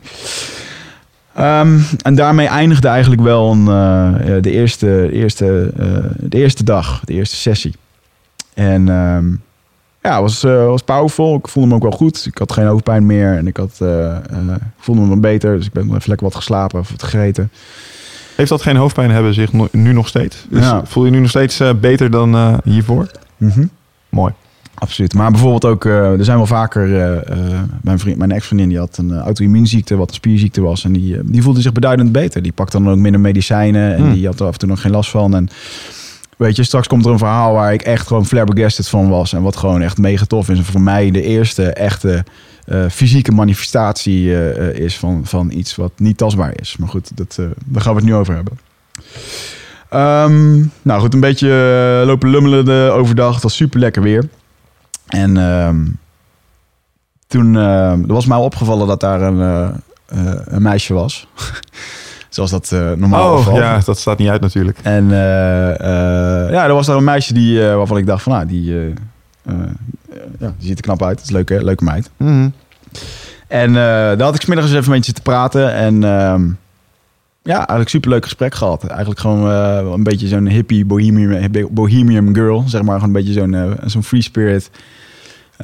[1.40, 5.72] Um, en daarmee eindigde eigenlijk wel een, uh, de, eerste, eerste,
[6.16, 7.74] de eerste dag, de eerste sessie.
[8.54, 9.40] En um,
[10.02, 11.36] ja, was, uh, was powerful.
[11.36, 12.26] Ik voelde me ook wel goed.
[12.26, 14.16] Ik had geen hoofdpijn meer en ik had, uh,
[14.78, 15.56] voelde me beter.
[15.56, 17.50] Dus ik ben even lekker wat geslapen of wat gegeten.
[18.36, 20.46] Heeft dat geen hoofdpijn hebben zich nu nog steeds?
[20.50, 20.84] Dus ja.
[20.84, 23.10] voel je nu nog steeds beter dan hiervoor?
[23.36, 23.70] Mm -hmm.
[24.08, 24.32] Mooi.
[24.74, 25.14] Absoluut.
[25.14, 26.88] Maar bijvoorbeeld ook, er zijn wel vaker,
[27.82, 30.84] mijn, vriend, mijn ex-vriendin die had een auto-immuunziekte, wat een spierziekte was.
[30.84, 32.42] En die, die voelde zich beduidend beter.
[32.42, 34.12] Die pakte dan ook minder medicijnen en mm.
[34.12, 35.34] die had er af en toe nog geen last van.
[35.34, 35.48] En
[36.38, 39.32] weet je, straks komt er een verhaal waar ik echt gewoon flabbergasted van was.
[39.32, 40.58] En wat gewoon echt mega tof is.
[40.58, 42.24] En voor mij de eerste echte
[42.66, 46.76] uh, fysieke manifestatie uh, is van, van iets wat niet tastbaar is.
[46.76, 48.58] Maar goed, dat, daar gaan we het nu over hebben.
[49.92, 51.48] Um, nou goed, een beetje
[52.06, 53.42] lopen lummelen de overdag.
[53.42, 54.28] Was super lekker weer.
[55.06, 55.98] En um,
[57.26, 59.72] toen er was mij opgevallen dat daar een,
[60.54, 61.26] een meisje was.
[62.28, 63.56] Zoals dat uh, normaal oh, valt.
[63.56, 64.78] ja, dat staat niet uit natuurlijk.
[64.82, 65.10] En uh,
[66.50, 68.74] ja, er was daar een meisje die, waarvan ik dacht van, nou, die,
[70.38, 71.16] ja, die ziet er knap uit.
[71.16, 72.10] Dat is een leuke, leuke meid.
[72.16, 72.52] Mm -hmm.
[73.46, 75.72] En daar had ik smiddags even een beetje te praten.
[75.72, 76.58] En um,
[77.42, 78.86] ja, eigenlijk superleuk gesprek gehad.
[78.86, 79.44] Eigenlijk gewoon
[79.92, 83.00] een beetje zo'n hippie bohemian, bohemian girl, zeg maar.
[83.00, 84.70] Gewoon een beetje zo'n zo'n free spirit.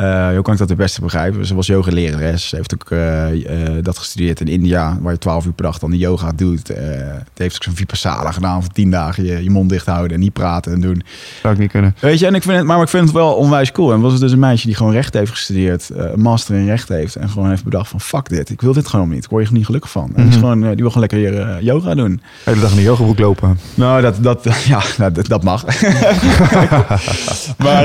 [0.01, 1.47] Uh, hoe kan ik dat het beste begrijpen?
[1.47, 2.49] Ze was yoga lerares.
[2.49, 3.49] Ze heeft ook uh, uh,
[3.83, 6.69] dat gestudeerd in India, waar je 12 uur per dag dan de yoga doet.
[6.69, 9.25] het heeft ook zo'n vipassana gedaan voor 10 dagen.
[9.25, 11.03] Je, je mond dicht houden en niet praten en doen.
[11.41, 11.97] Zou ik niet kunnen.
[12.01, 13.93] Weet je, en ik vind het, maar ik vind het wel onwijs cool.
[13.93, 16.89] En was het dus een meisje die gewoon recht heeft gestudeerd, een master in recht
[16.89, 17.17] heeft.
[17.17, 19.25] En gewoon heeft bedacht van fuck dit, ik wil dit gewoon niet.
[19.25, 20.11] Ik word je niet gelukkig van.
[20.15, 22.13] En die, is gewoon, die wil gewoon lekker yoga doen.
[22.45, 23.59] De hele dag in de yogabroek lopen.
[23.75, 25.65] Nou, dat, dat, ja, dat, dat mag.
[27.65, 27.85] maar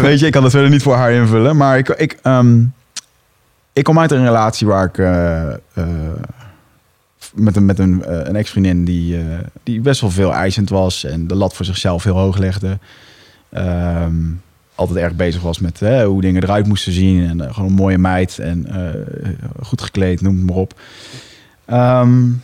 [0.00, 1.56] weet je, ik kan het verder niet voor haar invullen.
[1.56, 2.74] Maar ik, ik, um,
[3.72, 5.48] ik kom uit een relatie waar ik uh,
[7.34, 9.18] met een, met een, uh, een ex-vriendin die,
[9.62, 12.78] die best wel veel eisend was en de lat voor zichzelf heel hoog legde.
[13.56, 14.42] Um,
[14.74, 17.28] altijd erg bezig was met hoe dingen eruit moesten zien.
[17.28, 18.66] En gewoon een mooie meid en
[19.62, 20.80] goed gekleed, noem het maar op.
[21.66, 22.42] Um,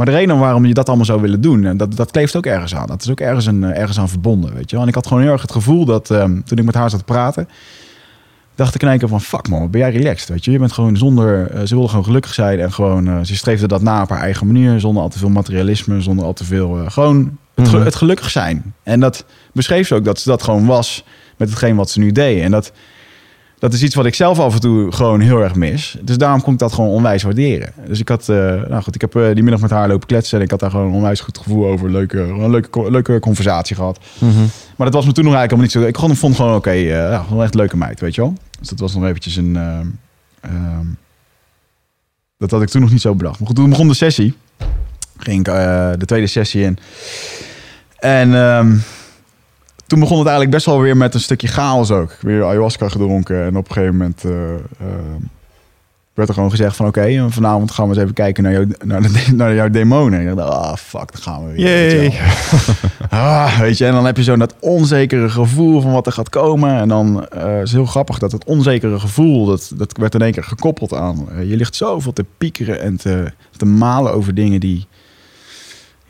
[0.00, 2.74] maar de reden waarom je dat allemaal zou willen doen, dat, dat kleeft ook ergens
[2.74, 2.86] aan.
[2.86, 4.82] Dat is ook ergens, een, ergens aan verbonden, weet je wel.
[4.82, 6.98] En ik had gewoon heel erg het gevoel dat um, toen ik met haar zat
[6.98, 7.48] te praten,
[8.54, 10.50] dacht ik in één keer van, fuck man, ben jij relaxed, weet je.
[10.50, 13.68] Je bent gewoon zonder, uh, ze wilde gewoon gelukkig zijn en gewoon, uh, ze streefde
[13.68, 16.78] dat na op haar eigen manier, zonder al te veel materialisme, zonder al te veel,
[16.78, 18.74] uh, gewoon het, ge het, gelukkig zijn.
[18.82, 21.04] En dat beschreef ze ook, dat ze dat gewoon was
[21.36, 22.42] met hetgeen wat ze nu deed.
[22.42, 22.72] En dat,
[23.60, 25.96] dat is iets wat ik zelf af en toe gewoon heel erg mis.
[26.02, 27.72] Dus daarom kon ik dat gewoon onwijs waarderen.
[27.86, 30.38] Dus ik had, uh, nou goed, ik heb uh, die middag met haar lopen kletsen
[30.38, 31.90] en ik had daar gewoon een onwijs goed gevoel over.
[31.90, 33.98] Leuke, een leuke, leuke conversatie gehad.
[34.18, 34.48] Mm -hmm.
[34.76, 35.88] Maar dat was me toen nog eigenlijk helemaal niet zo.
[35.88, 38.34] Ik gewoon, vond gewoon oké, okay, uh, ja, gewoon echt leuke meid, weet je wel.
[38.58, 39.58] Dus dat was nog eventjes een.
[42.38, 43.38] dat had ik toen nog niet zo bedacht.
[43.38, 44.34] Maar goed, toen begon de sessie.
[45.16, 45.44] Ging ik
[45.98, 46.78] de tweede sessie in.
[47.98, 48.32] En.
[48.32, 48.82] Um,
[49.90, 52.16] toen begon het eigenlijk best wel weer met een stukje chaos ook.
[52.20, 54.88] Weer ayahuasca gedronken en op een gegeven moment uh, uh,
[56.14, 58.72] werd er gewoon gezegd van oké, okay, vanavond gaan we eens even kijken naar, jou,
[58.84, 60.20] naar, de, naar jouw demonen.
[60.20, 61.98] En ik dacht, ah fuck, dan gaan we weer.
[61.98, 62.20] Weet je,
[63.10, 66.28] ah, weet je, en dan heb je zo dat onzekere gevoel van wat er gaat
[66.28, 66.74] komen.
[66.74, 70.32] En dan uh, is heel grappig dat het onzekere gevoel, dat, dat werd in één
[70.32, 71.28] keer gekoppeld aan.
[71.44, 74.86] je ligt zoveel te piekeren en te, te malen over dingen die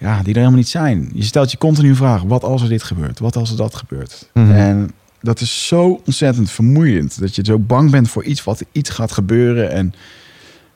[0.01, 1.11] ja, die er helemaal niet zijn.
[1.15, 3.19] Je stelt je continu vragen, wat als er dit gebeurt?
[3.19, 4.29] Wat als er dat gebeurt?
[4.33, 4.55] Mm -hmm.
[4.55, 4.91] En
[5.21, 7.21] dat is zo ontzettend vermoeiend.
[7.21, 9.71] Dat je zo bang bent voor iets wat iets gaat gebeuren.
[9.71, 9.95] En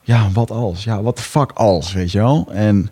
[0.02, 0.84] ja, wat als?
[0.84, 2.48] Ja, wat de fuck als, weet je wel?
[2.52, 2.90] En,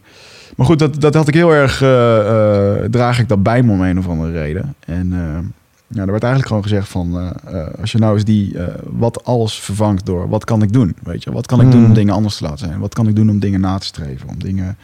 [0.57, 1.83] maar goed, dat, dat had ik heel erg...
[1.83, 4.75] Uh, uh, draag ik dat bij me om een of andere reden.
[4.87, 5.39] En uh,
[5.87, 7.35] ja, er werd eigenlijk gewoon gezegd van...
[7.81, 10.29] als je nou eens die wat als vervangt door...
[10.29, 11.33] wat kan ik doen, weet je?
[11.33, 12.79] Wat kan ik doen om dingen anders te laten zijn?
[12.79, 14.29] Wat kan ik doen om dingen na te streven?
[14.29, 14.77] Om dingen...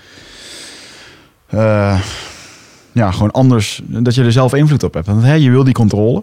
[1.55, 2.01] Uh,
[2.93, 5.07] ja, gewoon anders, dat je er zelf invloed op hebt.
[5.07, 6.23] Want hè, je wil die controle.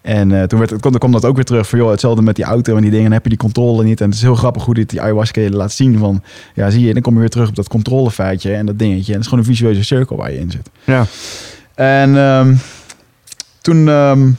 [0.00, 2.44] En uh, toen, werd, toen kwam dat ook weer terug van, joh, hetzelfde met die
[2.44, 4.00] auto en die dingen, dan heb je die controle niet.
[4.00, 6.22] En het is heel grappig hoe dit die ayahuasca laat zien van,
[6.54, 9.06] ja, zie je, dan kom je weer terug op dat controlefeitje en dat dingetje.
[9.06, 10.70] En het is gewoon een visueuze cirkel waar je in zit.
[10.84, 11.06] Ja.
[11.74, 12.58] En um,
[13.60, 14.36] toen um,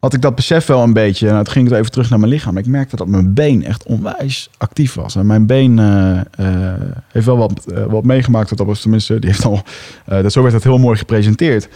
[0.00, 1.26] had ik dat besef wel een beetje.
[1.26, 2.56] En nou, ging ik even terug naar mijn lichaam.
[2.56, 5.16] Ik merkte dat mijn been echt onwijs actief was.
[5.16, 6.72] En mijn been uh, uh,
[7.08, 8.56] heeft wel wat, uh, wat meegemaakt.
[8.56, 9.62] Dat was tenminste, die heeft al.
[10.04, 11.68] dat, zo werd het heel mooi gepresenteerd.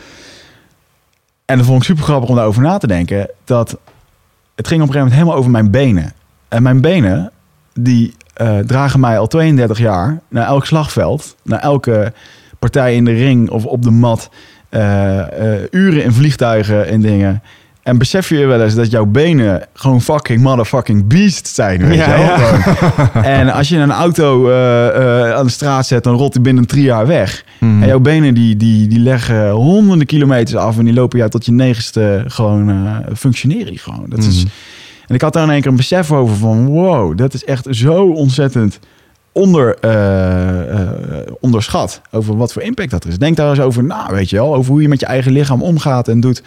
[1.44, 3.30] En dat vond ik super grappig om daarover na te denken.
[3.44, 3.78] Dat
[4.54, 6.12] het ging op een gegeven moment helemaal over mijn benen.
[6.48, 7.30] En mijn benen,
[7.72, 8.14] die
[8.66, 12.12] dragen mij al 32 jaar naar elk slagveld, naar elke
[12.58, 14.30] partij in de ring of op de mat.
[15.70, 17.42] uren in vliegtuigen en dingen.
[17.84, 22.14] En besef je wel eens dat jouw benen gewoon fucking motherfucking beast zijn, weet ja,
[22.14, 22.36] je wel?
[22.36, 23.22] Ja.
[23.40, 26.66] en als je een auto uh, uh, aan de straat zet, dan rolt die binnen
[26.66, 27.44] drie jaar weg.
[27.60, 27.82] Mm.
[27.82, 31.44] En jouw benen die, die, die leggen honderden kilometers af en die lopen jou tot
[31.44, 34.06] je negenste gewoon uh, functioneren gewoon.
[34.08, 34.28] Dat mm.
[34.28, 34.44] is,
[35.06, 37.66] en ik had daar in één keer een besef over van wow, dat is echt
[37.70, 38.78] zo ontzettend
[39.32, 39.76] onder,
[41.40, 43.18] onderschat over wat voor impact dat er is.
[43.18, 45.62] Denk daar eens over na, weet je wel, over hoe je met je eigen lichaam
[45.62, 46.42] omgaat en doet.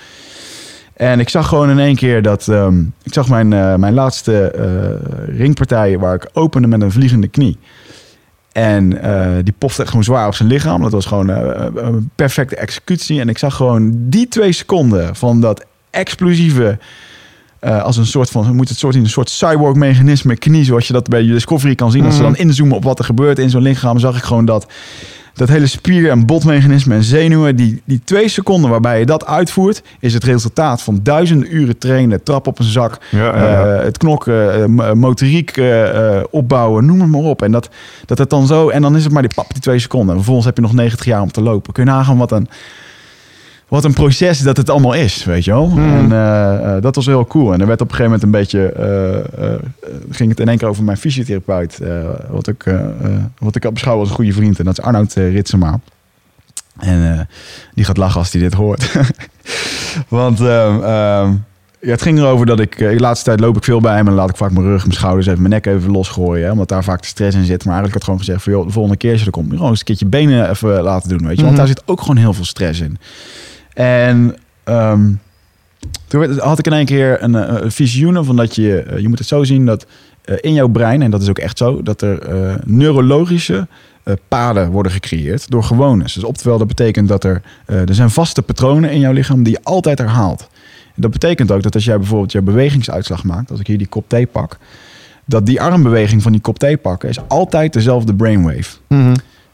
[0.97, 2.47] En ik zag gewoon in één keer dat...
[2.47, 7.27] Um, ik zag mijn, uh, mijn laatste uh, ringpartij waar ik opende met een vliegende
[7.27, 7.57] knie.
[8.51, 10.81] En uh, die pofte echt gewoon zwaar op zijn lichaam.
[10.81, 13.19] Dat was gewoon een perfecte executie.
[13.19, 16.77] En ik zag gewoon die twee seconden van dat explosieve...
[17.59, 20.93] als een soort van, moet het soort in een soort cyborg mechanisme knie, zoals je
[20.93, 22.01] dat bij Discovery kan zien.
[22.01, 22.07] Mm.
[22.07, 24.67] Als ze dan inzoomen op wat er gebeurt in zo'n lichaam, zag ik gewoon dat
[25.37, 29.83] dat hele spier- en botmechanisme en zenuwen, die, die twee seconden waarbij je dat uitvoert,
[29.99, 33.75] is het resultaat van duizenden uren trainen, trap op een zak, ja, ja, ja.
[33.77, 37.41] Uh, het knokken, uh, motoriek uh, opbouwen, noem het maar op.
[37.41, 37.69] En dat,
[38.05, 40.09] dat het dan zo, en dan is het maar die pap, die twee seconden.
[40.09, 41.73] En vervolgens heb je nog 90 jaar om te lopen.
[41.73, 42.49] Kun je nagaan wat een,
[43.67, 45.71] wat een proces dat het allemaal is, weet je wel.
[45.75, 47.53] En eh, eh, dat was heel cool.
[47.53, 49.53] En er werd op een gegeven moment een beetje, eh,
[50.09, 51.79] ging het in één keer over mijn fysiotherapeut,
[52.29, 52.63] wat, ik,
[53.37, 54.59] wat ik beschouw als een goede vriend.
[54.59, 55.79] En dat is Arnoud Ritsema.
[56.79, 57.27] En
[57.73, 58.91] die gaat lachen als hij dit hoort.
[60.07, 61.31] Want ehm, ehm,
[61.79, 64.13] ja, het ging erover dat ik, de laatste tijd loop ik veel bij hem en
[64.13, 66.45] laat ik vaak mijn rug, mijn schouders even, mijn nek even losgooien.
[66.45, 67.65] Hè, omdat daar vaak de stress in zit.
[67.65, 69.51] Maar eigenlijk had ik gewoon gezegd van, joh, de volgende keer als je er komt,
[69.51, 71.43] gewoon eens een keertje benen even laten doen, weet je.
[71.43, 72.97] Want daar zit ook gewoon heel veel stress in.
[73.77, 75.11] En ehm,
[76.07, 79.07] toen had ik in één keer een, eh, een visioen van dat je, eh, je
[79.07, 79.85] moet het zo zien dat
[80.23, 82.19] eh, in jouw brein, en dat is ook echt zo, dat er
[82.65, 83.67] neurologische
[84.27, 86.13] paden worden gecreëerd door gewoontes.
[86.13, 89.63] Dus oftewel, dat betekent dat er, er zijn vaste patronen in jouw lichaam die je
[89.63, 90.49] altijd herhaalt.
[90.95, 94.09] Dat betekent ook dat als jij bijvoorbeeld je bewegingsuitslag maakt, als ik hier die kop
[94.09, 94.57] thee pak,
[95.25, 98.77] dat die armbeweging van die kop thee pakken is altijd dezelfde brainwave.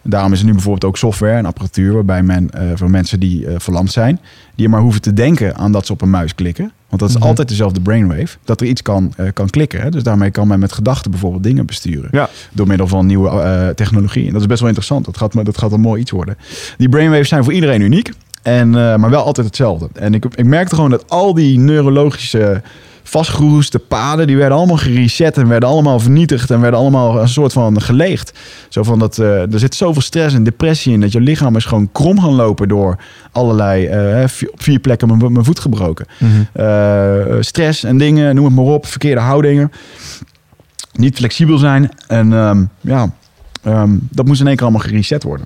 [0.04, 3.47] Daarom is er nu bijvoorbeeld ook software en apparatuur waarbij men eh, voor mensen die
[3.47, 4.20] eh, verlamd zijn,
[4.56, 6.72] die maar hoeven te denken aan dat ze op een muis klikken.
[6.89, 7.28] Want dat is Mhm.
[7.28, 8.38] altijd dezelfde brainwave.
[8.43, 9.82] Dat er iets kan, eh, kan klikken.
[9.82, 9.89] Hè?
[9.89, 12.10] Dus daarmee kan men met gedachten bijvoorbeeld dingen besturen.
[12.12, 12.30] Ja.
[12.51, 14.26] Door middel van nieuwe technologie.
[14.28, 15.06] En dat is best wel interessant.
[15.06, 16.38] Dat gaat, dat gaat een mooi iets worden.
[16.78, 18.12] Die brainwaves zijn voor iedereen uniek.
[18.41, 19.89] En, maar wel altijd hetzelfde.
[19.93, 22.62] En ik, ik merkte gewoon dat al die neurologische
[23.04, 27.54] vastgeroeste paden, die werden allemaal gereset en werden allemaal vernietigd en werden allemaal een soort
[27.54, 28.39] van geleegd.
[28.70, 31.66] Zo van dat eh, er zit zoveel stress en depressie in dat je lichaam is
[31.66, 32.97] gewoon krom gaan lopen door
[33.32, 36.06] allerlei eh, vier- op vier plekken mijn, mijn voet gebroken.
[36.54, 39.72] Eh, stress en dingen, noem het maar op, verkeerde houdingen,
[40.93, 43.14] niet flexibel zijn en ehm, ja,
[43.64, 45.45] ehm, dat moest in één keer allemaal gereset worden.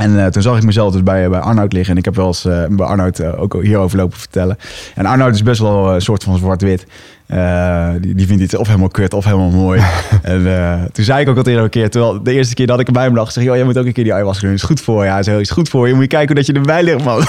[0.00, 1.92] En eh, toen zag ik mezelf dus bij, bij Arnoud liggen.
[1.92, 4.56] En ik heb wel eens eh, bij Arnoud eh, ook hierover lopen vertellen.
[4.94, 6.86] En Arnoud is best wel een soort van zwart-wit.
[7.26, 9.80] Eh, die, die vindt iets of helemaal kut of helemaal mooi.
[10.22, 12.80] en eh, toen zei ik ook al tegen een keer, terwijl de eerste keer dat
[12.80, 14.54] ik erbij hem lag, zeg ik, joh, jij moet ook een keer die ayahuasca doen.
[14.54, 15.10] Is goed voor je.
[15.10, 15.92] Hij zei, is goed voor je.
[15.92, 17.16] Moet je kijken dat je erbij ligt, man.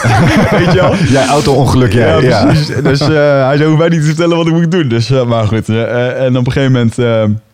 [0.57, 0.95] Weet je wel?
[0.95, 2.17] Jij auto-ongeluk, ja.
[2.17, 2.45] ja.
[2.45, 2.67] precies.
[2.83, 4.87] Dus eh, hij zei, hoeft mij niet te vertellen wat ik moet doen.
[4.87, 5.69] Dus, eh, maar goed.
[5.69, 6.95] eh, eh, en op een gegeven moment...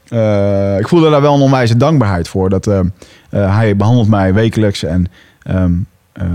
[0.09, 2.49] eh, ik voelde daar wel een onwijze dankbaarheid voor.
[2.49, 2.79] Dat eh,
[3.29, 4.83] eh, hij behandelt mij wekelijks.
[4.83, 5.07] En
[5.41, 5.73] ehm,
[6.13, 6.25] eh,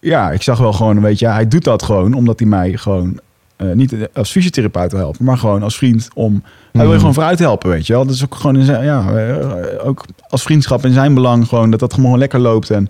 [0.00, 3.20] ja, ik zag wel gewoon, weet je, hij doet dat gewoon omdat hij mij gewoon...
[3.74, 6.42] niet als fysiotherapeut wil helpen, maar gewoon als vriend om...
[6.72, 8.06] Hij wil je gewoon vooruit helpen, weet je wel.
[8.06, 9.04] Dat is ook gewoon in zijn, ja,
[9.78, 12.70] ook als vriendschap in zijn belang gewoon dat dat gewoon lekker loopt.
[12.70, 12.84] En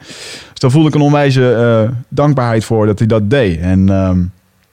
[0.51, 3.61] dus daar voelde ik een onwijze dankbaarheid voor dat hij dat deed.
[3.61, 4.21] En ehm,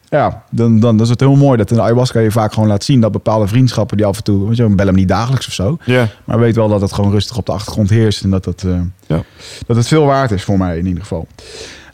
[0.10, 2.70] ja, dan, dan, dan is het heel mooi dat in de ayahuasca je vaak gewoon
[2.70, 5.48] laat zien dat bepaalde vriendschappen die af en toe, weet je, bel hem niet dagelijks
[5.48, 5.78] of zo,
[6.26, 8.80] maar weet wel dat het gewoon rustig op de achtergrond heerst en dat het, eh,
[9.08, 9.22] Ja.
[9.68, 11.28] dat het veel waard is voor mij in ieder geval.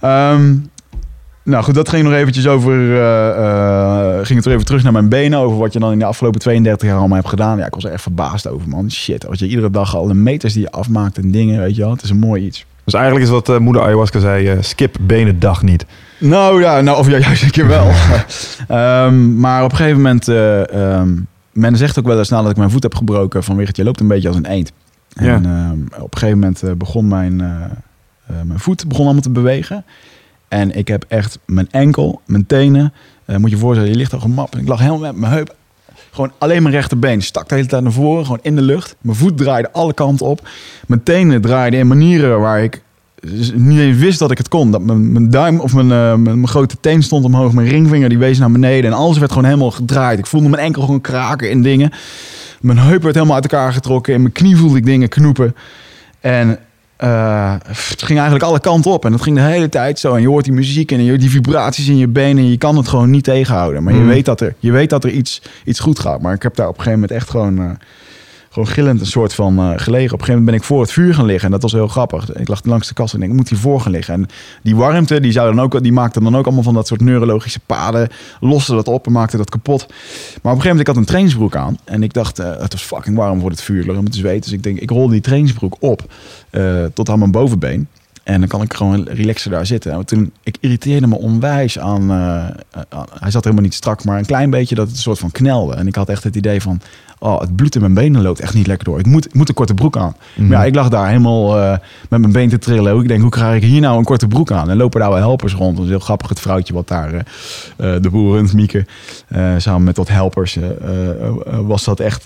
[0.01, 0.55] Ehm,
[1.43, 4.91] nou goed, dat ging nog eventjes over, eh, eh, ging het weer even terug naar
[4.91, 7.57] mijn benen, over wat je dan in de afgelopen 32 jaar allemaal hebt gedaan.
[7.57, 8.91] Ja, ik was er echt verbaasd over, man.
[8.91, 11.81] Shit, als je iedere dag al de meters die je afmaakt en dingen, weet je
[11.81, 12.65] wel, het is een mooi iets.
[12.83, 15.85] Dus eigenlijk is wat moeder ayahuasca zei, skip benen dag niet.
[16.17, 17.91] Nou ja, nou, of ja, juist een keer wel.
[18.67, 21.13] Ehm, maar op een gegeven moment, eh, ehm,
[21.51, 24.07] men zegt ook wel eens nadat ik mijn voet heb gebroken, van je loopt een
[24.07, 24.71] beetje als een eend.
[25.13, 29.29] En ehm, op een gegeven moment eh, begon mijn, eh, mijn voet begon allemaal te
[29.29, 29.85] bewegen.
[30.47, 32.93] En ik heb echt mijn enkel, mijn tenen,
[33.37, 34.55] moet je voorstellen, je ligt al gemap.
[34.55, 35.55] Ik lag helemaal met mijn heup.
[36.11, 38.95] Gewoon alleen mijn rechterbeen stak de hele tijd naar voren, gewoon in de lucht.
[39.01, 40.47] Mijn voet draaide alle kanten op.
[40.87, 42.83] Mijn tenen draaiden in manieren waar ik
[43.53, 44.71] niet eens wist dat ik het kon.
[44.71, 47.51] Dat mijn, mijn duim of mijn, eh, mijn, mijn grote teen stond omhoog.
[47.53, 48.91] Mijn ringvinger die wees naar beneden.
[48.91, 50.19] En alles werd gewoon helemaal gedraaid.
[50.19, 51.91] Ik voelde mijn enkel gewoon kraken in dingen.
[52.61, 54.13] Mijn heup werd helemaal uit elkaar getrokken.
[54.13, 55.55] In mijn knie voelde ik dingen knoepen.
[56.19, 56.59] En
[56.95, 59.05] eh, het ging eigenlijk alle kanten op.
[59.05, 60.13] En dat ging de hele tijd zo.
[60.15, 62.43] En je hoort die muziek en je hoort die vibraties in je benen.
[62.43, 63.83] En je kan het gewoon niet tegenhouden.
[63.83, 64.07] Maar je Mm.
[64.07, 66.21] weet dat er, je weet dat er iets, iets goed gaat.
[66.21, 67.57] Maar ik heb daar op een gegeven moment echt gewoon...
[67.59, 67.69] eh,
[68.55, 70.13] gewoon gillend een soort van eh, gelegen.
[70.13, 71.45] Op een gegeven moment ben ik voor het vuur gaan liggen.
[71.45, 72.33] En dat was heel grappig.
[72.33, 74.13] Ik lag langs de kast en ik moet hiervoor gaan liggen.
[74.13, 74.25] En
[74.63, 77.59] die warmte, die, zou dan ook, die maakte dan ook allemaal van dat soort neurologische
[77.65, 78.07] paden.
[78.39, 79.85] Loste dat op en maakte dat kapot.
[79.87, 79.97] Maar op
[80.35, 81.77] een gegeven moment, ik had een trainingsbroek aan.
[81.83, 83.77] En ik dacht, eh, het was fucking warm voor het vuur.
[83.77, 84.41] Lag helemaal te zweten.
[84.41, 86.13] Dus ik denk, ik rolde die trainingsbroek op
[86.49, 87.87] eh, tot aan mijn bovenbeen.
[88.23, 89.91] En dan kan ik gewoon relaxer daar zitten.
[89.91, 92.55] En toen, ik irriteerde me onwijs aan, aan-
[93.19, 95.73] Hij zat helemaal niet strak, maar een klein beetje dat het een soort van knelde.
[95.75, 96.81] En ik had echt het idee van...
[97.25, 98.99] Oh, het bloed in mijn benen loopt echt niet lekker door.
[98.99, 100.15] Ik moet, ik moet een korte broek aan.
[100.35, 101.77] Maar ja, ik lag daar helemaal eh,
[102.09, 103.01] met mijn been te trillen.
[103.01, 104.69] Ik denk, hoe krijg ik hier nou een korte broek aan?
[104.69, 105.75] En lopen daar wel helpers rond.
[105.75, 106.29] Dat is heel grappig.
[106.29, 107.23] Het vrouwtje wat daar, eh,
[108.01, 108.85] de boer runt, Mieke,
[109.27, 110.57] eh, samen met wat helpers,
[111.45, 112.23] was dat echt...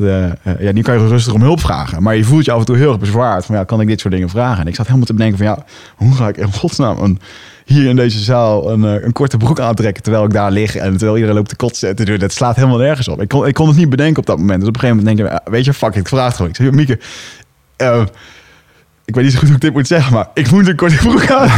[0.60, 2.04] ja, nu kan je rustig om hulp vragen.
[2.04, 3.46] Maar je voelt je af en toe heel erg bezwaard.
[3.46, 4.62] Van ja, kan ik dit soort dingen vragen?
[4.62, 5.64] En ik zat helemaal te bedenken van ja,
[5.96, 7.20] hoe ga ik in godsnaam een,
[7.70, 10.92] hier in deze zaal een, eh, een korte broek aantrekken terwijl ik daar lig en
[10.92, 12.20] terwijl iedereen loopt te kotsen.
[12.20, 13.22] Dat slaat helemaal nergens op.
[13.22, 14.60] Ik kon, ik kon het niet bedenken op dat moment.
[14.60, 16.52] Dus op een gegeven moment denk ik, ah, weet je, fuck, ik vraag het gewoon.
[16.52, 17.00] Ik zeg, Mieke,
[17.76, 18.02] eh,
[19.06, 20.96] ik weet niet zo goed hoe ik dit moet zeggen, maar ik moet een korte
[20.96, 21.50] broek aan.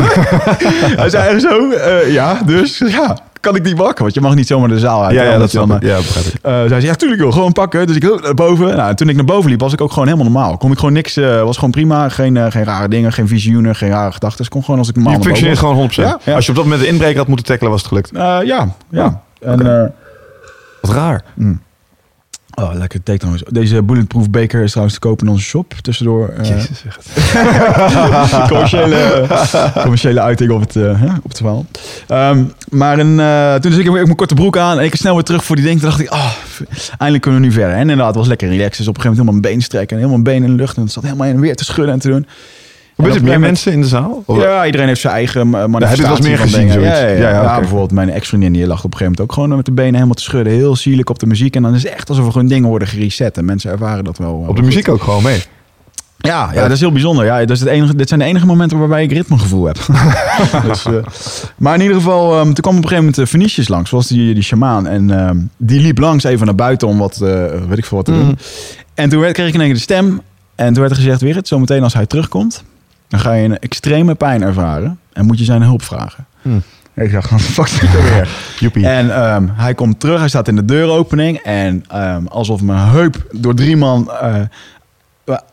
[1.02, 4.04] hij zei zo, eh, ja, dus ja, kan ik die pakken?
[4.04, 5.14] Want je mag niet zomaar de zaal uit.
[5.14, 5.84] Ja, ja, dat dan, ik.
[5.84, 6.34] Ja, begrijp ik.
[6.42, 7.88] eh, zei ze, ja, tuurlijk wil gewoon pakken.
[7.88, 8.68] Dus ik loop naar boven.
[8.68, 10.58] Nou, en toen ik naar boven liep, was ik ook gewoon helemaal normaal.
[10.58, 12.10] Kon ik gewoon niks, eh, was gewoon prima.
[12.10, 14.46] Geen, eh, geen rare dingen, geen visioenen, geen rare gedachten.
[14.46, 16.08] Ik kon gewoon als ik normaal Je naar boven functioneert gewoon 100%.
[16.26, 16.36] Ja, ja.
[16.36, 18.12] Als je op dat moment de inbreker had moeten tackelen, was het gelukt.
[18.12, 19.22] Eh, ja, ja.
[19.40, 19.90] En, eh,
[20.82, 21.24] Wat raar.
[22.56, 23.44] Oh, lekker thee trouwens.
[23.50, 25.74] Deze Bulletproof beker is trouwens te kopen in onze shop.
[25.82, 26.28] Tussendoor.
[26.28, 28.48] eh, Jezus, zeg het.
[28.50, 29.28] commerciële,
[29.82, 31.66] commerciële uiting op het, eh, op het verhaal.
[32.08, 35.14] Ehm, maar een, eh, toen dus ik, ik mijn korte broek aan en ik snel
[35.14, 35.80] weer terug voor die ding.
[35.80, 36.32] Toen dacht ik, ah,
[36.98, 37.74] eindelijk kunnen we nu verder.
[37.74, 38.78] En inderdaad, het was lekker relaxed.
[38.78, 40.62] Dus op een gegeven moment helemaal mijn been strekken en helemaal mijn been in de
[40.64, 40.76] lucht.
[40.76, 42.28] En het zat helemaal heen en weer te schudden en te doen.
[42.96, 44.24] Gebeurt het meer mensen in de zaal?
[44.26, 46.74] Of- Ja, iedereen heeft zijn eigen ma- manifestatie heb je het meer gezien, dingen.
[46.74, 47.00] zoiets?
[47.00, 47.30] Ja, ja, ja.
[47.30, 49.72] Ja, ja, bijvoorbeeld mijn ex-vriendin die lag op een gegeven moment ook gewoon met de
[49.72, 50.54] benen helemaal te schudden.
[50.54, 51.56] Heel zielig op de muziek.
[51.56, 53.38] En dan is het echt alsof er gewoon dingen worden gereset.
[53.38, 54.46] En mensen ervaren dat wel.
[54.48, 55.44] Op de muziek ook gewoon mee.
[56.18, 57.26] Ja, ja, dat is heel bijzonder.
[57.26, 59.78] Ja, dat is het enige, dit zijn de enige momenten waarbij ik ritmegevoel heb.
[60.68, 60.94] dus, eh,
[61.58, 64.08] maar in ieder geval, ehm, toen kwam op een gegeven moment uh, Venetius langs, zoals
[64.08, 64.88] die, die shamaan.
[64.88, 68.06] En ehm, die liep langs even naar buiten om wat, eh, weet ik veel wat
[68.06, 68.38] te doen.
[68.94, 70.22] En toen werd, kreeg ik in één keer de stem.
[70.56, 72.64] En toen werd er gezegd, Wigert, zometeen als hij terugkomt,
[73.12, 75.00] dan ga je een extreme pijn ervaren.
[75.14, 76.26] En moet je zijn hulp vragen.
[76.94, 78.30] En ik dacht, fuck dit weer?
[78.60, 78.88] Joepie.
[78.88, 81.38] En ehm, hij komt terug, hij staat in de deuropening.
[81.38, 84.12] En ehm, alsof mijn heup door drie man...
[84.12, 84.36] eh,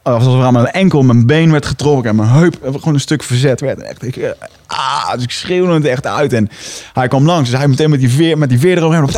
[0.03, 2.11] alsof er aan mijn enkel mijn been werd getrokken.
[2.11, 3.83] En mijn heup gewoon een stuk verzet werd.
[3.83, 4.35] Echt, ik,
[4.67, 6.33] ah, dus ik schreeuwde het echt uit.
[6.33, 6.49] En
[6.93, 7.51] hij kwam langs.
[7.51, 9.09] Dus hij meteen met die veer, met die veer eroverheen.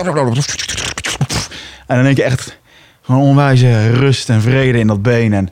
[1.86, 2.58] En dan denk je echt...
[3.02, 5.32] Gewoon onwijze rust en vrede in dat been.
[5.32, 5.48] En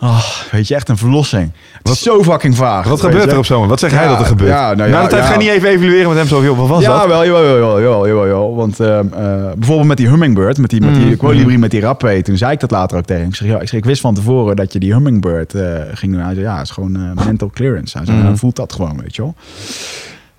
[0.00, 1.52] oh, weet je, echt een verlossing.
[1.82, 2.88] Het is zo fucking vaag.
[2.88, 3.30] Wat gebeurt je.
[3.30, 3.68] er op zo'n?
[3.68, 4.50] Wat zegt hij dat er gebeurt?
[4.50, 5.22] ja, nou ja, ja.
[5.22, 6.56] ga je niet even evalueren met hem zo heel.
[6.56, 7.06] Wat was ja, dat?
[7.06, 8.54] wel, jawel, jawel, jawel, jawel, jawel.
[8.54, 11.80] Want ehm, eh, bijvoorbeeld met die hummingbird, met die, met die Mm, kolibrie, met die
[11.80, 13.30] rapé, toen zei ik dat later ook tegen hem.
[13.30, 15.62] Ik zeg, ja, ik, zeg, ik wist van tevoren dat je die hummingbird eh,
[15.94, 16.22] ging doen.
[16.22, 17.96] Hij zei, ja, het is gewoon eh, mental clearance.
[17.96, 18.36] Hij zei, Mm.
[18.36, 19.34] voelt dat gewoon, weet je wel.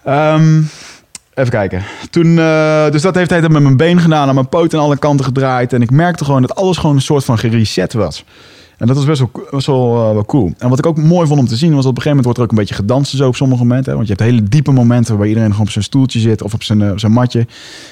[0.04, 0.62] Ehm,
[1.34, 1.84] even kijken.
[2.10, 2.36] Toen,
[2.92, 5.26] dus dat heeft hij dan met mijn been gedaan, aan mijn poot aan alle kanten
[5.26, 5.74] gedraaid.
[5.74, 8.24] En ik merkte gewoon dat alles gewoon een soort van gereset was.
[8.78, 10.54] En dat was best wel, best wel, eh, wel cool.
[10.58, 12.26] En wat ik ook mooi vond om te zien, was dat op een gegeven moment
[12.26, 13.92] wordt er ook een beetje gedanst zo op sommige momenten.
[13.92, 13.96] Hè?
[13.96, 16.64] Want je hebt hele diepe momenten waarbij iedereen gewoon op zijn stoeltje zit of op
[16.64, 17.40] zijn, eh, zijn matje.
[17.40, 17.48] En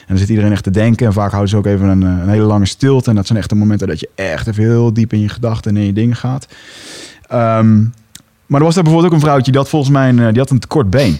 [0.07, 1.05] dan zit iedereen echt te denken.
[1.07, 3.10] En vaak houden ze ook even een, eh, een hele lange stilte.
[3.10, 5.76] En dat zijn echt de momenten dat je echt even heel diep in je gedachten
[5.76, 6.47] en in je dingen gaat.
[7.27, 7.81] Ehm,
[8.45, 10.49] maar er was daar bijvoorbeeld ook een vrouwtje, die had volgens mij een, die had
[10.49, 11.19] een te kort been.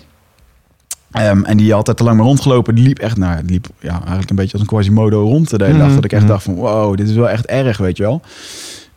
[1.12, 2.76] Ehm, en die altijd te lang maar rondgelopen.
[2.76, 5.66] Die liep echt, nou, die liep ja, eigenlijk een beetje als een Quasimodo rond de
[5.66, 5.86] hele dag.
[5.86, 6.32] Mhm, Dat ik echt mhm.
[6.32, 8.22] dacht van, wow, dit is wel echt erg, weet je wel.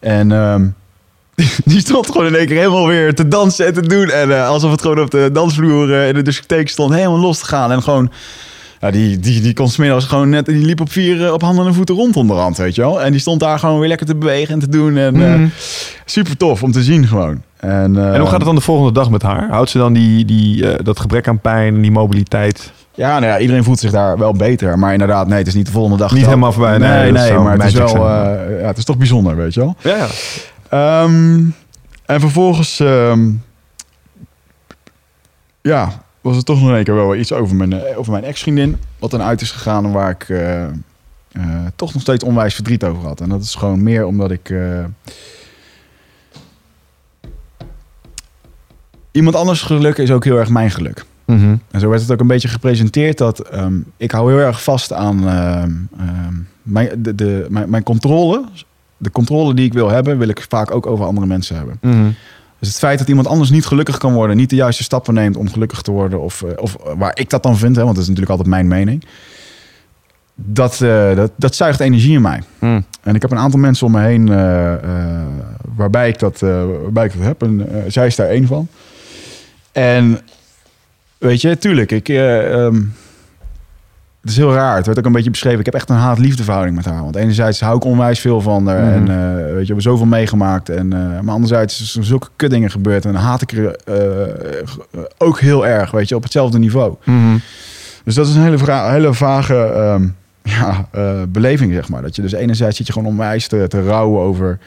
[0.01, 0.67] En ehm,
[1.65, 4.11] die stond gewoon in één keer helemaal weer te dansen en te doen.
[4.11, 7.39] En eh, alsof het gewoon op de dansvloer eh, in de discotheek stond, helemaal los
[7.39, 7.73] te gaan.
[7.73, 8.11] En gewoon,
[8.81, 11.43] ja, die, die, die kon 's middags gewoon net, die liep op vier, eh, op
[11.43, 13.03] handen en voeten rond onderhand, weet je wel.
[13.03, 14.97] En die stond daar gewoon weer lekker te bewegen en te doen.
[14.97, 15.47] En Mhm.
[16.05, 17.43] super tof om te zien gewoon.
[17.57, 19.49] En, En hoe gaat het dan de volgende dag met haar?
[19.51, 22.73] Houdt ze dan die, die, dat gebrek aan pijn, die mobiliteit?
[22.97, 24.79] Ja, nou ja, iedereen voelt zich daar wel beter.
[24.79, 26.13] Maar inderdaad, nee, het is niet de volgende dag.
[26.13, 28.97] Niet helemaal voorbij, nee, Nee, nee, maar het is wel, eh, ja, het is toch
[28.97, 29.77] bijzonder, weet je wel.
[29.79, 30.07] Ja.
[30.69, 31.45] Ehm,
[32.07, 33.31] en vervolgens, ehm,
[35.61, 35.89] ja,
[36.21, 38.77] was het toch nog een keer wel iets over mijn, eh, over mijn ex-vriendin.
[38.99, 40.65] Wat dan uit is gegaan en waar ik eh,
[41.77, 43.21] toch nog steeds onwijs verdriet over had.
[43.21, 44.55] En dat is gewoon meer omdat ik...
[49.11, 51.05] iemand anders geluk is ook heel erg mijn geluk.
[51.27, 51.57] Mhm.
[51.71, 54.93] En zo werd het ook een beetje gepresenteerd dat ehm, ik hou heel erg vast
[54.93, 58.45] aan ehm, ehm, mijn, de, de, mijn, mijn controle.
[58.97, 61.79] De controle die ik wil hebben, wil ik vaak ook over andere mensen hebben.
[61.81, 62.11] Mhm.
[62.59, 65.37] Dus het feit dat iemand anders niet gelukkig kan worden, niet de juiste stappen neemt
[65.37, 68.05] om gelukkig te worden, of, eh, of waar ik dat dan vind, hè, want dat
[68.05, 69.05] is natuurlijk altijd mijn mening.
[70.35, 72.43] Dat, eh, dat, dat zuigt energie in mij.
[72.59, 72.81] Mhm.
[73.03, 75.27] En ik heb een aantal mensen om me heen eh, eh,
[75.77, 77.43] waarbij, ik dat, eh, waarbij ik dat heb.
[77.43, 78.69] En eh, zij is daar één van.
[79.73, 80.21] En
[81.27, 82.75] weet je, tuurlijk, ik, eh, ehm,
[84.21, 84.77] het is heel raar.
[84.77, 85.59] Het werd ook een beetje beschreven.
[85.59, 87.03] Ik heb echt een haat-liefde verhouding met haar.
[87.03, 88.81] Want enerzijds hou ik onwijs veel van haar.
[88.81, 88.93] Mhm.
[88.93, 90.69] En eh, weet je, we hebben zoveel meegemaakt.
[90.69, 93.05] En, eh, maar anderzijds is er zulke kutdingen gebeurd.
[93.05, 93.77] En dan haat ik er
[95.19, 96.95] ook heel erg, weet je, op hetzelfde niveau.
[97.05, 97.37] Mhm.
[98.05, 100.09] Dus dat is een hele, hele vage ehm,
[100.59, 100.89] ja,
[101.29, 102.03] beleving, zeg maar.
[102.03, 104.59] Dat je dus enerzijds zit je gewoon onwijs te, te rouwen over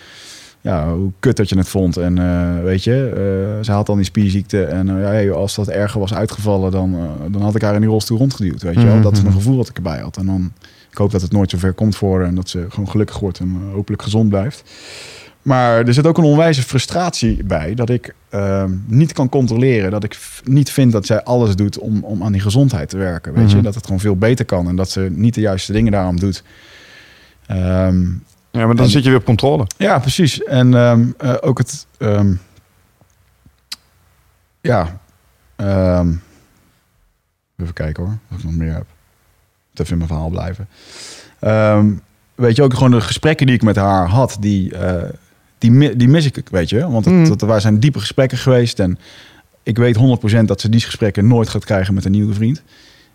[0.61, 1.97] ja, hoe kut dat je het vond.
[1.97, 4.63] En eh, weet je, eh, ze had dan die spierziekte.
[4.63, 6.97] En eh, ja, als dat erger was uitgevallen, dan,
[7.31, 8.61] dan had ik haar in die rolstoel rondgeduwd.
[8.61, 9.01] Weet je wel?
[9.01, 10.17] Dat is een gevoel wat ik erbij had.
[10.17, 10.51] En dan,
[10.91, 13.61] ik hoop dat het nooit zover komt voor en dat ze gewoon gelukkig wordt en
[13.73, 14.63] hopelijk gezond blijft.
[15.41, 19.91] Maar er zit ook een onwijze frustratie bij dat ik ehm, niet kan controleren.
[19.91, 23.33] Dat ik niet vind dat zij alles doet om, om aan die gezondheid te werken.
[23.33, 23.55] Weet je?
[23.55, 23.63] Mhm.
[23.63, 26.43] Dat het gewoon veel beter kan en dat ze niet de juiste dingen daarom doet.
[27.45, 28.05] Ehm,
[28.59, 29.67] Ja, maar dan En- zit je weer op controle.
[29.77, 30.43] ja, precies.
[30.43, 31.85] En ehm, eh, ook het.
[31.97, 32.33] ehm,
[34.61, 34.99] ja,
[35.55, 36.11] ehm,
[37.57, 38.85] even kijken hoor, of ik nog meer heb.
[39.73, 40.67] Even in mijn verhaal blijven.
[42.35, 45.09] Weet je ook gewoon de gesprekken die ik met haar had, die, eh,
[45.57, 46.89] die, die mis ik, weet je.
[46.89, 47.27] Want het, Mm.
[47.37, 48.99] dat, er zijn diepe gesprekken geweest en
[49.63, 52.61] ik weet 100% dat ze die gesprekken nooit gaat krijgen met een nieuwe vriend.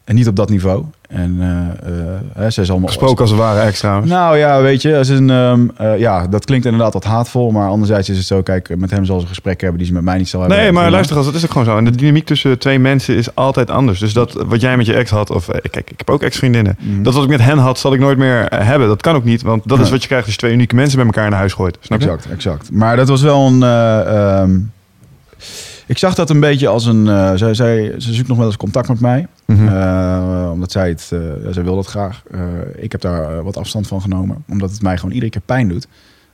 [0.04, 0.84] En niet op dat niveau.
[1.08, 1.36] En
[2.34, 4.00] hè, ze is allemaal Gesproken als het ware extra.
[4.00, 8.08] Nou ja, weet je, een, ehm, eh, ja, dat klinkt inderdaad wat haatvol, maar anderzijds
[8.08, 10.18] is het zo, kijk, met hem zal ze een gesprek hebben die ze met mij
[10.18, 10.58] niet zal hebben.
[10.58, 11.76] Nee, maar luister, als het is ook gewoon zo.
[11.76, 13.98] En de dynamiek tussen twee mensen is altijd anders.
[13.98, 16.78] Dus dat wat jij met je ex had, of eh, kijk, ik heb ook ex-vriendinnen.
[16.80, 17.02] Mhm.
[17.02, 18.88] Dat wat ik met hen had, zal ik nooit meer eh, hebben.
[18.88, 20.96] Dat kan ook niet, want dat is wat je krijgt als je twee unieke mensen
[20.96, 21.76] bij elkaar in huis gooit.
[21.80, 22.06] Snap je?
[22.06, 22.70] Exact, exact.
[22.72, 23.62] Maar dat was wel een.
[23.62, 24.50] eh, ehm,
[25.86, 27.08] ik zag dat een beetje als een.
[27.08, 29.26] eh, zij, zij, ze zoekt nog wel eens contact met mij.
[29.46, 29.68] Mhm.
[29.68, 31.08] Eh, omdat zij het.
[31.44, 32.22] ja, zij wil dat graag.
[32.76, 34.44] Ik heb daar wat afstand van genomen.
[34.48, 35.84] Omdat het mij gewoon iedere keer pijn doet.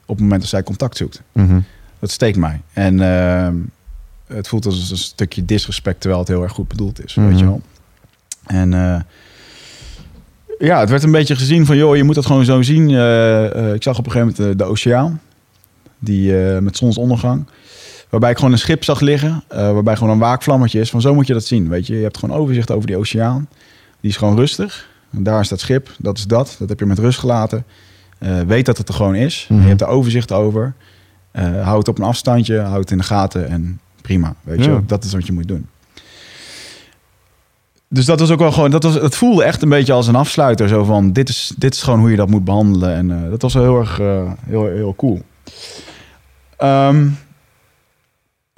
[0.07, 1.23] Op het moment dat zij contact zoekt.
[1.33, 1.61] Mhm.
[1.99, 2.61] Dat steekt mij.
[2.73, 3.55] En ehm,
[4.27, 7.15] het voelt als een stukje disrespect terwijl het heel erg goed bedoeld is.
[7.15, 7.37] Weet Mhm.
[7.37, 7.61] je wel.
[8.47, 8.71] En
[10.59, 12.89] ja, het werd een beetje gezien van, joh, je moet dat gewoon zo zien.
[13.75, 15.21] Ik zag op een gegeven moment de, de oceaan,
[15.99, 17.47] die met zonsondergang.
[18.11, 20.91] Waarbij ik gewoon een schip zag liggen, eh, waarbij gewoon een waakvlammetje is.
[20.91, 21.97] Van zo moet je dat zien, weet je.
[21.97, 23.49] Je hebt gewoon overzicht over die oceaan.
[24.01, 24.89] Die is gewoon rustig.
[25.13, 26.57] En daar is dat schip, dat is dat.
[26.59, 27.65] Dat heb je met rust gelaten.
[28.19, 29.47] Eh, weet dat het er gewoon is.
[29.49, 29.61] Mhm.
[29.63, 30.75] Je hebt er overzicht over.
[31.31, 34.35] Eh hou het op een afstandje, hou het in de gaten en prima.
[34.43, 34.83] Weet je, Ja.
[34.87, 35.67] dat is wat je moet doen.
[37.89, 40.15] Dus dat was ook wel gewoon, dat was, het voelde echt een beetje als een
[40.15, 40.69] afsluiter.
[40.69, 42.95] Zo van, dit is, dit is gewoon hoe je dat moet behandelen.
[42.95, 43.97] En dat was wel heel erg,
[44.47, 45.23] heel, heel cool.
[46.57, 47.09] Ehm,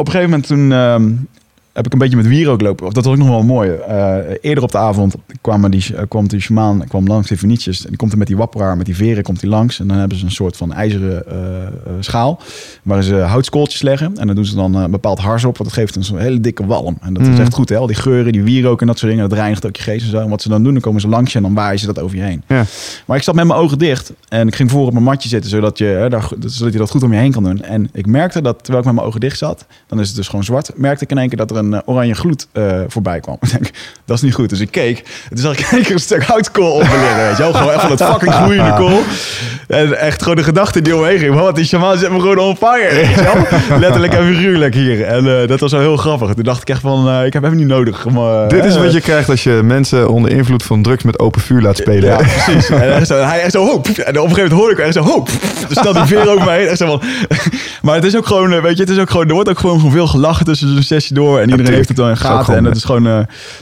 [0.03, 1.13] op een gegeven moment toen ehm,
[1.73, 2.87] heb ik een beetje met wierook lopen.
[2.87, 3.71] Of dat was ook nog wel mooi.
[3.71, 7.83] Eh, eerder op de avond kwam die, eh, kwam die shamaan kwam langs, die Venetiërs.
[7.83, 9.81] En die komt er met die wapperaar, met die veren komt hij langs.
[9.81, 11.71] En dan hebben ze een soort van ijzeren eh, eh,
[12.01, 12.41] schaal.
[12.83, 14.17] Waar ze houtskooltjes leggen.
[14.17, 15.59] En dan doen ze dan eh, een bepaald hars op.
[15.59, 16.97] Want dat geeft een hele dikke walm.
[17.01, 17.41] En dat is Mhm.
[17.41, 17.77] echt goed, hè?
[17.77, 19.29] Al die geuren, die wierook en dat soort dingen.
[19.29, 20.19] Dat reinigt ook je geest en zo.
[20.19, 21.99] En wat ze dan doen, dan komen ze langs je en dan waaien ze dat
[22.01, 22.43] over je heen.
[22.49, 22.65] Ja.
[23.07, 24.13] Maar ik zat met mijn ogen dicht.
[24.29, 26.91] En ik ging voor op mijn matje zitten, zodat je, hè, daar, zodat je dat
[26.91, 27.63] goed om je heen kan doen.
[27.63, 30.27] En ik merkte dat, terwijl ik met mijn ogen dicht zat, dan is het dus
[30.29, 33.21] gewoon zwart, merkte ik in één keer dat er een eh, oranje gloed eh, voorbij
[33.21, 33.37] kwam.
[33.43, 33.71] Ik denk,
[34.05, 34.49] dat is niet goed.
[34.49, 34.99] Dus ik keek.
[34.99, 37.53] En toen zag ik in één keer een stuk houtkool op weet je wel.
[37.53, 39.01] Gewoon echt van het fucking gloeiende kool.
[39.69, 41.35] En echt gewoon de gedachte die omheen ging.
[41.35, 43.79] Wat, die shaman zet me gewoon on fire, weet je wel.
[43.85, 45.05] Letterlijk en figuurlijk hier.
[45.05, 46.35] En eh, dat was wel heel grappig.
[46.35, 48.07] Toen dacht ik echt van, ik heb hem niet nodig.
[48.07, 51.41] eh, Dit is wat je krijgt als je mensen onder invloed van drugs met open
[51.41, 52.09] vuur laat spelen.
[52.09, 52.69] ja, precies.
[52.71, 53.87] En echt zo, hij echt zo, hoop.
[53.87, 55.29] En op een gegeven moment hoorde ik echt zo, hoop.
[55.69, 56.67] Dus stelt die veer over me heen.
[56.69, 57.03] Echt zo van,
[57.83, 59.91] maar het is ook gewoon, weet je, het is ook gewoon, er wordt ook gewoon
[59.91, 61.41] veel gelachen tussen de sessie door.
[61.41, 62.45] En iedereen heeft het wel in ook gaten.
[62.45, 63.19] gewoon, En dat is gewoon eh,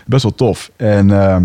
[0.07, 0.71] best wel tof.
[0.77, 1.45] En ehm,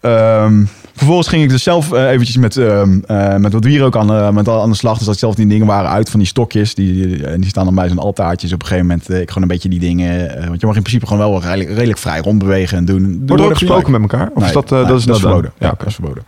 [0.00, 4.12] ehm, vervolgens ging ik dus zelf eh, eventjes met, ehm, eh, met wat wierook aan,
[4.12, 4.98] eh, met al aan de slag.
[4.98, 6.74] Dus dat zelf die dingen waren uit van die stokjes.
[6.74, 8.46] Die, die, en die staan dan bij zo'n altaartje.
[8.46, 10.38] Dus op een gegeven moment, ik gewoon een beetje die dingen.
[10.48, 13.22] want je mag in principe gewoon wel redelijk, redelijk vrij rondbewegen en doen.
[13.26, 14.30] Wordt er ook gesproken met elkaar?
[14.34, 15.52] Of Nee, is dat, nee, dat is, dat is verboden.
[15.58, 16.22] Ja, dat is verboden.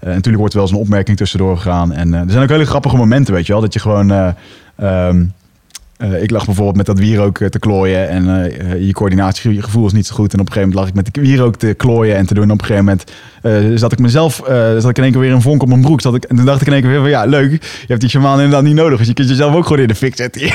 [0.00, 1.92] En natuurlijk wordt er wel eens een opmerking tussendoor gegaan.
[1.92, 3.60] En er zijn ook hele grappige momenten, weet je wel.
[3.60, 4.34] Dat je gewoon...
[5.96, 9.92] eh, ik lag bijvoorbeeld met dat wierook eh, te klooien en eh, je coördinatiegevoel is
[9.92, 10.32] niet zo goed.
[10.32, 12.42] En op een gegeven moment lag ik met de wierook te klooien en te doen.
[12.42, 13.12] En op een gegeven moment
[13.46, 15.80] eh, zat ik mezelf, eh zat ik in één keer weer een vonk op mijn
[15.80, 16.00] broek.
[16.00, 17.50] Zat ik, en toen dacht ik in één keer weer van ja, leuk.
[17.50, 18.98] Je hebt die shaman inderdaad niet nodig.
[18.98, 20.42] Dus je kunt jezelf ook gewoon in de fik zetten.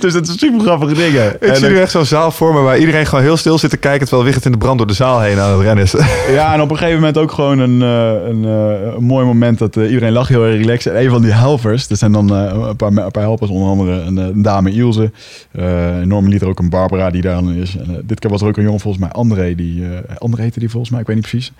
[0.00, 1.34] dus dat is super grappige dingen.
[1.34, 3.58] Ik En, zie eh, nu echt zo'n zaal voor me waar iedereen gewoon heel stil
[3.58, 5.84] zit te kijken terwijl Wigert in de brand door de zaal heen aan het rennen
[5.84, 5.94] is.
[6.34, 9.58] Ja, en op een gegeven moment ook gewoon een, eh, een, eh, een mooi moment
[9.58, 10.92] dat eh, iedereen lag heel erg relaxed.
[10.92, 13.68] En een van die helpers, dat zijn dan eh, een, paar, een paar helpers, onder
[13.68, 15.10] andere een, eh, een dame Ilse.
[15.52, 15.64] Uh,
[16.04, 17.76] normaliter ook een Barbara die daar is.
[17.76, 19.54] En, eh, dit keer was er ook een jongen volgens mij, André.
[19.54, 21.52] Die, eh André heette die volgens mij, ik weet niet precies.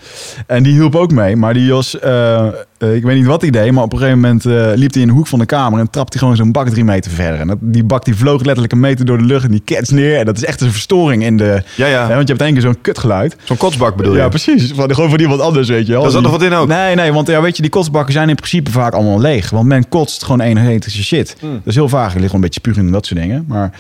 [0.47, 3.51] En die hielp ook mee, maar die was, eh, eh, ik weet niet wat hij
[3.51, 5.79] deed, maar op een gegeven moment eh, liep hij in de hoek van de kamer
[5.81, 7.41] en trapte hij gewoon zo'n bak drie meter verder.
[7.41, 9.91] En dat, die bak die vloog letterlijk een meter door de lucht en die kets
[9.91, 10.19] neer.
[10.19, 11.63] En dat is echt een verstoring in de...
[11.77, 12.07] Ja, ja.
[12.07, 13.37] Hè, want je hebt één keer zo'n kutgeluid.
[13.45, 14.19] Zo'n kotsbak bedoel je?
[14.19, 14.73] Ja, precies.
[14.75, 16.03] Van, gewoon van iemand anders, weet je wel.
[16.03, 16.69] Daar zat nog wat in ook?
[16.69, 19.51] Nee, nee, want ja, weet je, die kotsbakken zijn in principe vaak allemaal leeg.
[19.51, 21.37] Want men kotst gewoon één hetische shit.
[21.41, 21.53] Hmm.
[21.53, 22.15] Dat is heel vaak.
[22.15, 23.45] Er ligt wel een beetje spugen en dat soort dingen.
[23.49, 23.73] Maar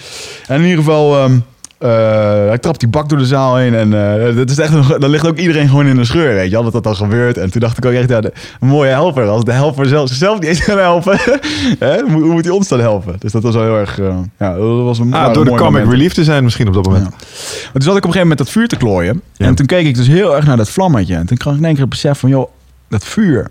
[0.46, 1.38] en in ieder geval, ehm eh,
[2.48, 3.74] hij trapt die bak door de zaal heen.
[3.74, 3.92] En
[4.28, 6.50] eh, dat is echt, een- dan ligt ook iedereen gewoon in een scheur, weet je
[6.50, 7.36] wel, dat dat dan gebeurt.
[7.38, 9.26] En toen dacht ik ook echt, ja, de, een mooie helper.
[9.26, 11.18] Als de helper zelf, zichzelf niet eens kan helpen,
[11.78, 13.16] hè, hoe, hoe moet hij ons dan helpen?
[13.18, 15.90] Dus dat was wel heel erg, eh, ja, dat was een Ah, door de comic
[15.90, 17.04] relief te zijn misschien op dat moment.
[17.04, 17.10] Ja.
[17.10, 19.22] Maar toen zat ik op een gegeven moment dat vuur te klooien.
[19.32, 19.46] Ja.
[19.46, 21.14] En toen keek ik dus heel erg naar dat vlammetje.
[21.14, 22.50] En toen kreeg ik in één keer het besef van, joh,
[22.88, 23.50] dat vuur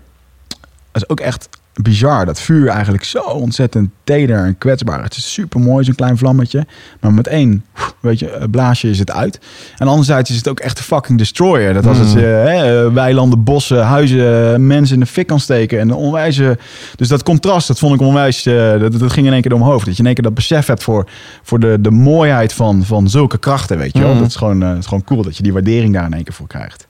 [0.92, 1.48] dat is ook echt
[1.82, 2.26] bizar.
[2.26, 5.02] Dat vuur eigenlijk zo ontzettend teder en kwetsbaar.
[5.02, 6.66] Het is super mooi, zo'n klein vlammetje.
[7.00, 7.64] Maar met één,
[8.00, 9.40] weet je, eh, blaasje is het uit.
[9.76, 11.74] En anderzijds is het ook echt een fucking destroyer.
[11.74, 12.16] Dat als het Mm.
[12.16, 15.78] eh, hè, weilanden, bossen, huizen, mensen in de fik kan steken.
[15.80, 16.58] En onwijze...
[16.96, 18.46] Dus dat contrast, dat vond ik onwijs...
[18.46, 19.84] eh, dat, dat ging in één keer door mijn hoofd.
[19.86, 21.06] Dat je in één keer dat besef hebt voor,
[21.42, 24.12] voor de, de mooiheid van, van zulke krachten, weet je wel.
[24.14, 24.18] Mm.
[24.18, 26.24] Dat, is gewoon, eh, dat is gewoon cool dat je die waardering daar in één
[26.24, 26.86] keer voor krijgt.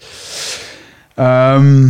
[1.14, 1.88] Ehm,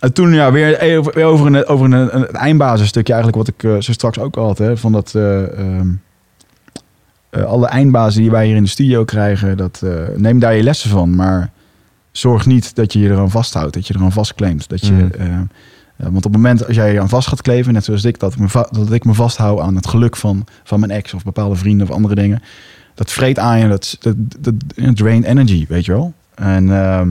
[0.00, 3.80] en toen ja, weer weer over, een, over een, een, eindbasisstukje eigenlijk wat ik eh,
[3.80, 4.58] zo straks ook al had.
[4.58, 5.88] Hè, van dat eh, ehm,
[7.30, 9.82] eh, alle eindbazen die wij hier in de studio krijgen, dat,
[10.16, 11.14] neem daar je lessen van.
[11.14, 11.50] Maar
[12.12, 14.68] zorg niet dat je je eraan vasthoudt, dat je eraan vastkleemt.
[14.68, 15.48] Dat je, Mm.
[15.96, 18.32] want op het moment als jij je aan vast gaat kleven, net zoals ik, dat
[18.32, 21.24] ik me, va- dat ik me vasthoud aan het geluk van, van mijn ex of
[21.24, 22.42] bepaalde vrienden of andere dingen.
[22.94, 26.12] Dat vreet aan je, dat, dat, dat, dat drain energy, weet je wel.
[26.34, 27.10] En ehm,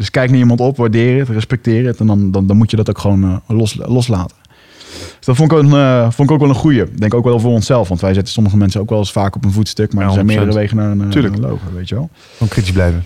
[0.00, 2.00] dus kijk naar iemand op, waardeer het, respecteer het.
[2.00, 4.36] En dan, dan, dan moet je dat ook gewoon eh, los, loslaten.
[5.16, 6.84] Dus dat vond ik, ook een, eh, vond ik ook wel een goeie.
[6.94, 7.88] Denk ook wel voor onszelf.
[7.88, 9.92] Want wij zetten sommige mensen ook wel eens vaak op een voetstuk.
[9.92, 10.36] Maar Ja, er zijn 100%.
[10.36, 11.34] meerdere wegen naar een, Tuurlijk.
[11.34, 12.10] naar een logo, weet je wel.
[12.32, 13.04] Gewoon kritisch blijven.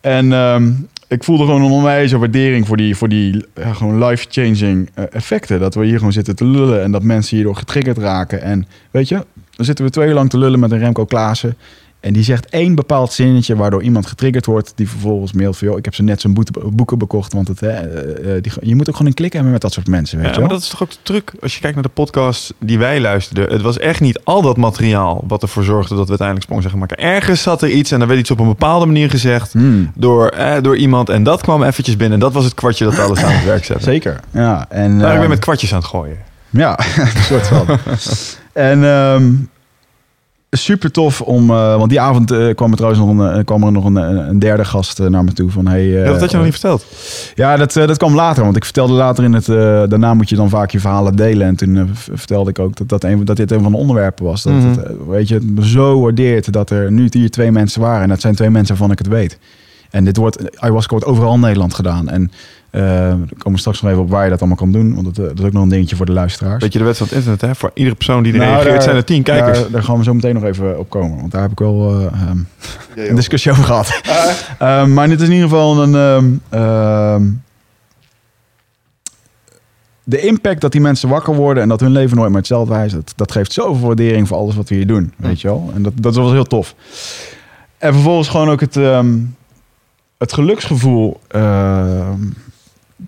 [0.00, 0.72] En ehm,
[1.08, 5.60] ik voelde gewoon een onwijze waardering voor die, voor die ja, gewoon life-changing eh, effecten.
[5.60, 8.42] Dat we hier gewoon zitten te lullen en dat mensen hierdoor getriggerd raken.
[8.42, 11.56] En weet je, dan zitten we twee uur lang te lullen met een Remco Klaassen.
[12.04, 14.72] En die zegt één bepaald zinnetje waardoor iemand getriggerd wordt.
[14.74, 16.34] Die vervolgens mailt van, joh, ik heb ze net zijn
[16.72, 17.32] boeken bekocht.
[17.32, 19.72] Want het, hè, eh, eh, die, je moet ook gewoon een klik hebben met dat
[19.72, 21.74] soort mensen, weet Ja, je maar dat is toch ook de truc als je kijkt
[21.74, 23.52] naar de podcast die wij luisterden.
[23.52, 26.74] Het was echt niet al dat materiaal wat ervoor zorgde dat we uiteindelijk sprong zijn
[26.74, 26.94] gemaakt.
[26.94, 30.28] Ergens zat er iets en er werd iets op een bepaalde manier gezegd Hmm, door,
[30.28, 31.08] eh, door iemand.
[31.08, 32.14] En dat kwam eventjes binnen.
[32.14, 33.84] En dat was het kwartje dat alles aan het werk zette.
[33.92, 34.66] zeker, ja.
[34.68, 36.18] En, Nou, ik eh, ben met kwartjes aan het gooien.
[36.50, 37.66] Ja, een soort van.
[38.52, 39.32] en ehm,
[40.56, 43.62] super tof om, eh, want die avond eh, kwam er trouwens nog een, eh, kwam
[43.62, 45.86] er nog een, een derde gast naar me toe van hey.
[45.86, 46.84] ja, dat had je nog niet verteld.
[47.34, 49.46] Ja, dat, dat kwam later, want ik vertelde later in het,
[49.90, 53.04] daarna moet je dan vaak je verhalen delen en toen vertelde ik ook dat, dat,
[53.04, 54.42] een, dat dit een van de onderwerpen was.
[54.42, 55.08] Dat Mhm.
[55.08, 58.34] weet je, het zo waardeert dat er nu hier twee mensen waren en dat zijn
[58.34, 59.38] twee mensen waarvan ik het weet.
[59.90, 62.30] En dit wordt, ayahuasca wordt overal in Nederland gedaan en
[62.80, 65.18] daar komen we straks nog even op waar je dat allemaal kan doen, want dat,
[65.18, 66.62] eh, dat is ook nog een dingetje voor de luisteraars.
[66.62, 67.54] Weet je, de wet van het internet, hè?
[67.54, 69.58] Voor iedere persoon die er Nou, reageert, daar- zijn er tien kijkers.
[69.60, 71.16] Daar, daar gaan we zo meteen nog even op komen.
[71.16, 72.38] Want daar heb ik wel eh, ehm,
[73.08, 74.00] een discussie over gehad.
[74.58, 75.94] Ehm, maar dit is in ieder geval een...
[75.94, 77.22] ehm, ehm,
[80.04, 82.92] de impact dat die mensen wakker worden en dat hun leven nooit meer hetzelfde is,
[82.92, 85.12] dat, dat geeft zoveel waardering voor alles wat we hier doen.
[85.16, 85.70] Weet je wel?
[85.74, 86.74] En dat, dat was heel tof.
[87.78, 89.16] En vervolgens gewoon ook het, ehm,
[90.18, 92.20] het geluksgevoel ehm,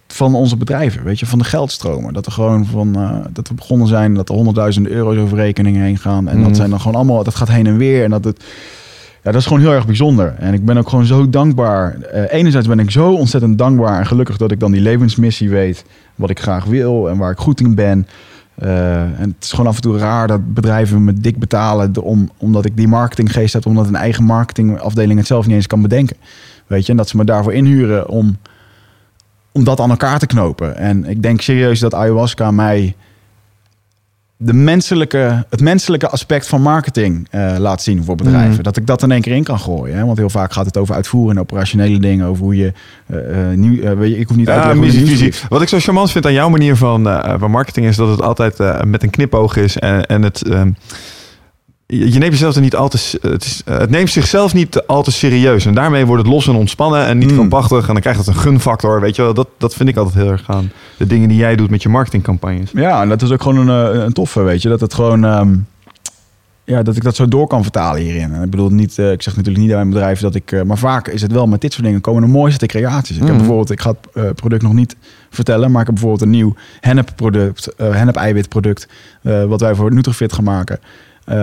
[0.07, 2.13] van onze bedrijven, weet je, van de geldstromen.
[2.13, 5.83] Dat er gewoon van, eh, dat we begonnen zijn, dat er honderdduizenden euro's over rekeningen
[5.83, 6.29] heen gaan.
[6.29, 6.47] En Mhm.
[6.47, 8.05] dat zijn dan gewoon allemaal, dat gaat heen en weer.
[8.05, 8.45] En dat het,
[9.23, 10.35] ja, dat is gewoon heel erg bijzonder.
[10.39, 11.95] En ik ben ook gewoon zo dankbaar.
[12.01, 15.85] Eh, enerzijds ben ik zo ontzettend dankbaar en gelukkig dat ik dan die levensmissie weet,
[16.15, 18.07] wat ik graag wil en waar ik goed in ben.
[18.55, 22.31] Eh, en het is gewoon af en toe raar dat bedrijven me dik betalen om,
[22.37, 26.17] omdat ik die marketinggeest heb, omdat een eigen marketingafdeling het zelf niet eens kan bedenken.
[26.67, 28.37] Weet je, en dat ze me daarvoor inhuren om,
[29.57, 30.77] om dat aan elkaar te knopen.
[30.77, 32.95] En ik denk serieus dat ayahuasca mij
[34.37, 38.53] de menselijke, het menselijke aspect van marketing eh, laat zien voor bedrijven.
[38.53, 38.63] Mhm.
[38.63, 39.97] Dat ik dat in één keer in kan gooien.
[39.97, 40.05] Hè?
[40.05, 42.27] Want heel vaak gaat het over uitvoeren en operationele dingen.
[42.27, 42.73] Over hoe je
[43.07, 43.17] eh,
[43.55, 45.49] nieuw, ik hoef niet uit te leggen.
[45.49, 48.85] Wat ik zo charmant vind aan jouw manier van, van marketing is dat het altijd
[48.85, 49.79] met een knipoog is.
[49.79, 50.71] En, en het, ehm,
[51.87, 54.83] je, je neemt jezelf er niet al te, het, is, eh, het neemt zichzelf niet
[54.87, 55.67] al te serieus.
[55.67, 57.35] En daarmee wordt het los en ontspannen en niet Mm.
[57.37, 57.81] krampachtig.
[57.87, 59.01] En dan krijgt het een gunfactor.
[59.01, 61.57] Weet je wel, dat, dat vind ik altijd heel erg aan de dingen die jij
[61.57, 62.71] doet met je marketingcampagnes.
[62.75, 64.69] Ja, en dat is ook gewoon een, eh, een toffe, weet je.
[64.69, 65.25] Dat het gewoon...
[65.25, 65.55] ehm,
[66.65, 68.33] ja, dat ik dat zo door kan vertalen hierin.
[68.35, 70.79] En ik bedoel niet, eh, ik zeg natuurlijk niet aan mijn bedrijf dat ik, maar
[70.79, 73.11] vaak is het wel met dit soort dingen komen de mooiste creaties.
[73.17, 73.37] Ik heb Mhm.
[73.39, 74.97] bijvoorbeeld, ik ga het product nog niet
[75.31, 78.89] vertellen, maar ik heb bijvoorbeeld een nieuw hennep product, hennep eiwit product,
[79.23, 80.79] wat wij voor Nutrifit gaan maken.
[81.27, 81.37] Eh,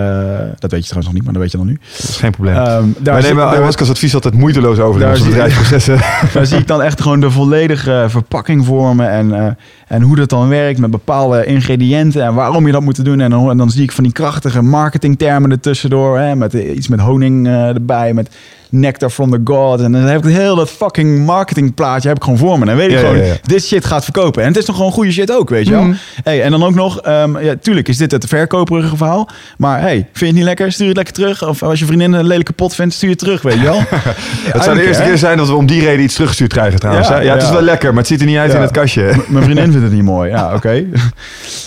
[0.58, 1.78] dat weet je trouwens nog niet, maar dat weet je dan nu.
[1.96, 2.54] Dat is geen probleem.
[2.54, 5.98] Wij daar, zie, nemen ayahuasca's advies altijd moeiteloos over in onze bedrijfsprocessen.
[6.34, 9.46] daar zie ik dan echt gewoon de volledige verpakking vormen en, eh,
[9.86, 13.20] en hoe dat dan werkt met bepaalde ingrediënten en waarom je dat moet doen.
[13.20, 16.88] En dan, en dan zie ik van die krachtige marketingtermen ertussendoor, hè, met eh, iets
[16.88, 18.36] met honing eh, erbij, met
[18.74, 19.80] nectar from the god.
[19.80, 22.60] En dan heb ik heel dat fucking marketingplaatje heb ik gewoon voor me.
[22.60, 23.34] En dan weet ik Ja, gewoon, ja.
[23.42, 24.42] dit shit gaat verkopen.
[24.42, 25.82] En het is nog gewoon goede shit ook, weet je wel.
[25.82, 25.94] Mhm.
[26.24, 29.28] Hey, en dan ook nog, ehm, ja, tuurlijk is dit het verkoperige verhaal.
[29.58, 30.72] Maar hey, vind je het niet lekker?
[30.72, 31.48] Stuur het lekker terug.
[31.48, 33.82] Of als je vriendin een lelijke pot vindt, stuur het terug, weet je wel.
[34.54, 37.08] Het zou de eerste keer zijn dat we om die reden iets teruggestuurd krijgen trouwens.
[37.08, 39.02] Ja, het is wel lekker, maar het ziet er niet uit in het kastje.
[39.02, 40.30] M- Mijn vriendin vindt het niet mooi.
[40.30, 40.84] Ja, oké.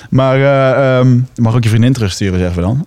[0.09, 2.85] Maar eh, ehm, mag ook je vriendin terugsturen, zeggen we dan.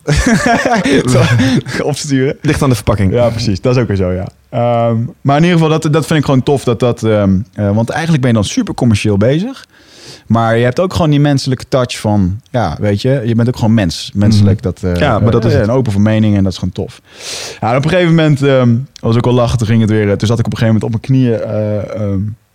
[1.83, 2.37] Opsturen.
[2.43, 3.13] Ligt aan de verpakking.
[3.13, 3.61] Ja, precies.
[3.61, 4.29] Dat is ook weer zo, ja.
[4.51, 6.65] Ehm, maar in ieder geval, dat, dat vind ik gewoon tof.
[6.65, 7.25] Dat dat, eh,
[7.55, 9.67] want eigenlijk ben je dan super commercieel bezig.
[10.27, 13.57] Maar je hebt ook gewoon die menselijke touch van, ja, weet je, je bent ook
[13.57, 14.11] gewoon mens.
[14.15, 15.69] Menselijk, dat, eh, Ja, maar dat is eh, het.
[15.69, 17.01] en open voor meningen en dat is gewoon tof.
[17.61, 20.19] Ja, en op een gegeven moment ehm, was ik al lachen, toen ging het weer.
[20.19, 21.41] Toen zat ik op een gegeven moment op mijn knieën,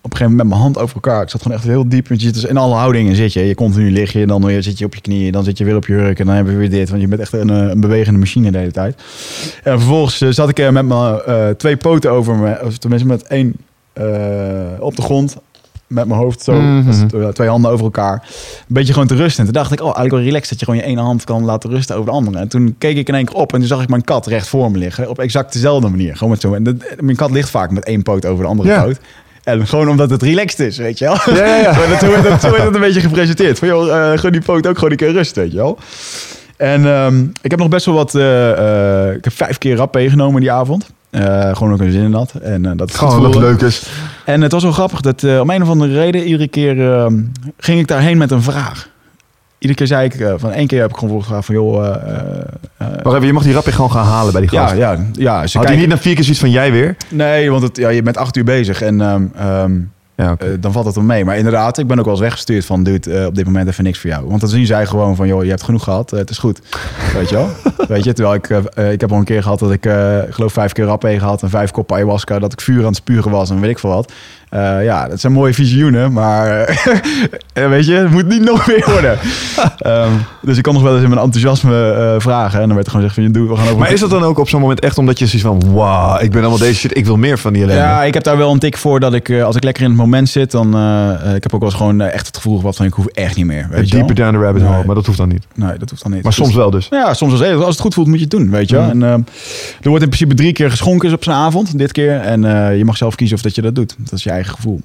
[0.05, 1.21] op een gegeven moment met mijn hand over elkaar.
[1.21, 3.47] Ik zat gewoon echt heel diep, want je zit dus in alle houdingen zit je.
[3.47, 5.75] Je continu lig je, dan weer zit je op je knieën, dan zit je weer
[5.75, 6.89] op je hurk en dan hebben we weer dit.
[6.89, 8.95] Want je bent echt een, eh, een bewegende machine de hele tijd.
[9.63, 13.07] En vervolgens eh, zat ik er met mijn eh, twee poten over me, of tenminste
[13.07, 13.53] met één
[13.93, 14.05] eh,
[14.79, 15.37] op de grond.
[15.87, 17.07] Met mijn hoofd zo, Mhm.
[17.07, 18.13] twee- twee handen over elkaar.
[18.13, 19.39] Een beetje gewoon te rusten.
[19.39, 21.43] En toen dacht ik, oh, eigenlijk wel relaxed dat je gewoon je ene hand kan
[21.43, 22.37] laten rusten over de andere.
[22.37, 24.47] En toen keek ik in één keer op en toen zag ik mijn kat recht
[24.47, 25.09] voor me liggen.
[25.09, 26.13] Op exact dezelfde manier.
[26.15, 26.53] Gewoon met zo.
[26.53, 28.83] En de- mijn kat ligt vaak met één poot over de andere Ja.
[28.83, 28.99] poot.
[29.45, 31.35] En gewoon omdat het relaxed is, weet je wel.
[31.35, 31.73] Ja, ja, ja.
[31.99, 33.59] Zo werd het- werd een beetje gepresenteerd.
[33.59, 35.77] Van joh, eh, gewoon die poot ook gewoon een keer rust, weet je wel.
[36.57, 38.15] En ehm, ik heb nog best wel wat...
[38.15, 38.51] eh,
[39.07, 40.89] eh, ik heb vijf keer rap genomen die avond.
[41.51, 42.33] Gewoon ook een zin in had.
[42.41, 43.83] En dat het Gewoon wat leuk is.
[44.25, 46.23] En het was wel grappig dat om een of andere reden...
[46.23, 47.19] iedere keer ehm,
[47.57, 48.89] ging ik daarheen met een vraag.
[49.65, 50.15] Iedere keer zei ik...
[50.15, 51.55] eh, van één keer heb ik gewoon gevraagd van...
[51.55, 51.95] joh, eh,
[52.77, 54.75] eh, Wacht even, je mag die rap gewoon gaan halen bij die gast.
[54.75, 55.47] ja, ja, ja.
[55.47, 56.95] Ze Had hij niet na vier keer zoiets van jij weer?
[57.09, 58.81] Nee, want het, ja, je bent acht uur bezig.
[58.81, 59.71] En ehm, ehm,
[60.15, 61.25] Ja, dan valt het wel mee.
[61.25, 62.83] Maar inderdaad, ik ben ook wel eens weggestuurd van...
[62.83, 64.27] dude, op dit moment even niks voor jou.
[64.27, 65.27] Want dan zien zij gewoon van...
[65.27, 66.61] joh, je hebt genoeg gehad, eh, het is goed.
[67.13, 67.49] Weet je wel?
[67.87, 68.49] Weet je, terwijl ik...
[68.93, 69.85] ik heb al een keer gehad dat ik...
[70.27, 72.39] ik geloof vijf keer rapé gehad en vijf koppen ayahuasca...
[72.39, 74.11] dat ik vuur aan het spuren was en weet ik veel wat.
[74.55, 76.47] Eh, ja, dat zijn mooie visioenen, maar...
[77.53, 79.17] eh, weet je, het moet niet nog meer worden.
[79.79, 80.11] Ehm,
[80.41, 82.59] dus ik kan nog wel eens in mijn enthousiasme eh, vragen...
[82.59, 83.23] en dan werd er gewoon gezegd van...
[83.23, 85.19] je doe, we gaan over Maar is dat dan ook op zo'n moment echt omdat
[85.19, 85.73] je zoiets van...
[85.73, 87.81] Wauw, ik ben allemaal deze shit, ik wil meer van die ellende.
[87.81, 89.97] Ja, ik heb daar wel een tik voor dat ik, als ik lekker in het
[89.99, 90.75] moment zit, dan.
[90.75, 93.35] eh, ik heb ook wel eens gewoon echt het gevoel gehad van ik hoef echt
[93.35, 93.67] niet meer.
[93.69, 94.05] Weet je wel?
[94.07, 94.85] Deeper down the rabbit hole, Nee.
[94.85, 95.45] maar dat hoeft dan niet.
[95.55, 96.23] Nee, dat hoeft dan niet.
[96.23, 96.87] Maar Dus- soms wel dus.
[96.89, 98.75] Ja, soms als, als het goed voelt moet je het doen, weet je.
[98.75, 98.85] wel.
[98.85, 99.03] Mhm.
[99.03, 99.27] En
[99.81, 102.19] er wordt in principe drie keer geschonken op zijn avond, dit keer.
[102.19, 102.41] En
[102.77, 103.95] je mag zelf kiezen of dat je dat doet.
[103.97, 104.81] Dat is je eigen gevoel.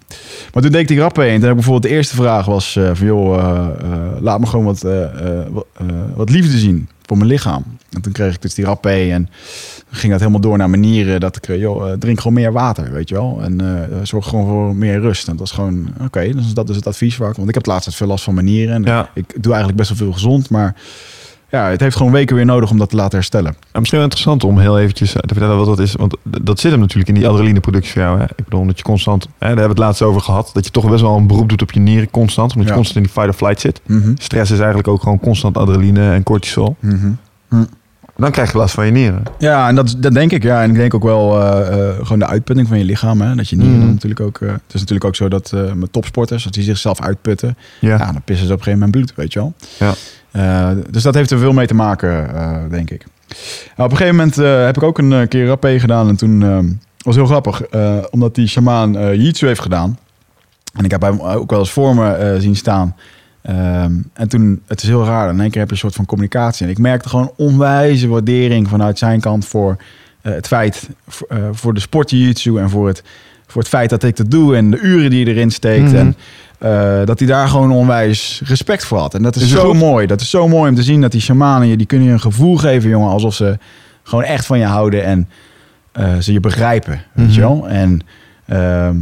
[0.52, 1.26] Maar toen deed ik die grap heen.
[1.26, 4.40] En toen heb ik bijvoorbeeld de eerste vraag was eh, van joh, eh, eh, laat
[4.40, 4.82] me gewoon wat,
[5.50, 5.66] wat,
[6.14, 7.64] wat liefde zien voor mijn lichaam.
[7.90, 9.28] En toen kreeg ik dus die rap en
[9.90, 13.14] ging dat helemaal door naar manieren dat ik, joh, drink gewoon meer water, weet je
[13.14, 13.40] wel.
[13.42, 13.60] En
[14.02, 15.28] zorg gewoon voor meer rust.
[15.28, 17.66] En dat is gewoon, oké, dus dat is het advies waar ik, want ik heb
[17.66, 18.74] laatst veel last van manieren.
[18.74, 19.10] En Ja.
[19.14, 20.74] ik doe eigenlijk best wel veel gezond, maar
[21.50, 23.50] ja, het heeft gewoon weken weer nodig om dat te laten herstellen.
[23.50, 25.92] En misschien wel interessant om heel eventjes eh, te vertellen wat dat is.
[25.94, 28.18] Want dat zit hem natuurlijk in die adrenalineproductie voor jou.
[28.18, 28.24] Hè?
[28.24, 30.70] Ik bedoel, dat je constant, hè, daar hebben we het laatst over gehad, dat je
[30.70, 32.52] toch best wel een beroep doet op je nieren constant.
[32.52, 33.80] Omdat je constant in die fight or flight zit.
[33.86, 34.12] Mhm.
[34.18, 36.76] Stress is eigenlijk ook gewoon constant adrenaline en cortisol.
[36.80, 37.10] Mhm.
[38.16, 39.22] Dan krijg je last van je nieren.
[39.38, 40.42] Ja, en dat, dat denk ik.
[40.42, 43.20] Ja, en ik denk ook wel eh, eh, gewoon de uitputting van je lichaam.
[43.20, 43.34] Hè?
[43.34, 43.84] Dat je nieren Mhm.
[43.84, 44.40] dan natuurlijk ook.
[44.40, 47.88] het is natuurlijk ook zo dat met topsporters, als die zichzelf uitputten, Ja.
[47.88, 48.12] ja.
[48.12, 49.52] dan pissen ze op een gegeven moment bloed, weet je wel.
[49.78, 49.94] Ja.
[50.32, 53.04] Eh, dus dat heeft er veel mee te maken, eh, denk ik.
[53.76, 56.08] Nou, op een gegeven moment eh, heb ik ook een keer rappé gedaan.
[56.08, 56.58] En toen eh,
[56.98, 57.62] was heel grappig,
[58.10, 59.98] omdat die shamaan Jitsu heeft gedaan.
[60.74, 62.96] En ik heb hem ook wel eens voor me zien staan.
[63.42, 66.06] Ehm, en toen, het is heel raar, in één keer heb je een soort van
[66.06, 66.66] communicatie.
[66.66, 69.76] En ik merkte gewoon onwijze waardering vanuit zijn kant voor
[70.20, 73.02] het feit, voor, voor de sport jiu-jitsu en voor het,
[73.46, 75.86] voor het feit dat ik dat doe en de uren die je erin steekt.
[75.86, 75.96] Mhm.
[75.96, 76.16] En
[76.60, 79.14] eh, dat hij daar gewoon onwijs respect voor had.
[79.14, 79.78] En dat is, zo goed?
[79.78, 80.06] mooi.
[80.06, 82.20] Dat is zo mooi om te zien dat die shamanen je, die kunnen je een
[82.20, 83.58] gevoel geven, jongen, alsof ze
[84.02, 85.28] gewoon echt van je houden en
[85.92, 87.48] eh, ze je begrijpen, weet je Mhm.
[87.50, 87.68] wel.
[87.68, 88.00] En
[88.46, 88.94] ehm,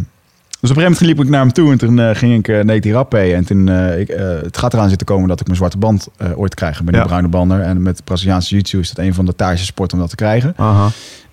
[0.60, 2.48] dus op een gegeven moment liep ik naar hem toe en toen eh, ging ik
[2.68, 3.14] uh, die rap.
[3.14, 3.68] En toen,
[3.98, 4.08] ik,
[4.42, 6.78] het gaat eraan zitten komen dat ik mijn zwarte band ooit krijg.
[6.78, 7.00] Ik ben Ja.
[7.00, 7.60] een bruine bander.
[7.60, 10.54] En met Braziliaanse jiu-jitsu is dat een van de taartjes sport om dat te krijgen.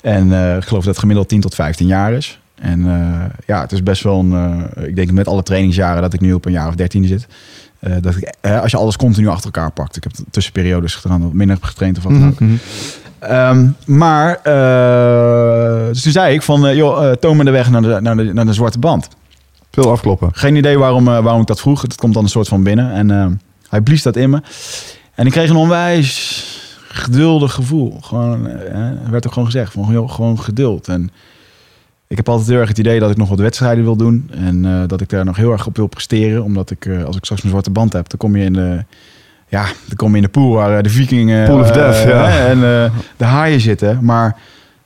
[0.01, 0.25] En
[0.57, 2.39] ik geloof dat het gemiddeld 10 tot 15 jaar is.
[2.55, 4.33] En eh, ja, het is best wel een...
[4.75, 7.27] eh, ik denk met alle trainingsjaren dat ik nu op een jaar of 13 zit.
[7.79, 9.95] eh, dat ik, als je alles continu achter elkaar pakt.
[9.97, 12.39] Ik heb tussenperiodes gedaan, wat minder heb getraind of wat dan ook.
[12.39, 12.55] Mhm.
[13.19, 14.39] Ehm, maar,
[15.87, 18.33] dus toen zei ik van, joh, eh, toon me de weg naar de, naar, de,
[18.33, 19.07] naar de zwarte band.
[19.71, 20.29] Veel afkloppen.
[20.33, 21.81] Geen idee waarom, waarom ik dat vroeg.
[21.81, 22.91] Het komt dan een soort van binnen.
[22.91, 24.41] En hij blies dat in me.
[25.15, 26.43] En ik kreeg een onwijs
[26.87, 27.97] geduldig gevoel.
[28.01, 28.47] Gewoon,
[29.09, 30.87] werd ook gewoon gezegd, van, joh, gewoon geduld.
[30.87, 31.09] En
[32.07, 34.29] ik heb altijd heel erg het idee dat ik nog wat wedstrijden wil doen.
[34.31, 36.43] En eh, dat ik daar nog heel erg op wil presteren.
[36.43, 38.83] Omdat ik, eh, als ik straks mijn zwarte band heb, dan kom je in de...
[39.47, 42.47] Ja, dan kom je in de pool waar eh, de vikingen Pool of death, ja.
[42.47, 42.59] en
[43.17, 43.99] de haaien zitten.
[44.01, 44.37] Maar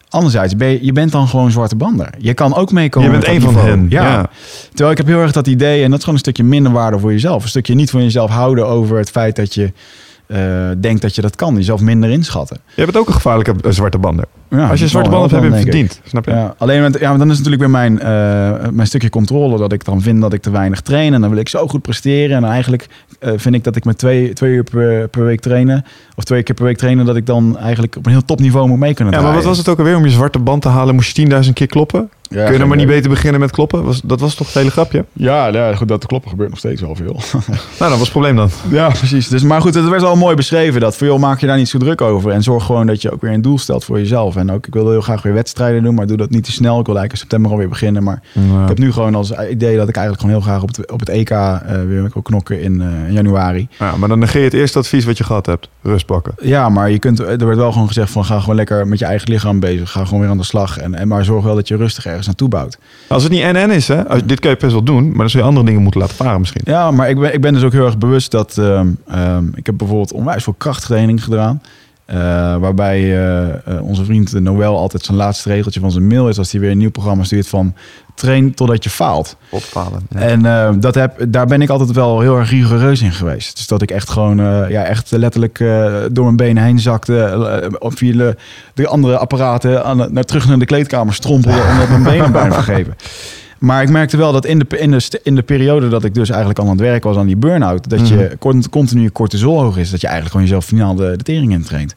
[0.09, 2.09] anderzijds, ben je, je bent dan gewoon zwarte bander.
[2.17, 3.85] Je kan ook meekomen Je bent dat van hen.
[3.89, 4.03] Ja.
[4.03, 4.29] Ja.
[4.69, 6.99] Terwijl ik heb heel erg dat idee, en dat is gewoon een stukje minder waarde
[6.99, 7.43] voor jezelf.
[7.43, 9.71] Een stukje niet van jezelf houden over het feit dat je
[10.77, 11.55] denkt dat je dat kan.
[11.55, 12.57] Jezelf minder inschatten.
[12.75, 14.25] Je bent ook een gevaarlijke zwarte bander.
[14.49, 15.71] Ja, Als je een zwarte band hebt, heb je hem ik.
[15.71, 16.01] verdiend.
[16.03, 16.31] Snap je?
[16.31, 19.57] Ja, alleen met, ja, maar dan is het natuurlijk weer mijn, eh, mijn stukje controle
[19.57, 21.13] dat ik dan vind dat ik te weinig train.
[21.13, 22.35] En dan wil ik zo goed presteren.
[22.37, 22.87] En eigenlijk
[23.19, 25.85] eh, vind ik dat ik met twee, twee uur per, per week trainen,
[26.15, 28.79] of twee keer per week trainen, dat ik dan eigenlijk op een heel topniveau moet
[28.79, 29.57] mee kunnen Ja, maar wat draaien.
[29.57, 29.97] was het ook alweer?
[29.97, 32.09] Om je zwarte band te halen moest je 10.000 keer kloppen.
[32.31, 33.83] Ja, Kun je dan maar niet beter beginnen met kloppen?
[33.83, 35.05] Was, dat was toch het hele grapje?
[35.13, 37.15] Ja, ja, goed, dat kloppen gebeurt nog steeds wel veel.
[37.47, 38.49] Nou, dat was het probleem dan.
[38.69, 39.27] Ja, precies.
[39.27, 40.81] Dus, maar goed, het werd wel mooi beschreven.
[40.81, 42.31] Dat voor jou maak je daar niet zo druk over.
[42.31, 44.35] En zorg gewoon dat je ook weer een doel stelt voor jezelf.
[44.39, 46.79] En ook, ik wilde heel graag weer wedstrijden doen, maar doe dat niet te snel.
[46.79, 48.03] Ik wil eigenlijk in september alweer beginnen.
[48.03, 50.91] Maar ik heb nu gewoon als idee dat ik eigenlijk gewoon heel graag op het,
[50.91, 53.67] op het EK eh, weer wil knokken in, eh, in januari.
[53.79, 55.69] Ja, maar dan negeer je het eerste advies wat je gehad hebt.
[55.81, 56.33] Rust pakken.
[56.41, 59.05] Ja, maar je kunt, er werd wel gewoon gezegd van ga gewoon lekker met je
[59.05, 59.91] eigen lichaam bezig.
[59.91, 60.77] Ga gewoon weer aan de slag.
[60.77, 62.77] En, en maar zorg wel dat je rustig ergens naartoe bouwt.
[63.07, 64.07] Als het niet NN is, hè?
[64.07, 66.15] Als, dit kan je best wel doen, maar dan zul je andere dingen moeten laten
[66.15, 66.61] varen misschien.
[66.63, 68.57] Ja, maar ik ben, ik ben dus ook heel erg bewust dat...
[68.57, 71.61] ehm, ehm, ik heb bijvoorbeeld onwijs veel krachttraining gedaan.
[72.09, 76.37] Eh, waarbij eh, eh, onze vriend Noël altijd zijn laatste regeltje van zijn mail is...
[76.37, 77.73] als hij weer een nieuw programma stuurt van...
[78.13, 79.35] train totdat je faalt.
[79.49, 80.01] Opfalen.
[80.15, 83.55] En dat heb, daar ben ik altijd wel heel erg rigoureus in geweest.
[83.55, 84.37] Dus dat ik echt gewoon
[84.69, 85.57] ja, echt letterlijk
[86.11, 87.77] door mijn benen heen zakte.
[87.79, 88.35] op via de,
[88.73, 91.61] de andere apparaten aan, naar, terug naar de kleedkamer strompelde.
[91.71, 92.95] omdat mijn benen bijna vergeven.
[93.59, 96.29] Maar ik merkte wel dat in de, in, de, in de periode dat ik dus
[96.29, 99.77] eigenlijk al aan het werk was aan die burn-out, dat je cont- continu cortisol hoog
[99.77, 99.89] is.
[99.89, 101.93] Dat je eigenlijk gewoon jezelf finaal de, de tering in traint.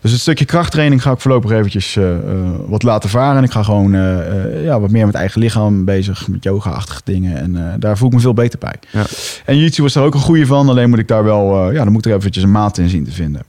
[0.00, 2.20] Dus het stukje krachttraining ga ik voorlopig eventjes eh, eh,
[2.66, 3.36] wat laten varen.
[3.36, 7.36] En ik ga gewoon eh, ja, wat meer met eigen lichaam bezig, met yoga-achtige dingen.
[7.36, 8.74] En daar voel ik me veel beter bij.
[8.90, 9.04] Ja.
[9.44, 10.68] En jiu-jitsu was er ook een goede van.
[10.68, 13.04] Alleen moet ik daar wel, ja, dan moet ik er eventjes een maat in zien
[13.04, 13.42] te vinden.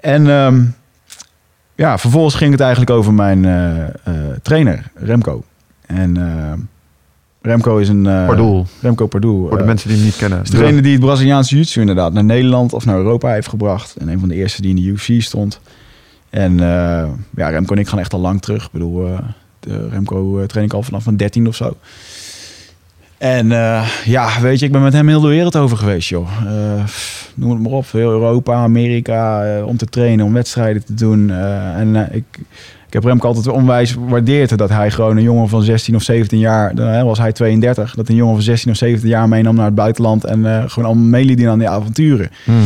[0.00, 0.62] En ehm,
[1.74, 3.46] ja, vervolgens ging het eigenlijk over mijn
[4.42, 5.44] trainer, Remco.
[5.94, 6.52] En eh,
[7.42, 8.02] Remco is een...
[8.02, 8.66] Pardoel.
[8.80, 9.48] Remco Pardoel.
[9.48, 10.42] Voor de eh, mensen die hem niet kennen.
[10.42, 13.96] is degene die het Braziliaanse jiu-jitsu inderdaad naar Nederland of naar Europa heeft gebracht.
[13.96, 15.60] En een van de eerste die in de UFC stond.
[16.30, 16.58] En
[17.36, 18.64] ja, Remco en ik gaan echt al lang terug.
[18.64, 19.08] Ik bedoel,
[19.60, 21.76] de Remco train ik al vanaf mijn 13 of zo.
[23.18, 23.48] En
[24.04, 26.28] ja, weet je, ik ben met hem heel de wereld over geweest, joh.
[27.34, 27.92] Noem het maar op.
[27.92, 31.30] Heel Europa, Amerika, om te trainen, om wedstrijden te doen.
[31.30, 32.24] En ik,
[32.90, 36.38] ik heb Remco altijd onwijs gewaardeerd dat hij gewoon een jongen van 16 of 17
[36.38, 39.64] jaar, dan was hij 32, dat een jongen van 16 of 17 jaar meenam naar
[39.64, 42.30] het buitenland en eh, gewoon allemaal meeliet aan die avonturen.
[42.44, 42.56] Mhm.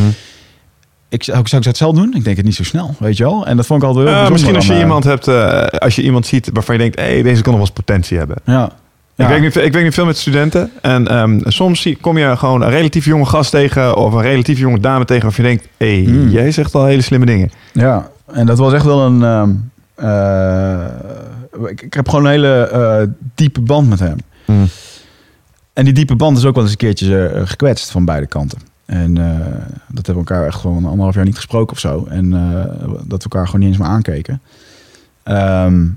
[1.09, 2.13] Ik zou, zou ik dat zelf doen?
[2.15, 3.45] Ik denk het niet zo snel, weet je wel.
[3.45, 5.79] En dat vond ik altijd heel bijzonder misschien als je aan, eh, iemand hebt, eh,
[5.79, 8.17] als je iemand ziet waarvan je denkt, hé, hey, deze kan nog wel eens potentie
[8.17, 8.37] hebben.
[8.45, 8.69] Ja.
[9.15, 10.71] Ik, werk nu, ik werk nu veel met studenten.
[10.81, 13.95] En ehm, soms kom je gewoon een relatief jonge gast tegen.
[13.97, 15.23] Of een relatief jonge dame tegen.
[15.23, 16.29] Waarvan je denkt, hé, hey, Hmm.
[16.29, 17.51] jij zegt al hele slimme dingen.
[17.73, 19.23] Ja, en dat was echt wel een.
[19.23, 19.55] ehm, eh,
[21.69, 24.17] ik, ik heb gewoon een hele eh, diepe band met hem.
[24.45, 24.67] Hmm.
[25.73, 28.59] En die diepe band is ook wel eens een keertje eh, gekwetst van beide kanten.
[28.85, 29.45] En eh,
[29.87, 32.05] dat hebben we elkaar echt gewoon anderhalf jaar niet gesproken of zo.
[32.09, 34.41] En eh, dat we elkaar gewoon niet eens meer aankeken.
[35.23, 35.87] Ehm,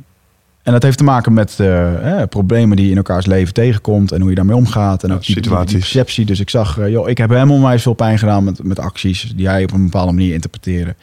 [0.68, 4.12] en dat heeft te maken met eh, eh, problemen die je in elkaars leven tegenkomt
[4.12, 5.04] en hoe je daarmee omgaat.
[5.04, 5.78] En ook die, die, die situaties.
[5.78, 6.24] perceptie.
[6.24, 9.32] Dus ik zag, eh, joh, ik heb hem onwijs veel pijn gedaan met, met acties
[9.36, 10.94] die hij op een bepaalde manier interpreteerde.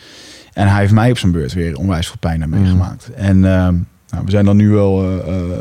[0.56, 3.10] En hij heeft mij op zijn beurt weer onwijs veel pijn aan meegemaakt.
[3.14, 3.76] En ehm,
[4.10, 5.60] nou, we zijn dan nu wel, eh, eh,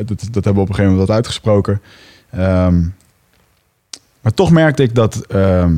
[0.00, 1.80] eh, dat, dat hebben we op een gegeven moment wat uitgesproken.
[2.30, 2.80] Ehm,
[4.20, 5.76] maar toch merkte ik dat ehm,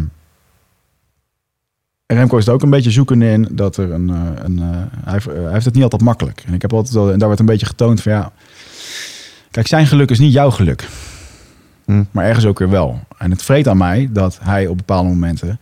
[2.07, 4.09] Remco is er ook een beetje zoekende in dat er een,
[4.45, 4.59] een
[5.05, 6.43] hij, heeft- hij heeft het niet altijd makkelijk.
[6.47, 8.33] En ik heb altijd wel, en daar werd een beetje getoond van ja,
[9.51, 10.89] kijk, zijn geluk is niet jouw geluk,
[11.85, 12.03] Hm.
[12.11, 13.01] maar ergens ook weer wel.
[13.19, 15.61] En het vreet aan mij dat hij op bepaalde momenten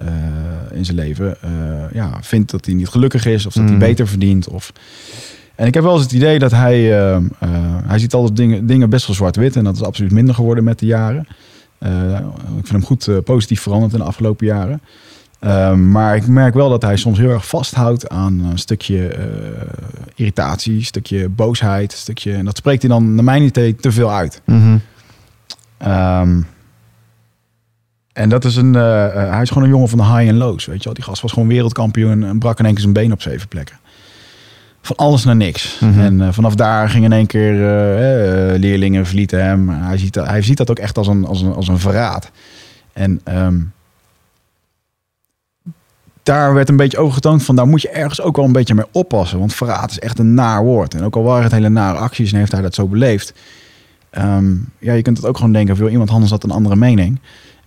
[0.00, 1.50] eh, in zijn leven eh,
[1.92, 3.78] ja, vindt dat hij niet gelukkig is of dat hij Mm.
[3.78, 4.48] beter verdient.
[4.48, 4.72] Of...
[5.54, 7.18] En ik heb wel eens het idee dat hij, eh,
[7.86, 10.78] hij ziet altijd dingen, dingen best wel zwart-wit en dat is absoluut minder geworden met
[10.78, 11.26] de jaren.
[12.58, 14.80] Ik vind hem goed positief veranderd in de afgelopen jaren.
[15.90, 19.16] Maar ik merk wel dat hij soms heel erg vasthoudt aan een stukje
[20.14, 22.32] irritatie, een stukje boosheid, een stukje.
[22.32, 24.42] En dat spreekt hij dan naar mijn idee te veel uit.
[24.44, 24.76] Mhm.
[25.78, 26.40] Ehm,
[28.20, 28.74] en dat is een.
[28.74, 30.66] eh, eh, hij is gewoon een jongen van de high en lows.
[30.66, 30.94] Weet je wel.
[30.94, 33.78] Die gast was gewoon wereldkampioen en brak in één keer zijn been op zeven plekken.
[34.82, 35.78] Van alles naar niks.
[35.80, 36.00] Mhm.
[36.00, 37.52] En eh, vanaf daar ging in één keer
[38.58, 39.68] leerlingen verlieten hem.
[39.68, 42.30] Hij ziet, dat, hij ziet dat ook echt als een, als een, als een verraad.
[42.92, 43.58] En ehm,
[46.22, 48.74] daar werd een beetje over getoond van daar moet je ergens ook wel een beetje
[48.74, 49.38] mee oppassen.
[49.38, 50.94] Want verraad is echt een naar woord.
[50.94, 53.34] En ook al waren het hele nare acties en heeft hij dat zo beleefd.
[54.10, 56.76] Ehm, ja, je kunt het ook gewoon denken, of joh, iemand anders had een andere
[56.76, 57.20] mening.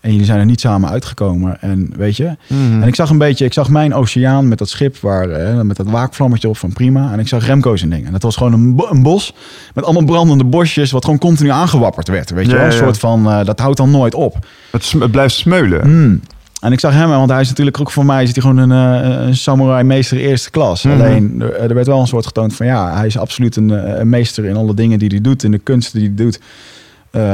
[0.03, 1.61] En jullie zijn er niet samen uitgekomen.
[1.61, 2.81] En weet je, Mhm.
[2.81, 5.75] en ik zag een beetje, ik zag mijn oceaan met dat schip waar, eh, met
[5.77, 7.11] dat waakvlammetje op van prima.
[7.11, 8.05] En ik zag Remco zijn ding.
[8.05, 9.34] En dat was gewoon een, bo- een bos
[9.73, 12.30] met allemaal brandende bosjes, wat gewoon continu aangewapperd werd.
[12.30, 12.77] Weet je Ja, wel, een ja.
[12.77, 14.45] soort van, eh, dat houdt dan nooit op.
[14.71, 15.81] het, blijft smeulen.
[15.81, 16.19] Hmm.
[16.61, 19.01] en ik zag hem, want hij is natuurlijk ook voor mij is hij gewoon een,
[19.03, 20.84] eh, een samurai meester eerste klas.
[20.84, 20.93] Mhm.
[21.01, 24.09] Alleen er, er werd wel een soort getoond van ja, hij is absoluut een, een
[24.09, 26.39] meester in alle dingen die hij doet, in de kunsten die hij doet.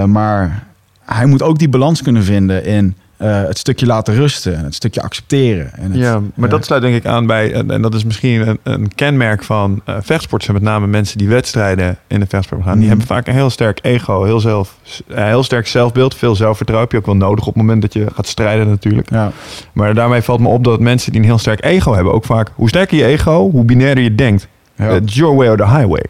[0.09, 0.67] Maar
[1.15, 4.75] hij moet ook die balans kunnen vinden in eh, het stukje laten rusten, en het
[4.75, 5.71] stukje accepteren.
[5.73, 8.03] En het, Ja, maar eh, dat sluit denk ik aan bij, en, en dat is
[8.03, 12.25] misschien een, een kenmerk van eh vechtsport, zijn met name mensen die wedstrijden in de
[12.29, 12.71] vechtsport gaan.
[12.71, 12.89] Die Mhm.
[12.89, 14.75] hebben vaak een heel sterk ego, heel, zelf,
[15.13, 16.89] heel sterk zelfbeeld, veel zelfvertrouwen.
[16.91, 19.09] Heb je ook wel nodig op het moment dat je gaat strijden natuurlijk.
[19.09, 19.31] ja.
[19.73, 22.49] Maar daarmee valt me op dat mensen die een heel sterk ego hebben, ook vaak,
[22.55, 24.47] hoe sterker je ego, hoe binairder je denkt.
[24.75, 24.89] Ja.
[24.89, 26.03] It's your way or the highway.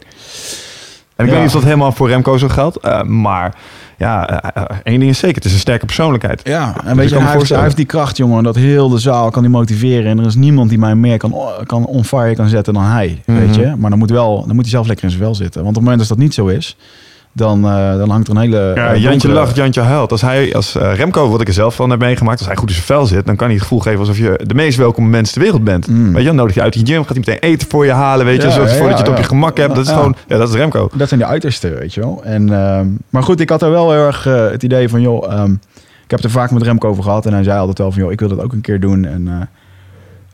[1.16, 1.30] En ik Ja.
[1.30, 3.54] weet niet of dat helemaal voor Remco zo geldt, maar
[4.00, 6.40] ja, eh, eh, één ding is zeker, het is een sterke persoonlijkheid.
[6.44, 7.62] Ja, en Dus weet je, hij heeft, hij voorstellen.
[7.62, 10.10] heeft die kracht, jongen, dat heel de zaal kan die motiveren.
[10.10, 11.34] En er is niemand die mij meer kan,
[11.66, 13.38] kan on fire kan zetten dan hij, Mhm.
[13.38, 13.72] weet je.
[13.78, 15.62] Maar dan moet, wel, dan moet hij zelf lekker in zijn vel zitten.
[15.62, 16.76] Want op het moment dat dat niet zo is,
[17.32, 18.72] dan, eh, dan hangt er een hele...
[18.74, 20.12] Ja, eh, Jantje donkere- lacht, Jantje huilt.
[20.12, 22.68] Als hij, als eh, Remco, wat ik er zelf van heb meegemaakt, als hij goed
[22.68, 25.08] in zijn vel zit, dan kan hij het gevoel geven alsof je de meest welkome
[25.08, 25.88] mens ter wereld bent.
[25.88, 26.12] Mm.
[26.12, 28.26] Weet je, dan nodig je uit die gym, gaat hij meteen eten voor je halen,
[28.26, 29.74] weet je, Ja, zorgt ja, ervoor dat je het op je gemak hebt.
[29.74, 29.96] Dat is Ja.
[29.96, 30.88] gewoon, ja, dat is Remco.
[30.94, 32.20] Dat zijn de uitersten, weet je wel.
[32.24, 35.52] En, ehm, maar goed, ik had er wel heel erg het idee van, joh, ehm,
[36.04, 37.26] ik heb het er vaak met Remco over gehad.
[37.26, 39.04] En hij zei altijd wel van, joh, ik wil dat ook een keer doen.
[39.04, 39.48] En,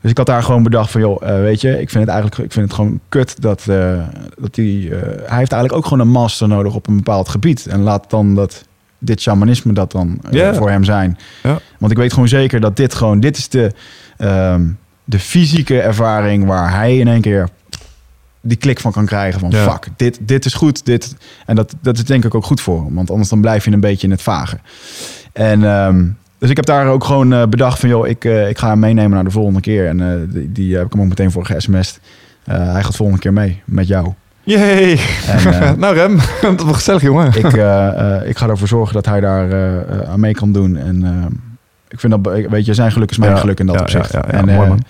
[0.00, 2.44] dus ik had daar gewoon bedacht van, joh, eh, weet je, ik vind het eigenlijk
[2.44, 3.98] ik vind het gewoon kut dat, eh,
[4.38, 7.66] dat die, eh, hij heeft eigenlijk ook gewoon een master nodig op een bepaald gebied.
[7.66, 8.64] En laat dan dat,
[8.98, 10.20] dit shamanisme dat dan
[10.54, 11.18] voor hem zijn.
[11.42, 11.58] Ja.
[11.78, 13.72] Want ik weet gewoon zeker dat dit gewoon, dit is de,
[14.16, 14.64] ehm,
[15.04, 17.48] de fysieke ervaring waar hij in één keer
[18.40, 19.70] die klik van kan krijgen van Ja.
[19.70, 20.84] fuck, dit, dit is goed.
[20.84, 21.16] Dit,
[21.46, 22.94] en dat, dat is denk ik ook goed voor hem.
[22.94, 24.58] Want anders dan blijf je een beetje in het vage.
[25.32, 26.04] En ehm,
[26.38, 28.78] dus ik heb daar ook gewoon eh, bedacht van joh, ik, eh, ik ga hem
[28.78, 29.86] meenemen naar de volgende keer.
[29.88, 32.00] En eh, die, die heb ik hem ook meteen voor ge-sms'd.
[32.44, 34.12] Hij gaat volgende keer mee met jou.
[34.44, 36.18] Eh, nou Rem,
[36.56, 37.26] dat was gezellig jongen.
[37.26, 37.46] ik,
[38.30, 39.48] ik ga ervoor zorgen dat hij daar
[40.06, 40.76] aan mee kan doen.
[40.76, 41.04] En
[41.88, 44.12] ik vind dat, weet je, zijn geluk is mijn Ja, geluk in dat ja, opzicht.
[44.12, 44.82] ja, en, mooi, man.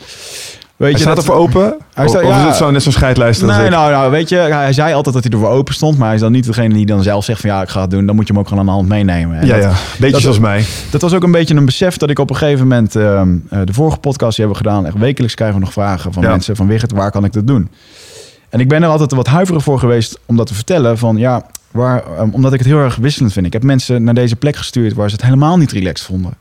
[0.77, 1.77] Weet Hij je, staat dat- ervoor open?
[1.95, 2.39] Hij staat- ja.
[2.39, 3.71] is het zo net zo'n scheidlijst als Nee, ik?
[3.71, 6.21] nou, nou, weet je, hij zei altijd dat hij ervoor open stond, maar hij is
[6.21, 8.07] dan niet degene die dan zelf zegt van ja, ik ga het doen.
[8.07, 9.39] Dan moet je hem ook gewoon aan de hand meenemen.
[9.39, 9.73] En ja, dat, ja.
[9.99, 10.65] Beetje dat- zoals mij.
[10.91, 13.61] dat was ook een beetje een besef dat ik op een gegeven moment, ehm, eh,
[13.65, 16.31] de vorige podcast die hebben we gedaan, echt wekelijks krijgen we nog vragen van Ja.
[16.31, 17.71] mensen van Wigert, waar kan ik dat doen?
[18.49, 21.43] En ik ben er altijd wat huiverig voor geweest om dat te vertellen van ja,
[21.71, 23.47] waar, ehm, omdat ik het heel erg wisselend vind.
[23.47, 26.35] Ik heb mensen naar deze plek gestuurd waar ze het helemaal niet relaxed vonden.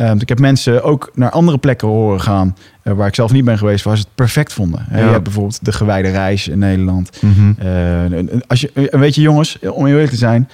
[0.00, 3.44] Ehm, ik heb mensen ook naar andere plekken horen gaan eh, waar ik zelf niet
[3.44, 4.86] ben geweest, waar ze het perfect vonden.
[4.90, 5.04] Eh, Ja.
[5.04, 7.10] Je hebt bijvoorbeeld de gewijde reis in Nederland.
[7.20, 7.52] Mhm.
[7.58, 10.48] Eh, als je, en weet je jongens, om heel eerlijk te zijn,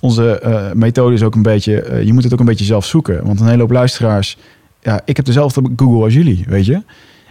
[0.00, 2.84] onze eh, methode is ook een beetje, eh, je moet het ook een beetje zelf
[2.84, 3.26] zoeken.
[3.26, 4.38] Want een hele hoop luisteraars,
[4.80, 6.82] ja, ik heb dezelfde Google als jullie, weet je.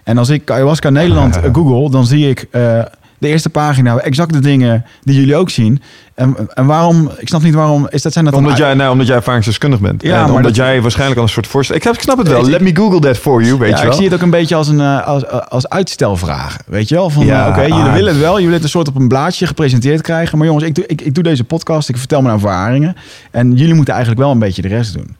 [0.04, 2.82] En als ik ayahuasca Nederland eh, google, dan zie ik eh,
[3.20, 5.82] de eerste pagina, exact de dingen die jullie ook zien.
[6.16, 8.91] En, en waarom, ik snap niet waarom, is dat zijn dat dan Omdat jij, nou,
[8.91, 10.02] omdat jij ervaringsdeskundig bent.
[10.02, 11.76] Ja, en maar omdat dat- jij waarschijnlijk al een soort voorstel...
[11.76, 12.40] Ik, ik snap het wel.
[12.40, 13.98] Ik- Let me Google that for you, weet ja, je ik wel.
[13.98, 16.58] zie het ook een beetje als een eh, als, als uitstelvraag.
[16.66, 17.10] Weet je wel?
[17.10, 17.94] Van Ja, eh, oké, jullie ah.
[17.94, 18.30] willen het wel.
[18.32, 20.38] Jullie willen het een soort op een blaadje gepresenteerd krijgen.
[20.38, 21.90] Maar jongens, ik doe, ik, ik doe deze podcast.
[21.90, 22.96] Ik vertel mijn ervaringen.
[23.32, 25.16] En jullie moeten eigenlijk wel een beetje de rest doen.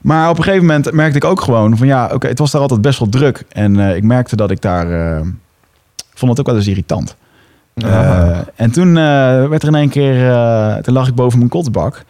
[0.00, 2.60] Maar op een gegeven moment merkte ik ook gewoon van ja, oké, het was daar
[2.60, 3.42] altijd best wel druk.
[3.52, 5.16] En eh, ik merkte dat ik daar.
[5.16, 5.20] eh,
[6.14, 7.16] vond het ook wel eens irritant.
[7.84, 9.02] Eh, en toen eh,
[9.48, 12.02] werd er in één keer, eh, toen lag ik boven mijn kotsbak.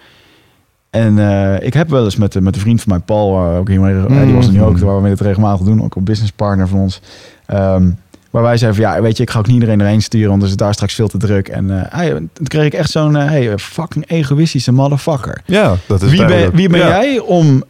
[0.90, 1.18] En
[1.62, 4.46] ik heb wel eens met, met een vriend van mij, Paul, ook hier, die was
[4.46, 7.00] er nu ook, waar we het regelmatig doen, ook een businesspartner van ons.
[7.46, 7.90] Ehm,
[8.30, 10.38] waar wij zeiden van ja, weet je, ik ga ook niet iedereen erheen sturen, want
[10.40, 11.48] dan is het daar straks veel te druk.
[11.48, 15.42] En eh, hij- toen kreeg ik echt zo'n, hey, fucking egoïstische motherfucker.
[15.46, 16.86] Ja, dat is Wie ben, wie ben Ja.
[16.88, 17.62] jij om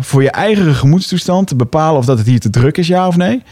[0.00, 3.16] voor je eigen gemoedstoestand te bepalen of dat het hier te druk is, ja of
[3.16, 3.42] nee?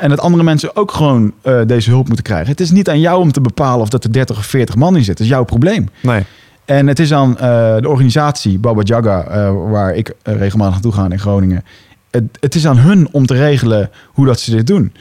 [0.00, 2.48] En dat andere mensen ook gewoon eh, deze hulp moeten krijgen.
[2.50, 4.96] Het is niet aan jou om te bepalen of dat er 30 of 40 man
[4.96, 5.16] in zit.
[5.16, 5.88] Dat is jouw probleem.
[6.02, 6.22] Nee.
[6.64, 11.10] En het is aan eh, de organisatie Baba Jaga, eh, waar ik regelmatig naartoe ga
[11.10, 11.64] in Groningen.
[12.10, 14.92] Het, het is aan hun om te regelen hoe dat ze dit doen.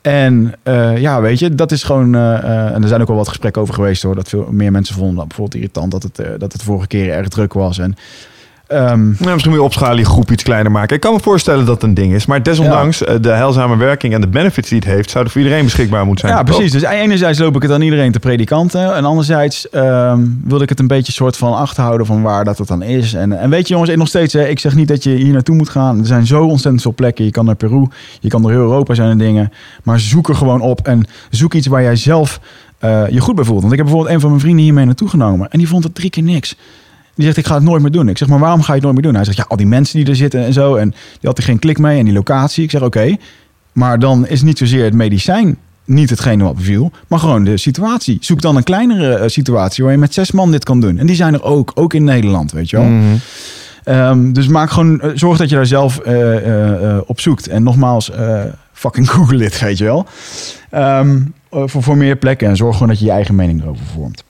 [0.00, 0.54] En
[0.96, 2.14] ja, weet je, dat is gewoon.
[2.14, 4.14] en er zijn ook al wat gesprekken over geweest hoor.
[4.14, 7.28] Dat veel meer mensen vonden dat bijvoorbeeld irritant dat het, dat het vorige keer erg
[7.28, 7.78] druk was.
[7.78, 7.94] En
[8.66, 10.94] ehm, Nou, misschien moet je opschalen, je groep iets kleiner maken.
[10.94, 12.26] Ik kan me voorstellen dat het een ding is.
[12.26, 15.10] Maar desondanks eh, de heilzame werking en de benefits die het heeft...
[15.10, 16.38] zou er voor iedereen beschikbaar moeten zijn.
[16.38, 16.72] Ja, precies.
[16.72, 18.94] Dus enerzijds loop ik het aan iedereen te predikanten.
[18.94, 22.68] En anderzijds ehm wilde ik het een beetje soort van achterhouden van waar dat het
[22.68, 23.14] dan is.
[23.14, 25.56] En, en weet je jongens, nog steeds, hè, ik zeg niet dat je hier naartoe
[25.56, 25.98] moet gaan.
[25.98, 27.24] Er zijn zo ontzettend veel plekken.
[27.24, 27.86] Je kan naar Peru,
[28.20, 29.52] je kan door heel Europa zijn er dingen.
[29.82, 32.40] Maar zoek er gewoon op en zoek iets waar jij zelf
[32.78, 33.60] eh, je goed bij voelt.
[33.60, 35.50] Want ik heb bijvoorbeeld een van mijn vrienden hiermee naartoe genomen.
[35.50, 36.56] En die vond het drie keer niks.
[37.14, 38.08] Die zegt, ik ga het nooit meer doen.
[38.08, 39.14] Ik zeg, maar waarom ga je het nooit meer doen?
[39.14, 40.74] Hij zegt, ja, al die mensen die er zitten en zo.
[40.74, 42.64] En die had er geen klik mee en die locatie.
[42.64, 43.16] Ik zeg, oké.
[43.72, 48.16] Maar dan is niet zozeer het medicijn niet hetgene wat beviel, maar gewoon de situatie.
[48.20, 50.98] Zoek dan een kleinere eh, situatie waar je met zes man dit kan doen.
[50.98, 52.86] En die zijn er ook, ook in Nederland, weet je wel.
[52.86, 53.16] Mhm.
[53.84, 57.48] Ehm, dus maak gewoon, eh, zorg dat je daar zelf eh, op zoekt.
[57.48, 58.10] En nogmaals,
[58.72, 60.06] fucking google it, weet je wel.
[60.70, 61.16] Ehm,
[61.54, 62.48] eh, voor, voor meer plekken.
[62.48, 64.24] En zorg gewoon dat je je eigen mening erover vormt.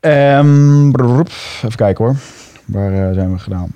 [0.00, 2.16] Ehm, brrrp, even kijken hoor.
[2.64, 3.70] Waar eh, zijn we gedaan?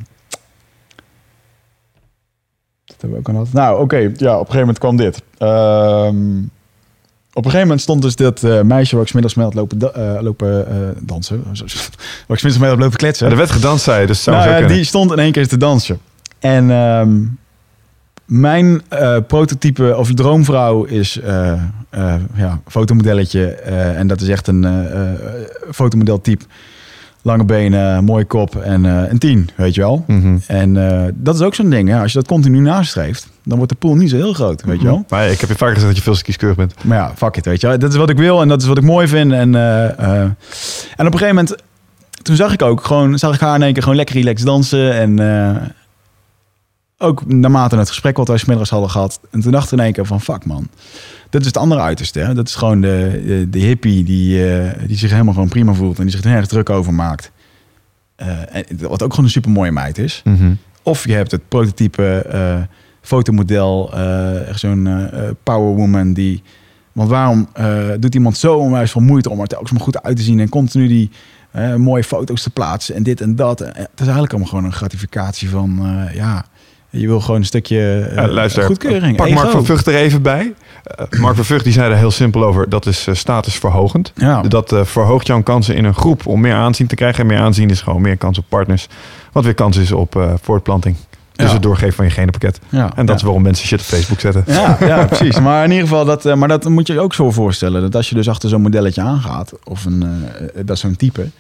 [2.85, 3.53] Dat hebben we ook aan gehad.
[3.53, 3.97] Nou, oké.
[3.97, 4.09] Ja,
[4.39, 5.23] op een gegeven moment kwam dit.
[5.39, 6.39] Ehm,
[7.35, 9.55] op een gegeven moment stond dus dat eh, meisje waar ik 's middags mee had
[9.55, 11.43] lopen, da- eh, lopen dansen.
[11.45, 13.27] Waar ik 's middags mee had lopen kletsen.
[13.27, 15.57] Ja, er werd gedanst, zei je, dus zou Nou die stond in één keer te
[15.57, 15.99] dansen.
[16.39, 17.21] En ehm,
[18.27, 21.53] mijn eh, prototype of droomvrouw is eh
[22.35, 23.47] ja, fotomodelletje.
[23.97, 24.67] en dat is echt een
[25.71, 26.45] fotomodeltype.
[27.23, 30.05] Lange benen, mooie kop en een tien, weet je wel.
[30.07, 30.37] Mhm.
[30.47, 30.75] En
[31.15, 31.89] dat is ook zo'n ding.
[31.89, 32.01] Hè?
[32.01, 34.87] Als je dat continu nastreeft, dan wordt de pool niet zo heel groot, weet je
[34.87, 35.05] wel.
[35.09, 36.85] Maar ik heb je vaker gezegd dat je veel te kieskeurig bent.
[36.85, 37.79] Maar ja, fuck it, weet je wel.
[37.79, 39.33] Dat is wat ik wil en dat is wat ik mooi vind.
[39.33, 40.37] En, en
[40.97, 41.57] op een gegeven moment,
[42.23, 44.93] toen zag ik ook gewoon, zag ik haar in één keer gewoon lekker relaxed dansen.
[44.95, 45.19] En
[47.03, 49.21] ook naarmate het gesprek wat wij 's middags hadden gehad.
[49.31, 50.69] En toen dacht ik in één keer van, fuck man.
[51.31, 52.21] Dat is het andere uiterste.
[52.21, 52.35] Hè?
[52.35, 55.97] Dat is gewoon de, de, de hippie die, eh, die zich helemaal gewoon prima voelt.
[55.97, 57.31] En die zich er nergens druk over maakt.
[58.17, 60.21] Eh, en, wat ook gewoon een super mooie meid is.
[60.25, 60.55] Mhm.
[60.83, 62.61] Of je hebt het prototype eh,
[63.01, 63.93] fotomodel,
[64.47, 65.09] echt zo'n
[65.43, 66.43] powerwoman die...
[66.93, 67.49] Want waarom
[67.99, 70.49] doet iemand zo onwijs veel moeite om er telkens maar goed uit te zien en
[70.49, 71.11] continu die
[71.77, 73.59] mooie foto's te plaatsen en dit en dat.
[73.59, 75.81] Het is eigenlijk allemaal gewoon een gratificatie van,
[76.15, 76.45] ja,
[76.93, 79.17] je wil gewoon een stukje eh, luister, goedkeuring.
[79.17, 79.35] pak ego.
[79.37, 80.55] Mark van Vught er even bij.
[80.85, 84.13] Eh, Mark van Vught die zei er heel simpel over, dat is eh, statusverhogend.
[84.15, 84.43] Ja.
[84.43, 87.21] Dat verhoogt jouw kansen in een groep om meer aanzien te krijgen.
[87.21, 88.87] En meer aanzien is gewoon meer kans op partners.
[89.33, 90.97] Wat weer kans is op voortplanting.
[91.33, 91.53] Dus Ja.
[91.53, 92.61] het doorgeven van je genenpakket.
[92.69, 94.45] Ja, En dat is waarom mensen shit op Facebook zetten.
[94.47, 95.41] Ja, ja, precies.
[95.41, 97.81] Maar in ieder geval, dat, maar dat moet je je ook zo voorstellen.
[97.81, 100.05] Dat als je dus achter zo'n modelletje aangaat, of een,
[100.65, 101.31] dat is zo'n type,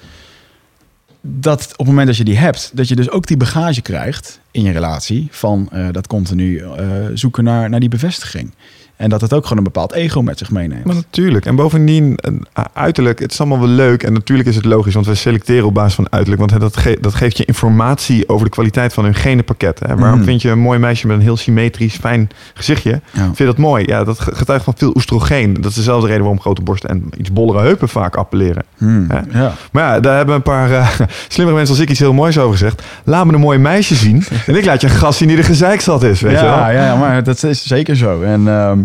[1.22, 4.40] dat op het moment dat je die hebt, dat je dus ook die bagage krijgt
[4.50, 8.50] in je relatie van eh, dat continu eh, zoeken naar, naar die bevestiging.
[8.96, 10.84] En dat het ook gewoon een bepaald ego met zich meeneemt.
[10.84, 11.46] Maar natuurlijk.
[11.46, 14.02] En bovendien, uh, uiterlijk, het is allemaal wel leuk.
[14.02, 16.40] En natuurlijk is het logisch, want we selecteren op basis van uiterlijk.
[16.50, 19.78] Want dat, ge- dat geeft je informatie over de kwaliteit van hun genenpakket.
[19.86, 19.96] Hè.
[19.96, 20.28] Waarom Mhm.
[20.28, 23.00] vind je een mooi meisje met een heel symmetrisch, fijn gezichtje?
[23.12, 23.22] Ja.
[23.24, 23.84] Vind je dat mooi?
[23.86, 25.54] Ja, dat ge- getuigt van veel oestrogeen.
[25.54, 28.62] Dat is dezelfde reden waarom grote borsten en iets bollere heupen vaak appelleren.
[28.78, 29.24] Hmm, Ja.
[29.32, 29.52] ja.
[29.72, 30.88] Maar ja, daar hebben een paar eh,
[31.28, 32.82] slimmere mensen als ik iets heel moois over gezegd.
[33.04, 34.24] Laat me een mooi meisje zien.
[34.46, 36.54] en ik laat je een gast zien die de gezeikzat is, weet je wel?
[36.56, 38.22] ja, ja, ja, maar dat is zeker zo.
[38.22, 38.81] En, ehm, eh,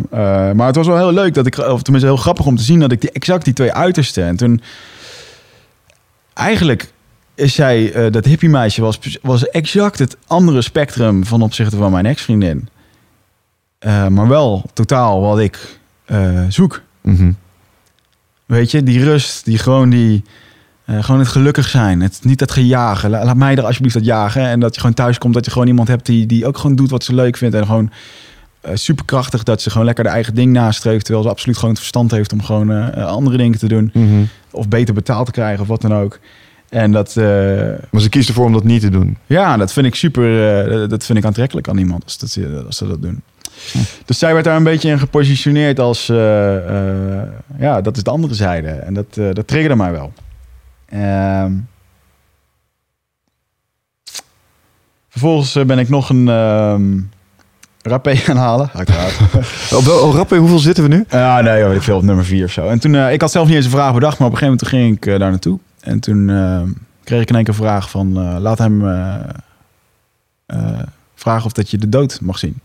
[0.53, 2.79] maar het was wel heel leuk dat ik, of tenminste heel grappig om te zien
[2.79, 4.23] dat ik die, exact die twee uitersten.
[4.23, 4.61] En toen,
[6.33, 6.91] eigenlijk
[7.35, 11.91] is zij, eh, dat hippie meisje, was, was exact het andere spectrum van opzichte van
[11.91, 12.69] mijn ex-vriendin.
[13.79, 16.81] Eh, maar wel totaal wat ik eh, zoek.
[17.01, 17.31] Mhm.
[18.45, 20.23] Weet je, die rust, die gewoon die.
[20.85, 22.01] eh, gewoon het gelukkig zijn.
[22.01, 23.09] Het niet dat gejagen.
[23.09, 24.41] La- laat mij er alsjeblieft dat jagen.
[24.47, 25.33] En dat je gewoon thuis komt.
[25.33, 27.55] Dat je gewoon iemand hebt die, die ook gewoon doet wat ze leuk vindt.
[27.55, 27.91] En gewoon
[28.61, 29.43] eh, superkrachtig.
[29.43, 31.03] Dat ze gewoon lekker de eigen ding nastreeft.
[31.05, 33.89] Terwijl ze absoluut gewoon het verstand heeft om gewoon eh, andere dingen te doen.
[33.93, 34.23] Mhm.
[34.51, 36.19] Of beter betaald te krijgen of wat dan ook.
[36.69, 37.23] En dat, eh,
[37.91, 39.17] Maar ze kiest ervoor om dat niet te doen.
[39.25, 40.57] ja, dat vind ik super.
[40.83, 43.21] eh, dat vind ik aantrekkelijk aan iemand als, dat, ze- als ze dat doen.
[44.05, 46.09] Dus zij werd daar een beetje in gepositioneerd als.
[46.09, 47.27] eh, eh,
[47.59, 48.67] ja, dat is de andere zijde.
[48.69, 50.13] En dat, eh, dat triggerde mij wel.
[50.85, 51.51] Ehm,
[55.09, 56.27] vervolgens eh, ben ik nog een.
[57.87, 59.19] Rapé gaan halen, uiteraard.
[59.77, 61.05] Op oh, Rappe, hoeveel zitten we nu?
[61.09, 62.67] Ja, nee, joh, ik veel op nummer vier of zo.
[62.67, 64.65] En toen, eh, ik had zelf niet eens een vraag bedacht, maar op een gegeven
[64.69, 65.59] moment ging ik eh, daar naartoe.
[65.79, 66.61] En toen eh,
[67.03, 68.81] kreeg ik in één keer een vraag van, laat hem
[71.15, 72.59] vragen of dat je de dood mag zien.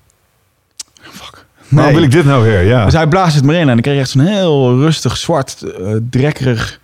[1.00, 1.44] Fuck.
[1.68, 2.62] Waarom wil ik dit nou weer?
[2.62, 2.84] Ja.
[2.84, 5.64] Dus hij blaast het maar in en dan kreeg ik echt zo'n heel rustig, zwart,
[6.10, 6.80] drekkerig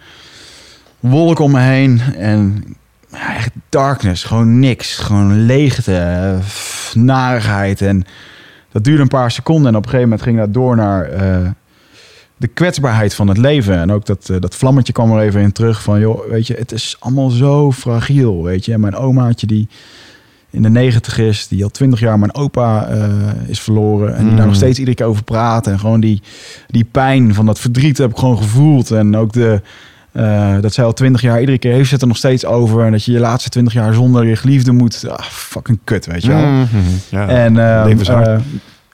[1.00, 2.00] wolk om me heen.
[2.16, 2.64] En
[3.12, 4.96] ja, echt darkness, gewoon niks.
[4.98, 7.82] Gewoon leegte, eh, f- narigheid.
[7.82, 8.04] En
[8.72, 11.48] dat duurde een paar seconden en op een gegeven moment ging dat door naar eh,
[12.36, 13.76] de kwetsbaarheid van het leven.
[13.78, 16.54] En ook dat, eh, dat vlammetje kwam er even in terug van, joh, weet je,
[16.54, 18.72] het is allemaal zo fragiel, weet je.
[18.72, 19.68] En mijn omaatje die
[20.50, 23.08] in de negentig is, die al twintig jaar mijn opa eh,
[23.46, 24.14] is verloren.
[24.16, 24.46] En die daar Mm.
[24.46, 25.66] nog steeds iedere keer over praat.
[25.66, 26.22] En gewoon die,
[26.66, 28.90] die pijn van dat verdriet heb ik gewoon gevoeld.
[28.90, 29.62] En ook de,
[30.18, 32.84] eh, dat zij al twintig jaar, iedere keer heeft ze het er nog steeds over.
[32.84, 35.04] En dat je je laatste twintig jaar zonder je geliefde moet.
[35.08, 36.46] Ah, fucking kut, weet je wel.
[36.46, 36.76] Mhm.
[37.10, 37.28] Ja.
[37.28, 38.38] En ehm, eh,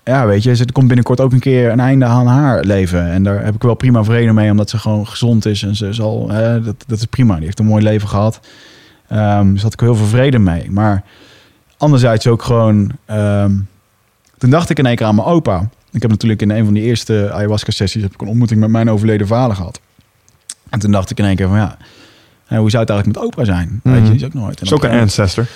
[0.05, 3.11] ja, weet je, er komt binnenkort ook een keer een einde aan haar leven.
[3.11, 5.63] En daar heb ik wel prima vrede mee, omdat ze gewoon gezond is.
[5.63, 7.35] En ze zal, hè, dat, dat is prima.
[7.35, 8.41] Die heeft een mooi leven gehad.
[9.09, 10.71] Ehm dus had ik heel veel vrede mee.
[10.71, 11.03] Maar
[11.77, 12.91] anderzijds ook gewoon...
[13.07, 13.53] ehm,
[14.39, 15.69] toen dacht ik in één keer aan mijn opa.
[15.93, 18.03] Ik heb natuurlijk in een van die eerste ayahuasca-sessies...
[18.03, 19.81] heb ik een ontmoeting met mijn overleden vader gehad.
[20.75, 21.77] En toen dacht ik in één keer van ja...
[22.49, 23.81] Hoe zou het eigenlijk met Oprah zijn?
[23.83, 23.95] Mhm.
[23.95, 24.63] Weet je, die is ook nooit.
[24.63, 25.47] Is ook een ancestor.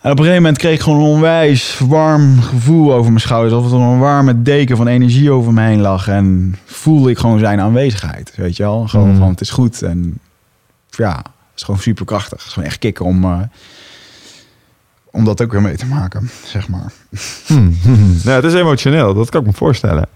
[0.00, 3.54] en op een gegeven moment kreeg ik gewoon een onwijs warm gevoel over mijn schouders.
[3.54, 6.08] Alsof er een warme deken van energie over me heen lag.
[6.08, 8.32] En voelde ik gewoon zijn aanwezigheid.
[8.36, 8.88] Weet je wel?
[8.88, 9.16] Gewoon Mm.
[9.18, 9.82] van het is goed.
[9.82, 10.18] En
[10.90, 11.26] ja, het
[11.56, 12.38] is gewoon super krachtig.
[12.38, 13.38] Het is gewoon echt kicken om, eh,
[15.10, 16.92] om dat ook weer mee te maken, zeg maar.
[17.46, 17.76] Hmm.
[18.24, 20.06] Ja, het is emotioneel, dat kan ik me voorstellen.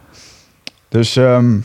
[0.88, 1.56] Dus ehm,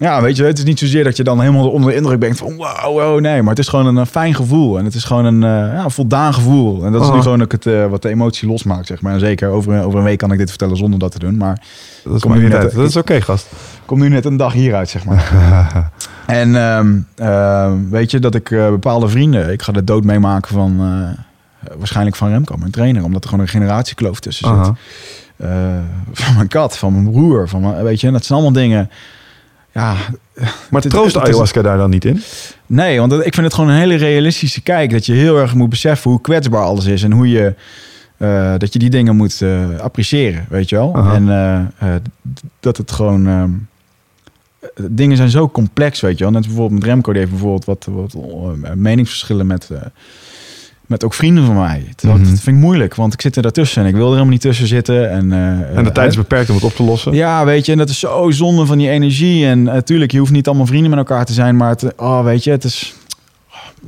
[0.00, 2.36] ja, weet je, het is niet zozeer dat je dan helemaal onder de indruk bent
[2.38, 3.40] van wauw, wow, nee.
[3.40, 4.78] Maar het is gewoon een, eh, fijn gevoel.
[4.78, 6.84] En het is gewoon een eh, ja, voldaan gevoel.
[6.84, 7.14] En dat is Oh.
[7.14, 9.12] nu gewoon ook het, eh, wat de emotie losmaakt, zeg maar.
[9.12, 11.36] En zeker over, over een week kan ik dit vertellen zonder dat te doen.
[11.36, 11.62] Maar
[12.04, 12.74] Dat is nu net- uit.
[12.74, 13.46] Dat is oké, gast.
[13.84, 15.32] kom nu net een dag hieruit, zeg maar.
[16.26, 19.52] en ehm, ehm, weet je, dat ik bepaalde vrienden...
[19.52, 20.80] Ik ga de dood meemaken van...
[21.76, 23.04] waarschijnlijk van Remco, mijn trainer.
[23.04, 24.72] Omdat er gewoon een generatiekloof tussen zit.
[26.12, 27.48] Van mijn kat, van mijn broer.
[27.48, 28.90] Van mijn, weet je, dat zijn allemaal dingen...
[29.72, 29.96] Ja,
[30.70, 32.22] Maar het- troost het ayahuasca daar dan niet in?
[32.66, 34.90] Nee, want ik vind het gewoon een hele realistische kijk.
[34.90, 37.02] Dat je heel erg moet beseffen hoe kwetsbaar alles is.
[37.02, 37.54] En hoe je...
[38.16, 40.94] eh, dat je die dingen moet eh, appreciëren, weet je wel.
[40.96, 41.14] Aha.
[41.14, 41.28] En
[41.78, 41.94] eh,
[42.60, 43.26] dat het gewoon...
[43.26, 43.50] ehm,
[44.60, 46.32] eh, dingen zijn zo complex, weet je wel.
[46.32, 49.68] Net bijvoorbeeld met Remco, die heeft bijvoorbeeld wat, wat meningsverschillen met...
[50.90, 51.84] eh, met ook vrienden van mij.
[51.90, 52.18] Ik- Mhm.
[52.18, 54.40] Dat vind ik moeilijk, want ik zit er daartussen en ik wil er helemaal niet
[54.40, 55.10] tussen zitten.
[55.10, 57.12] En, eh, En de tijd is eh, beperkt om het op te lossen.
[57.12, 59.46] ja, weet je, en dat is zo zonde van die energie.
[59.46, 62.44] En natuurlijk, je hoeft niet allemaal vrienden met elkaar te zijn, maar het, oh, weet
[62.44, 62.94] je, het is.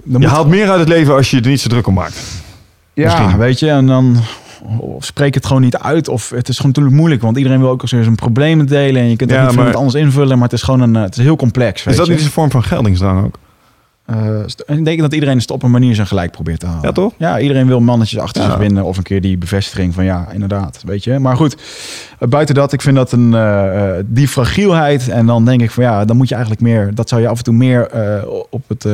[0.05, 2.21] Je Dan haalt meer uit het leven als je er niet zo druk om maakt.
[2.95, 3.39] ja, misschien.
[3.39, 4.17] weet je, en dan
[4.79, 6.09] of spreek het gewoon niet uit.
[6.09, 9.03] Of het is gewoon natuurlijk moeilijk, want iedereen wil ook eens zijn problemen delen.
[9.03, 11.03] En je kunt het Ja, niet maar- anders invullen, maar het is gewoon een, eh,
[11.03, 11.85] het is heel complex.
[11.85, 12.13] Weet Is dat je?
[12.13, 13.39] niet eens een vorm van geldingsdrang ook?
[14.13, 16.83] Eh, en ik denk dat iedereen het op een manier zijn gelijk probeert te halen.
[16.83, 17.13] Ja, toch?
[17.17, 18.49] Ja, iedereen wil mannetjes achter Ja.
[18.49, 21.19] zich winnen of een keer die bevestiging van ja, inderdaad, weet je.
[21.19, 21.57] Maar goed,
[22.19, 25.85] eh, buiten dat, ik vind dat een eh, die fragielheid en dan denk ik van
[25.85, 27.91] ja, dan moet je eigenlijk meer, dat zou je af en toe meer
[28.51, 28.87] op het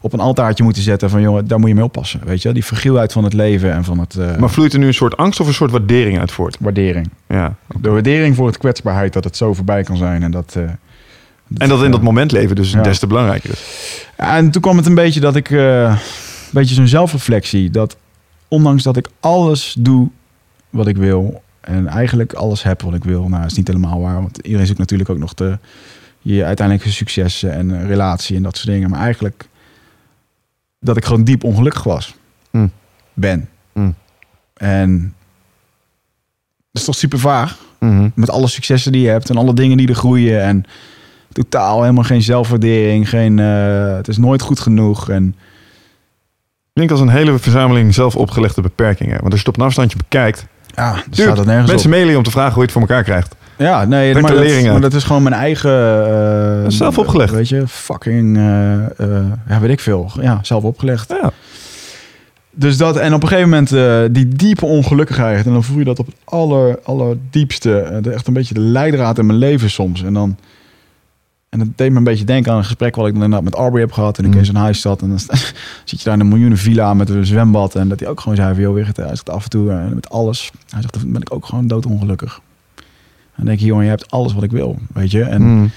[0.00, 2.52] op een altaartje moeten zetten van jongen, daar moet je mee oppassen, weet je.
[2.52, 5.40] Die fragielheid van het leven en van het Maar vloeit er nu een soort angst
[5.40, 6.56] of een soort waardering uit voort?
[6.60, 7.10] waardering.
[7.28, 7.54] Ja.
[7.80, 10.56] De waardering voor het kwetsbaarheid dat het zo voorbij kan zijn en dat.
[11.56, 12.82] En dat in dat moment leven dus Ja.
[12.82, 13.62] des te belangrijker is.
[14.18, 15.98] Ja, en toen kwam het een beetje dat ik, eh, een
[16.52, 17.96] beetje zo'n zelfreflectie, dat
[18.48, 20.08] ondanks dat ik alles doe
[20.70, 24.14] wat ik wil en eigenlijk alles heb wat ik wil, nou is niet helemaal waar,
[24.22, 25.58] want iedereen zoekt natuurlijk ook nog de,
[26.20, 29.48] je uiteindelijke successen en eh, relatie en dat soort dingen, maar eigenlijk
[30.80, 32.14] dat ik gewoon diep ongelukkig was,
[32.50, 32.70] Hmm.
[33.14, 33.48] ben.
[33.72, 33.94] Hmm.
[34.54, 35.14] En
[36.72, 37.58] dat is toch super vaag?
[37.78, 38.08] Mhm.
[38.14, 40.64] met alle successen die je hebt en alle dingen die er groeien en
[41.32, 45.34] totaal helemaal geen zelfwaardering, geen, eh, het is nooit goed genoeg en
[46.72, 49.12] Klinkt als een hele verzameling zelf opgelegde beperkingen.
[49.20, 50.46] Want als je het op een afstandje bekijkt...
[50.74, 51.92] ja, dan Tuurlijk, staat het nergens mensen op.
[51.94, 53.34] mailen je om te vragen hoe je het voor elkaar krijgt.
[53.56, 55.70] Ja, nee, maar dat, maar dat is gewoon mijn eigen.
[56.56, 57.32] eh, Dat zelf opgelegd.
[57.32, 58.42] Weet je, fucking, eh,
[59.48, 60.10] ja, weet ik veel.
[60.20, 61.14] Ja, zelf opgelegd.
[61.22, 61.30] Ja.
[62.50, 65.46] Dus dat, en op een gegeven moment die diepe ongelukkigheid.
[65.46, 67.98] En dan voel je dat op het aller, allerdiepste.
[68.02, 70.02] de- echt een beetje de leidraad in mijn leven soms.
[70.02, 70.36] En dan.
[71.48, 73.58] En dat deed me een beetje denken aan een gesprek wat ik dan inderdaad met
[73.60, 74.18] Aubrey heb gehad.
[74.18, 74.38] En ik Mm.
[74.38, 75.02] in zijn huis zat.
[75.02, 75.18] En dan
[75.84, 77.74] zit je daar in een miljoenen villa met een zwembad.
[77.74, 79.86] En dat hij ook gewoon zei van, joh, Wigert, hij zegt af en toe eh,
[79.88, 80.50] met alles.
[80.68, 82.40] Hij zegt, dan ben ik ook gewoon doodongelukkig.
[82.76, 82.84] En
[83.36, 85.22] dan denk je, jongen, je hebt alles wat ik wil, weet je.
[85.22, 85.70] En Mm.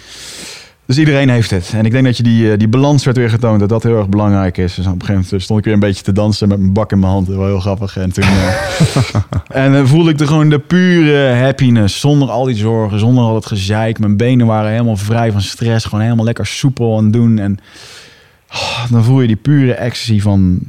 [0.92, 1.72] Dus iedereen heeft het.
[1.74, 3.98] En ik denk dat je die, eh, die balans werd weer getoond, dat dat heel
[3.98, 4.76] erg belangrijk is.
[4.76, 6.92] Dus op een gegeven moment stond ik weer een beetje te dansen met mijn bak
[6.92, 7.28] in mijn hand.
[7.28, 7.98] Dat was heel grappig.
[7.98, 9.16] En toen eh,
[9.64, 12.00] en dan voelde ik er gewoon de pure happiness.
[12.00, 14.00] Zonder al die zorgen, zonder al het gezeik.
[14.00, 15.86] Mijn benen waren helemaal vrij van stress.
[15.86, 17.40] Gewoon helemaal lekker soepel aan het doen.
[17.40, 17.58] En
[18.52, 20.60] oh, dan voel je die pure ecstasy van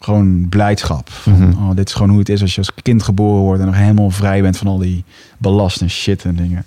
[0.00, 1.10] gewoon blijdschap.
[1.10, 1.50] Van, Mhm.
[1.68, 3.60] oh, dit is gewoon hoe het is als je als kind geboren wordt.
[3.60, 5.04] En nog helemaal vrij bent van al die
[5.38, 6.64] ballast en shit en dingen.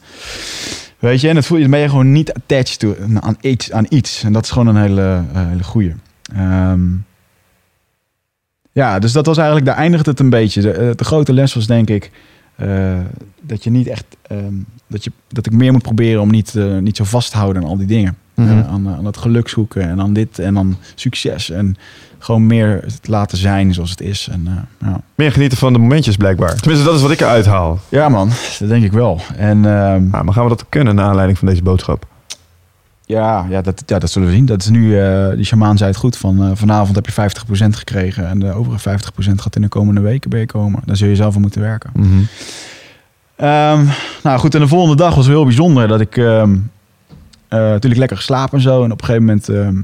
[1.00, 2.86] Weet je, en het voel je, dan ben je gewoon niet attached
[3.22, 4.24] aan, iets, aan iets.
[4.24, 5.94] En dat is gewoon een hele, eh, hele goeie.
[6.34, 6.82] Ehm,
[8.72, 10.62] ja, dus dat was eigenlijk, daar eindigt het een beetje.
[10.62, 12.12] De, eh, de grote les was denk ik
[12.56, 13.00] eh,
[13.42, 14.54] dat je niet echt, ehm,
[14.88, 17.70] dat, je, dat ik meer moet proberen om niet, niet zo vast te houden aan
[17.70, 18.18] al die dingen.
[18.40, 18.60] Mhm.
[18.60, 21.50] Eh, aan, aan het geluk zoeken en aan dit en aan succes.
[21.50, 21.78] En
[22.20, 24.28] gewoon meer het laten zijn zoals het is.
[24.32, 25.02] En, eh, ja.
[25.16, 26.56] Meer genieten van de momentjes blijkbaar.
[26.56, 27.80] Tenminste, dat is wat ik eruit haal.
[27.90, 28.30] ja man,
[28.60, 29.22] dat denk ik wel.
[29.38, 32.08] En ehm, maar gaan we dat kunnen naar aanleiding van deze boodschap?
[33.06, 34.46] Ja, ja, dat, ja, dat zullen we zien.
[34.46, 37.76] Dat is nu, eh die shamaan zei het goed, van eh, vanavond heb je 50%
[37.76, 40.82] gekregen en de overige 50% gaat in de komende weken bij je komen.
[40.86, 41.90] Daar zul je zelf voor moeten werken.
[41.94, 42.08] Mhm.
[43.36, 43.86] Ehm,
[44.24, 46.56] nou goed, en de volgende dag was heel bijzonder dat ik ehm,
[47.50, 48.84] eh, natuurlijk lekker geslapen en zo.
[48.84, 49.82] En op een gegeven moment ehm,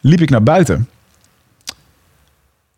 [0.00, 0.88] liep ik naar buiten.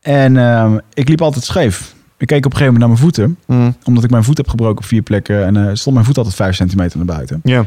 [0.00, 1.94] En ehm, ik liep altijd scheef.
[2.16, 3.72] Ik keek op een gegeven moment naar mijn voeten, Mhm.
[3.84, 5.44] omdat ik mijn voet heb gebroken op vier plekken.
[5.44, 7.40] En eh, stond mijn voet altijd 5 centimeter naar buiten.
[7.44, 7.64] Ja.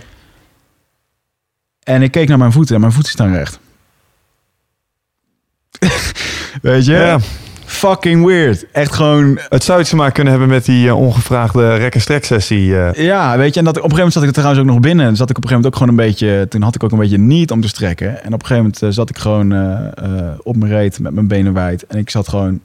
[1.83, 3.59] En ik keek naar mijn voeten en mijn voeten staan recht.
[6.61, 6.91] Weet je?
[6.93, 7.19] Ja.
[7.79, 8.65] Fucking weird.
[8.71, 9.39] Echt gewoon...
[9.49, 12.77] Het zou iets te maken kunnen hebben met die eh, ongevraagde rek- en strek sessie.
[12.79, 13.05] eh.
[13.05, 13.59] Ja, weet je.
[13.59, 15.05] En dat, op een gegeven moment zat ik er trouwens ook nog binnen.
[15.05, 16.47] En zat ik op een gegeven moment ook gewoon een beetje...
[16.47, 18.09] Toen had ik ook een beetje niet om te strekken.
[18.23, 19.53] En op een gegeven moment eh, zat ik gewoon
[20.43, 21.85] op mijn reet met mijn benen wijd.
[21.87, 22.59] En ik zat gewoon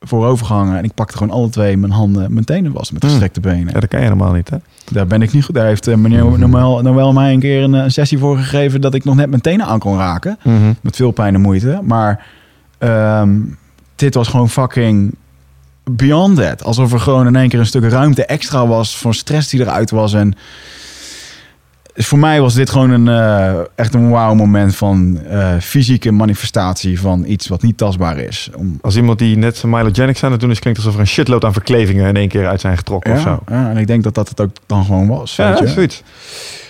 [0.00, 0.78] voorover gehangen.
[0.78, 3.10] En ik pakte gewoon alle twee mijn handen, mijn tenen vast met Hmm.
[3.10, 3.66] gestrekte benen.
[3.74, 4.56] ja, dat kan je helemaal niet, hè?
[4.90, 5.54] Daar ben ik niet goed.
[5.54, 9.04] Daar heeft meneer Noël, Noël mij een keer een, een sessie voor gegeven dat ik
[9.04, 10.38] nog net mijn tenen aan kon raken.
[10.80, 11.80] Met veel pijn en moeite.
[11.82, 12.26] Maar
[12.78, 13.30] ehm,
[13.96, 15.14] dit was gewoon fucking
[15.90, 16.64] beyond that.
[16.64, 19.90] Alsof er gewoon in één keer een stuk ruimte extra was voor stress die eruit
[19.90, 20.14] was.
[20.14, 20.34] En
[21.94, 27.00] voor mij was dit gewoon een, eh, echt een wow moment van eh, fysieke manifestatie
[27.00, 28.50] van iets wat niet tastbaar is.
[28.56, 31.06] Om, Als iemand die net zijn Milogenics aan het doen is, klinkt alsof er een
[31.06, 33.38] shitload aan verklevingen in één keer uit zijn getrokken of zo.
[33.48, 35.36] ja, en ik denk dat dat het ook dan gewoon was.
[35.36, 35.68] Ja, weet je?
[35.68, 36.02] zoiets.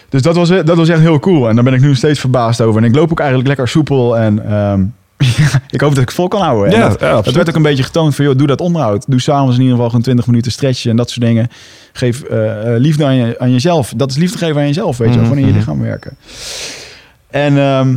[0.09, 1.49] Dus dat was, dat was echt heel cool.
[1.49, 2.83] En daar ben ik nu steeds verbaasd over.
[2.83, 4.19] En ik loop ook eigenlijk lekker soepel.
[4.19, 4.85] En ehm,
[5.71, 6.73] ik hoop dat ik vol kan houden.
[6.73, 7.37] En Ja, dat, ja, dat absoluut.
[7.37, 8.25] werd ook een beetje getoond van...
[8.25, 9.05] joh, doe dat onderhoud.
[9.09, 11.49] Doe s'avonds in ieder geval gewoon 20 minuten stretchen en dat soort dingen.
[11.93, 13.93] Geef eh, eh, liefde aan, je, aan jezelf.
[13.97, 15.15] Dat is liefde geven aan jezelf, weet je.
[15.15, 15.59] Mhm, Gewoon in je mhm.
[15.59, 16.17] lichaam werken.
[17.31, 17.97] En ehm,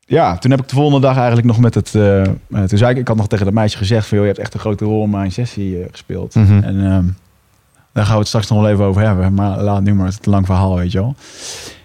[0.00, 1.94] ja, toen heb ik de volgende dag eigenlijk nog met het...
[1.94, 2.22] eh,
[2.66, 4.16] toen zei ik, ik had nog tegen dat meisje gezegd van...
[4.16, 6.34] joh, je hebt echt een grote rol in mijn sessie gespeeld.
[6.34, 6.62] Mhm.
[6.62, 7.04] En ehm,
[7.92, 9.34] daar gaan we het straks nog wel even over hebben.
[9.34, 11.14] Maar laat nu maar, het is een lang verhaal, weet je wel.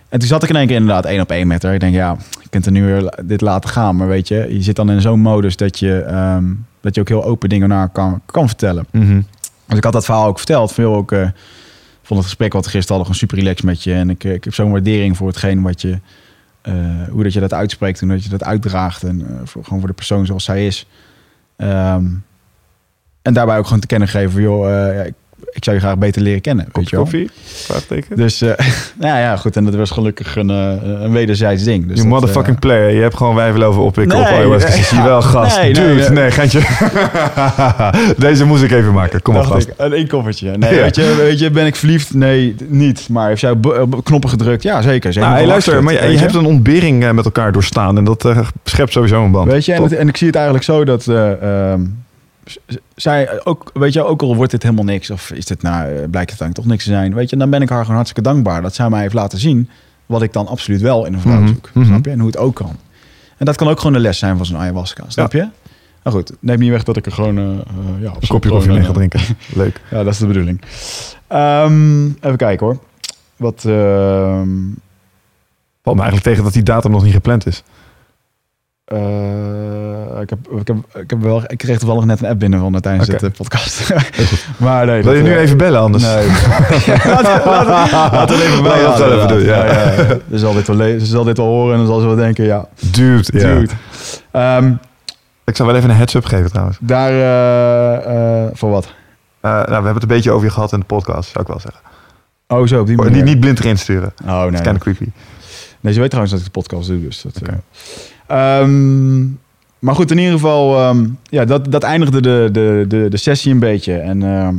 [0.10, 1.74] En toen zat ik in één keer inderdaad één op één met haar.
[1.74, 3.96] Ik denk, ja, je kunt er nu weer dit laten gaan.
[3.96, 6.46] Maar weet je, je zit dan in zo'n modus dat je, ehm,
[6.82, 8.86] dat je ook heel open dingen naar kan, kan vertellen.
[8.92, 9.22] Mhm.
[9.66, 10.74] Dus ik had dat verhaal ook verteld.
[10.74, 11.28] Veel ook, eh,
[12.04, 13.94] vond het gesprek wat we gisteren hadden gewoon super relaxed met je.
[13.94, 16.00] En ik, eh, ik heb zo'n waardering voor hetgeen wat je,
[16.62, 16.74] eh,
[17.10, 19.04] hoe dat je dat uitspreekt en dat je dat uitdraagt.
[19.04, 20.88] En eh, voor, gewoon voor de persoon zoals zij is.
[21.56, 22.06] Ehm,
[23.22, 25.14] en daarbij ook gewoon te kennen geven van, joh, eh, ja, ik,
[25.52, 26.66] ik zou je graag beter leren kennen.
[26.66, 27.06] weet Kopje je wel.
[27.06, 27.30] koffie?
[27.66, 28.16] Vraagteken?
[28.18, 28.48] Dus eh,
[29.00, 29.56] nou ja, goed.
[29.56, 31.82] En dat was gelukkig een, eh, een wederzijds ding.
[31.88, 32.90] Dus je dat, motherfucking eh, player.
[32.96, 35.58] Je hebt gewoon wijven over oppikken Nee, op je wel, gast.
[35.58, 36.10] nee, Dude, nee.
[36.10, 36.62] nee, geintje.
[38.18, 39.22] Deze moest ik even maken.
[39.22, 39.68] Kom op, gast.
[39.68, 40.58] ik, een inkoffertje.
[40.58, 40.82] Nee, Ja.
[40.82, 42.14] weet, je, weet je, ben ik verliefd?
[42.14, 43.10] Nee, niet.
[43.10, 44.64] Maar heeft op knoppen gedrukt?
[44.64, 45.14] Ja, zeker.
[45.14, 47.98] Ze heeft Nou, hey, luister, maar je, je weet hebt een ontbering met elkaar doorstaan.
[47.98, 48.30] En dat
[48.64, 49.52] schept sowieso een band.
[49.52, 51.82] Weet je, en, en ik zie het eigenlijk zo dat eh, ehm,
[52.96, 56.10] zij ook, weet je, ook al wordt dit helemaal niks, of is dit nou, eh,
[56.10, 58.30] blijkt het dan toch niks te zijn, weet je, dan ben ik haar gewoon hartstikke
[58.30, 59.70] dankbaar dat zij mij heeft laten zien
[60.06, 61.70] wat ik dan absoluut wel in een vrouw Mhm, zoek.
[61.74, 61.86] mhm.
[61.86, 62.12] Snap je?
[62.12, 62.76] En hoe het ook kan.
[63.38, 65.04] En dat kan ook gewoon de les zijn van zo'n ayahuasca.
[65.08, 65.48] Snap je?
[66.04, 68.72] Nou goed, neem niet weg dat ik er gewoon, eh, eh, ja, een kopje koffie
[68.72, 69.20] mee gaan drinken.
[69.56, 69.82] Leuk.
[69.92, 70.62] Ja, dat is de bedoeling.
[71.28, 72.78] Ehm, even kijken hoor.
[73.36, 73.62] Wat,
[75.84, 77.64] Valt me eigenlijk tegen dat die datum nog niet gepland is.
[78.90, 82.60] Eh, ik, heb, ik, heb, ik, heb wel, ik kreeg toevallig net een app binnen
[82.60, 83.94] van tijdens dit eh, podcast.
[84.58, 86.04] maar nee, Wil je nu eh, even bellen anders?
[86.04, 86.28] Nee.
[86.28, 86.34] we
[88.74, 89.66] even even doen, ja.
[89.66, 89.96] ja.
[90.32, 92.46] Ze, zal dit wel ze zal dit wel horen en dan zal ze wel denken,
[92.46, 93.54] ja, Dude, ja.
[93.54, 93.74] dude.
[94.32, 94.74] Ehm,
[95.46, 96.78] Ik zou wel even een heads-up geven trouwens.
[96.82, 98.86] daar, eh, eh, voor wat?
[99.42, 101.48] Eh, nou, we hebben het een beetje over je gehad in de podcast, zou ik
[101.52, 101.82] wel zeggen.
[102.48, 103.18] Oh, zo, op die Oh, manier.
[103.18, 104.14] niet, niet blind erin sturen.
[104.26, 104.44] Oh, nee.
[104.46, 105.06] Dat is kind of creepy.
[105.80, 107.36] Nee, ze weet trouwens dat ik de podcast doe, dus dat...
[107.36, 107.54] eh.
[108.30, 109.22] Ehm,
[109.80, 113.52] maar goed, in ieder geval, ehm, ja, dat, dat eindigde de, de, de, de sessie
[113.52, 113.94] een beetje.
[113.94, 114.56] En ehm,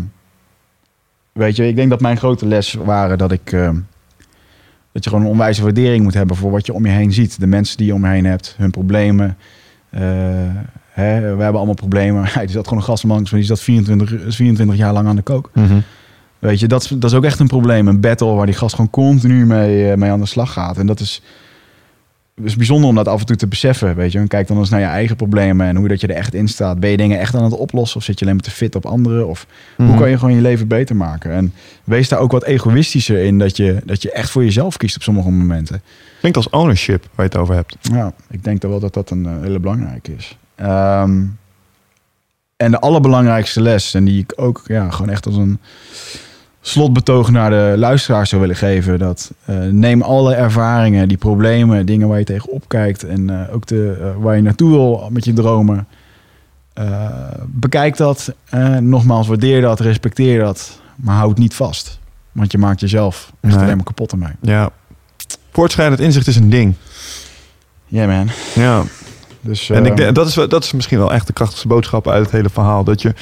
[1.32, 3.50] weet je, ik denk dat mijn grote les waren dat ik...
[4.92, 7.40] dat je gewoon een onwijze waardering moet hebben voor wat je om je heen ziet.
[7.40, 9.36] De mensen die je om je heen hebt, hun problemen.
[9.90, 10.02] Eh,
[10.90, 12.24] hè, we hebben allemaal problemen.
[12.34, 15.22] Hij zat gewoon een gast langs, maar die zat 24, 24 jaar lang aan de
[15.22, 15.50] kook.
[16.38, 17.88] Weet je, dat is, dat is ook echt een probleem.
[17.88, 20.78] Een battle waar die gast gewoon continu mee, eh, mee aan de slag gaat.
[20.78, 21.22] En dat is,
[22.44, 23.96] is bijzonder om dat af en toe te beseffen.
[23.96, 26.14] Weet je, en kijk dan eens naar je eigen problemen en hoe dat je er
[26.14, 26.80] echt in staat.
[26.80, 28.86] Ben je dingen echt aan het oplossen of zit je alleen maar te fit op
[28.86, 29.28] anderen?
[29.28, 29.46] Of
[29.76, 29.88] Mhm.
[29.88, 31.30] hoe kan je gewoon je leven beter maken?
[31.32, 31.52] En
[31.84, 35.02] wees daar ook wat egoïstischer in dat je, dat je echt voor jezelf kiest op
[35.02, 35.82] sommige momenten.
[36.18, 37.76] Klinkt als ownership waar je het over hebt.
[37.80, 40.36] Ja, ik denk dan wel dat dat een eh, hele belangrijke is.
[40.54, 41.22] Ehm,
[42.56, 45.58] en de allerbelangrijkste les, en die ik ook ja, gewoon echt als een
[46.60, 52.08] slotbetoog naar de luisteraars zou willen geven, dat eh, neem alle ervaringen, die problemen, dingen
[52.08, 55.32] waar je tegenop kijkt en eh, ook de, eh, waar je naartoe wil met je
[55.32, 55.86] dromen,
[57.46, 58.34] bekijk dat.
[58.80, 61.98] nogmaals, waardeer dat, respecteer dat, maar houd niet vast.
[62.32, 63.62] Want je maakt jezelf echt Nee.
[63.62, 64.32] alleen maar kapot ermee.
[64.40, 64.70] Ja.
[65.52, 66.74] Voortschrijdend inzicht is een ding.
[67.86, 68.28] Ja, man.
[68.54, 68.82] Ja.
[69.40, 72.08] Dus, En ik eh, denk, dat, is, dat is misschien wel echt de krachtigste boodschap
[72.08, 72.84] uit het hele verhaal.
[72.84, 73.14] Dat je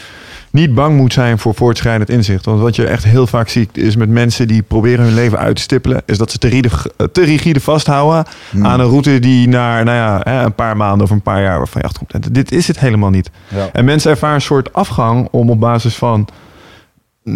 [0.51, 2.45] niet bang moet zijn voor voortschrijdend inzicht.
[2.45, 5.57] Want wat je echt heel vaak ziet is met mensen die proberen hun leven uit
[5.57, 6.03] te stippelen...
[6.07, 6.71] is dat ze te rigide,
[7.13, 8.67] te rigide vasthouden hmm.
[8.67, 11.81] aan een route die naar nou ja, een paar maanden of een paar jaar waarvan
[11.81, 12.25] je achterkomt.
[12.25, 13.31] En dit is het helemaal niet.
[13.49, 13.69] ja.
[13.73, 16.29] En mensen ervaren een soort afgang om op basis van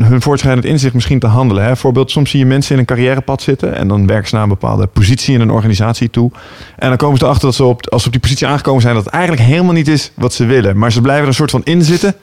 [0.01, 1.63] hun voortschrijdend inzicht misschien te handelen.
[1.63, 1.69] Hè?
[1.69, 4.51] Bijvoorbeeld, soms zie je mensen in een carrièrepad zitten en dan werken ze naar een
[4.51, 6.31] bepaalde positie in een organisatie toe.
[6.79, 8.95] En dan komen ze erachter dat ze op, als ze op die positie aangekomen zijn,
[8.95, 10.79] dat het eigenlijk helemaal niet is wat ze willen.
[10.79, 12.15] Maar ze blijven er een soort van in zitten.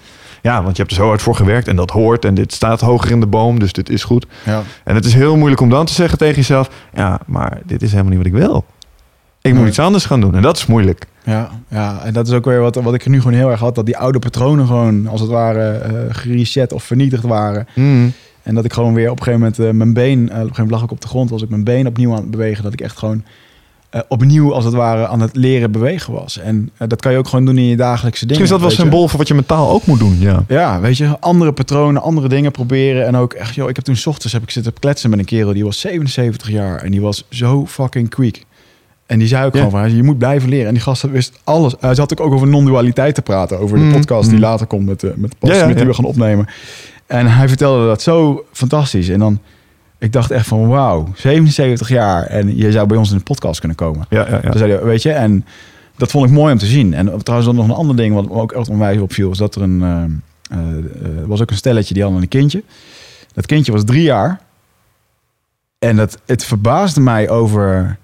[0.41, 2.81] Ja, want je hebt er zo hard voor gewerkt en dat hoort en dit staat
[2.81, 4.25] hoger in de boom, dus dit is goed.
[4.45, 4.63] Ja.
[4.83, 7.91] En het is heel moeilijk om dan te zeggen tegen jezelf, ja, maar dit is
[7.91, 8.65] helemaal niet wat ik wil.
[9.41, 11.05] Ik moet iets anders gaan doen en dat is moeilijk.
[11.23, 13.75] Ja, ja, en dat is ook weer wat, wat ik nu gewoon heel erg had.
[13.75, 17.67] Dat die oude patronen gewoon als het ware eh gereset of vernietigd waren.
[17.73, 18.13] Hmm.
[18.43, 20.19] En dat ik gewoon weer op een gegeven moment eh, mijn been...
[20.19, 22.11] eh, op een gegeven moment lag ik op de grond, was ik mijn been opnieuw
[22.11, 22.63] aan het bewegen.
[22.63, 23.23] Dat ik echt gewoon
[23.89, 26.37] eh, opnieuw als het ware aan het leren bewegen was.
[26.37, 28.41] En eh, dat kan je ook gewoon doen in je dagelijkse dingen.
[28.41, 30.17] Misschien is dat wel symbool voor wat je mentaal ook moet doen.
[30.19, 30.43] Ja.
[30.47, 33.05] Ja, weet je, andere patronen, andere dingen proberen.
[33.05, 35.25] En ook echt, joh, ik heb toen 's ochtends heb ik zitten kletsen met een
[35.25, 35.53] kerel.
[35.53, 38.45] Die was 77 jaar en die was zo fucking quick.
[39.05, 39.63] En die zei ook Ja.
[39.63, 40.67] gewoon van, je moet blijven leren.
[40.67, 41.75] En die gast wist alles.
[41.79, 43.59] Hij zat ook over non-dualiteit te praten.
[43.59, 44.43] Over de Mm, podcast die mm.
[44.43, 46.47] later komt met, de met de Paul Ja, die we gaan opnemen.
[47.07, 49.09] En hij vertelde dat zo fantastisch.
[49.09, 49.39] En dan,
[49.99, 52.23] ik dacht echt van, wauw, 77 jaar.
[52.23, 54.05] En je zou bij ons in de podcast kunnen komen.
[54.09, 54.57] Ja, ja, ja.
[54.57, 55.45] Zei hij, weet je, en
[55.95, 56.93] dat vond ik mooi om te zien.
[56.93, 59.55] En trouwens dan nog een ander ding wat me ook echt onwijs opviel, is dat
[59.55, 59.81] er een,
[60.49, 62.63] er was ook een stelletje die hadden een kindje.
[63.33, 64.39] Dat kindje was drie jaar.
[65.79, 67.97] En dat, het verbaasde mij over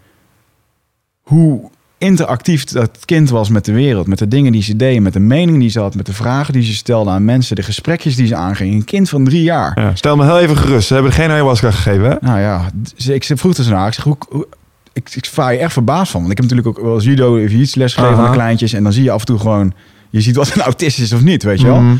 [1.22, 4.08] hoe interactief dat kind was met de wereld.
[4.08, 6.54] Met de dingen die ze deed, met de mening die ze had, met de vragen
[6.54, 8.74] die ze stelde aan mensen, de gesprekjes die ze aanging.
[8.74, 9.80] Een kind van drie jaar.
[9.82, 10.88] Ja, stel me heel even gerust.
[10.88, 12.16] Ze hebben geen ayahuasca gegeven, hè?
[12.22, 13.88] Nou ja, dus ik vroeg ze naar.
[13.88, 14.48] Ik zeg, hoe, hoe-
[14.94, 16.20] ik, ik vaar je echt verbaasd van.
[16.20, 18.32] Want ik heb natuurlijk ook wel judo of iets lesgegeven aan Aha.
[18.32, 18.74] de kleintjes.
[18.74, 19.74] En dan zie je af en toe gewoon...
[20.10, 21.82] Je ziet wat een autist is of niet, weet je wel.
[21.82, 21.96] Mhm.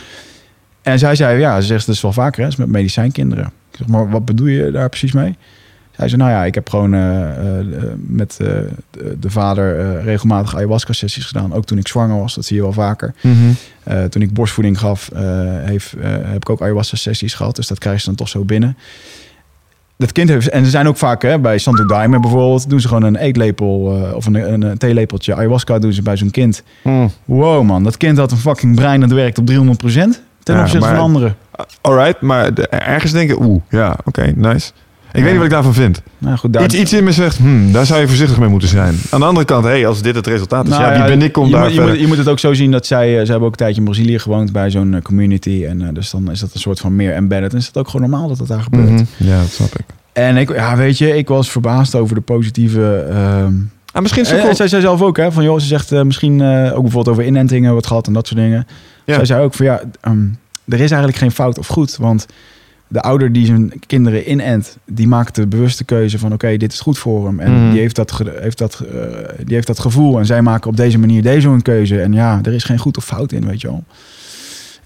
[0.82, 3.46] En zij zei, ja, ze zegt, is wel vaker, hè, met medicijnkinderen.
[3.46, 5.36] Ik zeg, maar wat bedoel je daar precies mee?
[5.98, 7.66] Zij zei, nou ja, ik heb gewoon eh, eh,
[7.98, 8.48] met eh,
[8.92, 11.54] de, de vader regelmatig ayahuasca-sessies gedaan.
[11.54, 13.14] Ook toen ik zwanger was, dat zie je wel vaker.
[13.22, 13.36] Mhm.
[14.10, 15.10] Toen ik borstvoeding gaf,
[15.66, 17.56] heeft, heb ik ook ayahuasca-sessies gehad.
[17.56, 18.78] Dus dat krijg je dan toch zo binnen.
[19.98, 20.50] Dat kind heeft...
[20.50, 22.70] En er zijn ook vaak, hè, bij Santo Daime bijvoorbeeld...
[22.70, 23.68] doen ze gewoon een eetlepel
[24.16, 26.64] of een, een, een theelepeltje ayahuasca doen ze bij zo'n kind.
[26.84, 27.12] Mm.
[27.26, 29.54] Wow man, dat kind had een fucking brein dat werkt op 300%
[30.44, 31.36] ten Ja, opzichte maar- van anderen.
[31.82, 34.72] Alright, maar de- ergens denken, oeh, ja, oké, nice.
[35.16, 36.02] Ik weet niet wat ik daarvan vind.
[36.18, 36.64] Nou goed, daar...
[36.64, 38.96] Iets, iets in me zegt, hmm, daar zou je voorzichtig mee moeten zijn.
[39.10, 41.22] Aan de andere kant, hey, als dit het resultaat is, Nou ja, wie ja, ben
[41.22, 43.08] ik om daar moet, je, moet, je moet het ook zo zien dat zij...
[43.20, 45.66] eh, Ze hebben ook een tijdje in Brazilië gewoond bij zo'n eh, community.
[45.68, 47.52] En eh, dus dan is dat een soort van meer embedded.
[47.52, 48.90] En is dat ook gewoon normaal dat dat daar gebeurt.
[48.90, 49.04] Mhm.
[49.18, 49.86] Ja, dat snap ik.
[50.14, 53.06] En ik, ja, weet je, ik was verbaasd over de positieve...
[53.10, 53.54] ehm,
[53.92, 57.08] Ah, misschien en zij zei zelf ook, hè, van joh, ze zegt misschien ook bijvoorbeeld
[57.08, 58.68] over inentingen wat gehad en dat soort dingen.
[59.06, 59.16] Ja.
[59.16, 60.26] Zij zei ook van ja, ehm,
[60.68, 62.26] er is eigenlijk geen fout of goed, want
[62.88, 66.80] de ouder die zijn kinderen inent, die maakt de bewuste keuze van oké, dit is
[66.80, 67.72] goed voor hem en Mhm.
[67.72, 68.99] die heeft dat, heeft dat, eh,
[69.45, 72.40] die heeft dat gevoel en zij maken op deze manier deze een keuze en ja,
[72.44, 73.84] er is geen goed of fout in, weet je wel.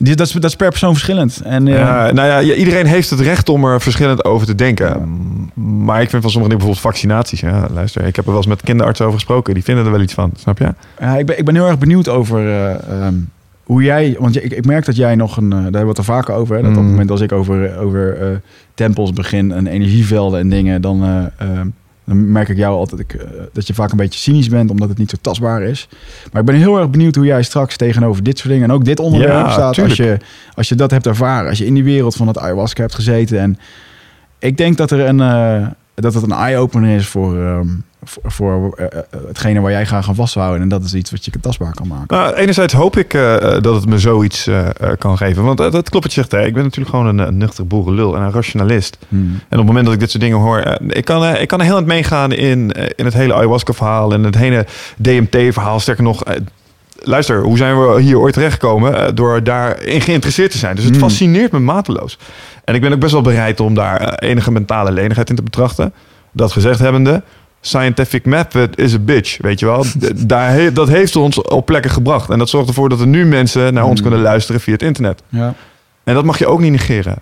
[0.02, 1.42] Die, dat, is, dat is per persoon verschillend.
[1.44, 4.56] En, eh, Ja, nou ja, ja, iedereen heeft het recht om er verschillend over te
[4.56, 5.08] denken.
[5.84, 7.40] Maar ik vind van sommige dingen, bijvoorbeeld vaccinaties.
[7.40, 9.54] Ja, luister, ik heb er wel eens met kinderartsen over gesproken.
[9.54, 10.74] Die vinden er wel iets van, snap je?
[11.00, 13.16] Ja, ik, ben, ik ben heel erg benieuwd over eh, ehm,
[13.70, 14.16] hoe jij...
[14.20, 15.44] Want ik, ik merk dat jij nog een...
[15.46, 16.56] eh, daar hebben we het er vaker over.
[16.56, 16.92] Hè, dat op het Mm.
[16.92, 18.28] moment als ik over, over eh,
[18.74, 20.82] tempels begin en energievelden en dingen...
[20.82, 21.04] dan,
[21.38, 21.48] eh,
[22.06, 24.72] dan merk ik jou altijd ik, eh, dat je vaak een beetje cynisch bent...
[24.72, 25.88] omdat het niet zo tastbaar is.
[26.32, 28.70] Maar ik ben heel erg benieuwd hoe jij straks tegenover dit soort dingen...
[28.70, 29.80] en ook dit onderwerp Ja, staat.
[29.80, 30.18] Als je,
[30.56, 31.50] als je dat hebt ervaren.
[31.50, 33.40] Als je in die wereld van het ayahuasca hebt gezeten.
[33.40, 33.58] En
[34.40, 35.20] ik denk dat er een...
[35.22, 37.68] eh, dat het een eye-opener is voor, ehm,
[38.04, 40.62] voor, voor eh, eh, hetgene waar jij graag aan vasthouden.
[40.62, 42.18] En dat is iets wat je tastbaar kan maken.
[42.18, 45.44] Nou, enerzijds hoop ik eh, eh, dat het me zoiets eh, eh, kan geven.
[45.44, 46.32] Want eh, dat klopt wat je zegt.
[46.32, 46.46] Hè.
[46.46, 48.98] Ik ben natuurlijk gewoon een, nuchter boerenlul en een rationalist.
[49.08, 49.30] Hmm.
[49.32, 51.48] En op het moment dat ik dit soort dingen hoor, eh, ik, kan, eh, ik
[51.48, 54.66] kan heel aan het meegaan in, eh, in het hele ayahuasca-verhaal en het hele
[54.98, 55.80] DMT-verhaal.
[55.80, 56.36] Sterker nog, eh,
[57.04, 58.96] luister, hoe zijn we hier ooit terechtgekomen?
[59.06, 60.76] Eh, door daarin geïnteresseerd te zijn.
[60.76, 61.00] Dus het Mm.
[61.00, 62.18] fascineert me mateloos.
[62.64, 65.44] En ik ben ook best wel bereid om daar eh, enige mentale lenigheid in te
[65.44, 65.94] betrachten.
[66.32, 67.24] Dat gezegd hebbende,
[67.62, 69.86] scientific method is a bitch, weet je wel.
[70.28, 72.30] Daar he- dat heeft ons op plekken gebracht.
[72.30, 74.06] En dat zorgt ervoor dat er nu mensen naar ons Mm.
[74.08, 75.22] kunnen luisteren via het internet.
[75.30, 75.54] Ja.
[76.04, 77.16] En dat mag je ook niet negeren.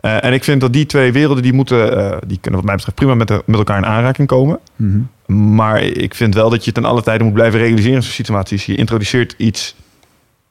[0.00, 2.74] Eh, en ik vind dat die twee werelden, die moeten, eh, die kunnen wat mij
[2.76, 4.58] betreft prima met, de- met elkaar in aanraking komen.
[4.76, 4.98] Mhm.
[5.54, 8.66] Maar ik vind wel dat je ten alle tijde moet blijven realiseren in zo'n situaties.
[8.66, 9.74] Je introduceert iets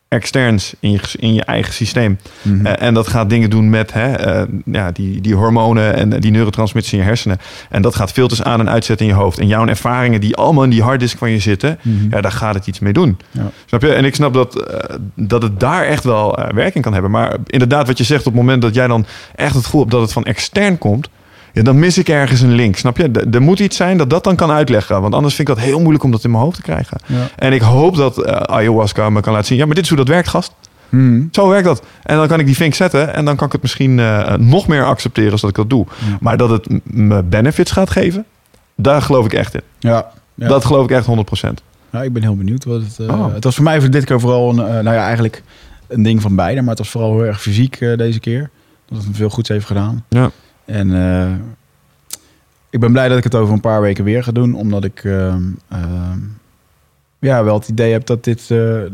[0.08, 2.18] externs in je, in je eigen systeem.
[2.42, 2.66] Mhm.
[2.66, 6.32] Eh, en dat gaat dingen doen met hè, eh, ja, die, die hormonen en die
[6.32, 7.38] neurotransmitters in je hersenen.
[7.70, 9.40] En dat gaat filters aan en uitzetten in je hoofd.
[9.40, 12.08] En jouw ervaringen die allemaal in die harddisk van je zitten, Mhm.
[12.10, 13.18] ja, daar gaat het iets mee doen.
[13.32, 13.52] Ja.
[13.66, 13.94] Snap je?
[13.94, 17.12] En ik snap dat, eh, dat het daar echt wel eh, werking kan hebben.
[17.12, 19.06] Maar inderdaad, wat je zegt op het moment dat jij dan
[19.36, 21.10] echt het gevoel hebt dat het van extern komt.
[21.56, 23.12] Ja, dan mis ik ergens een link, snap je?
[23.32, 25.02] Er moet iets zijn dat dat dan kan uitleggen.
[25.02, 26.98] Want anders vind ik dat heel moeilijk om dat in mijn hoofd te krijgen.
[27.06, 27.28] Ja.
[27.36, 29.58] En ik hoop dat eh, ayahuasca me kan laten zien...
[29.58, 30.54] ja, maar dit is hoe dat werkt, gast.
[30.90, 31.28] Hmm.
[31.32, 31.84] Zo werkt dat.
[32.04, 34.68] En dan kan ik die vink zetten en dan kan ik het misschien eh, nog
[34.68, 35.86] meer accepteren als dat ik dat doe.
[36.20, 38.26] Maar dat het me benefits gaat geven,
[38.76, 39.62] daar geloof ik echt in.
[39.80, 40.12] Ja.
[40.34, 40.48] ja.
[40.48, 41.08] Dat geloof ik echt
[41.48, 41.50] 100%.
[41.92, 42.64] Ja, ik ben heel benieuwd.
[42.64, 43.34] Wat het, Oh.
[43.34, 45.44] het was voor mij voor dit keer vooral een, nou ja, eigenlijk
[45.88, 46.62] een ding van beide.
[46.62, 48.50] Maar het was vooral heel erg fysiek deze keer.
[48.86, 50.06] Dat het me veel goeds heeft gedaan.
[50.10, 50.32] Ja.
[50.66, 51.32] En eh,
[52.70, 54.54] ik ben blij dat ik het over een paar weken weer ga doen.
[54.54, 56.20] Omdat ik ehm, ehm,
[57.20, 58.90] ja, wel het idee heb dat dit eh, eh,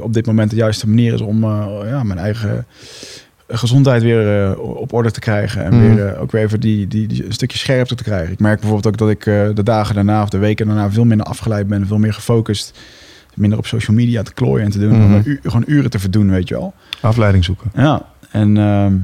[0.00, 1.44] op dit moment de juiste manier is om
[1.84, 2.66] ja, mijn eigen
[3.48, 5.64] gezondheid weer op orde te krijgen.
[5.64, 5.94] En Mhm.
[5.94, 8.32] weer, ook weer even die, die, die een stukje scherpte te krijgen.
[8.32, 9.24] Ik merk bijvoorbeeld ook dat ik
[9.56, 11.86] de dagen daarna of de weken daarna veel minder afgeleid ben.
[11.86, 12.78] Veel meer gefocust.
[13.34, 14.92] Minder op social media te klooien en te doen.
[14.92, 16.74] Gewoon u- gewoon uren te verdoen, weet je wel.
[17.00, 17.70] Afleiding zoeken.
[17.74, 18.94] Ja, en ehm,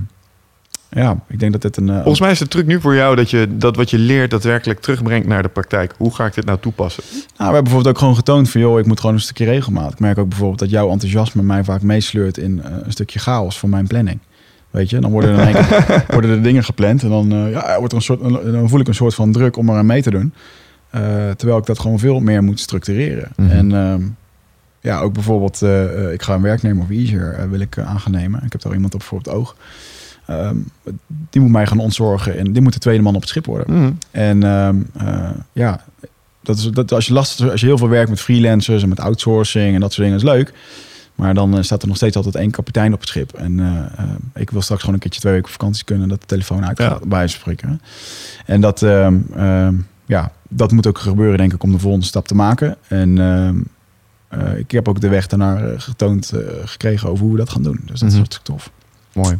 [0.94, 1.88] ja, ik denk dat dit een...
[1.88, 4.30] eh, Volgens mij is de truc nu voor jou dat je dat wat je leert
[4.30, 5.94] daadwerkelijk terugbrengt naar de praktijk.
[5.96, 7.02] Hoe ga ik dit nou toepassen?
[7.12, 8.60] Nou, we hebben bijvoorbeeld ook gewoon getoond van...
[8.60, 9.92] joh, ik moet gewoon een stukje regelmaat.
[9.92, 12.38] Ik merk ook bijvoorbeeld dat jouw enthousiasme mij vaak meesleurt...
[12.38, 14.18] in eh, een stukje chaos voor mijn planning.
[14.70, 17.02] Weet je, dan worden er, keer- worden er dingen gepland...
[17.02, 18.20] en dan, eh, ja, wordt er een soort,
[18.52, 20.32] dan voel ik een soort van druk om eraan mee te doen.
[21.36, 23.28] Terwijl ik dat gewoon veel meer moet structureren.
[23.36, 23.50] Mhm.
[23.50, 24.02] En ehm,
[24.80, 25.62] ja, ook bijvoorbeeld...
[26.12, 28.42] ik ga een werknemer of Easier wil ik eh, aan gaan nemen.
[28.44, 29.56] Ik heb daar iemand op voor op het oog.
[30.26, 30.56] Ehm,
[31.30, 32.38] die moet mij gaan ontzorgen...
[32.38, 33.74] en die moet de tweede man op het schip worden.
[33.80, 33.92] Mhm.
[34.10, 35.84] En ehm, eh, ja,
[36.42, 39.00] dat is, dat, als, je last, als je heel veel werkt met freelancers en met
[39.00, 40.52] outsourcing en dat soort dingen, is leuk.
[41.14, 43.32] Maar dan eh, staat er nog steeds altijd één kapitein op het schip.
[43.32, 46.08] En eh, eh, ik wil straks gewoon een keertje twee weken op vakantie kunnen...
[46.08, 46.88] dat de telefoon uit Ja.
[46.88, 47.80] gaat, bij spreken.
[48.46, 49.74] En dat, ehm, ehm,
[50.06, 52.76] ja, dat moet ook gebeuren, denk ik, om de volgende stap te maken.
[52.88, 53.60] En ehm,
[54.58, 56.32] ik heb ook de weg daarnaar getoond
[56.64, 57.80] gekregen over hoe we dat gaan doen.
[57.80, 58.16] Dus dat is Mhm.
[58.16, 58.70] hartstikke tof.
[59.12, 59.38] Mooi.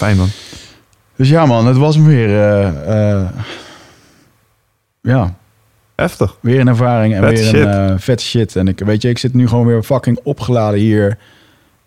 [0.00, 0.28] Fijn man.
[1.16, 2.28] Dus ja man, het was hem weer.
[2.28, 3.28] eh, eh,
[5.00, 5.34] ja,
[5.94, 6.36] Heftig.
[6.40, 7.54] Weer een ervaring en Vet weer shit.
[7.54, 8.56] een eh vet shit.
[8.56, 11.18] En ik weet je, ik zit nu gewoon weer fucking opgeladen hier.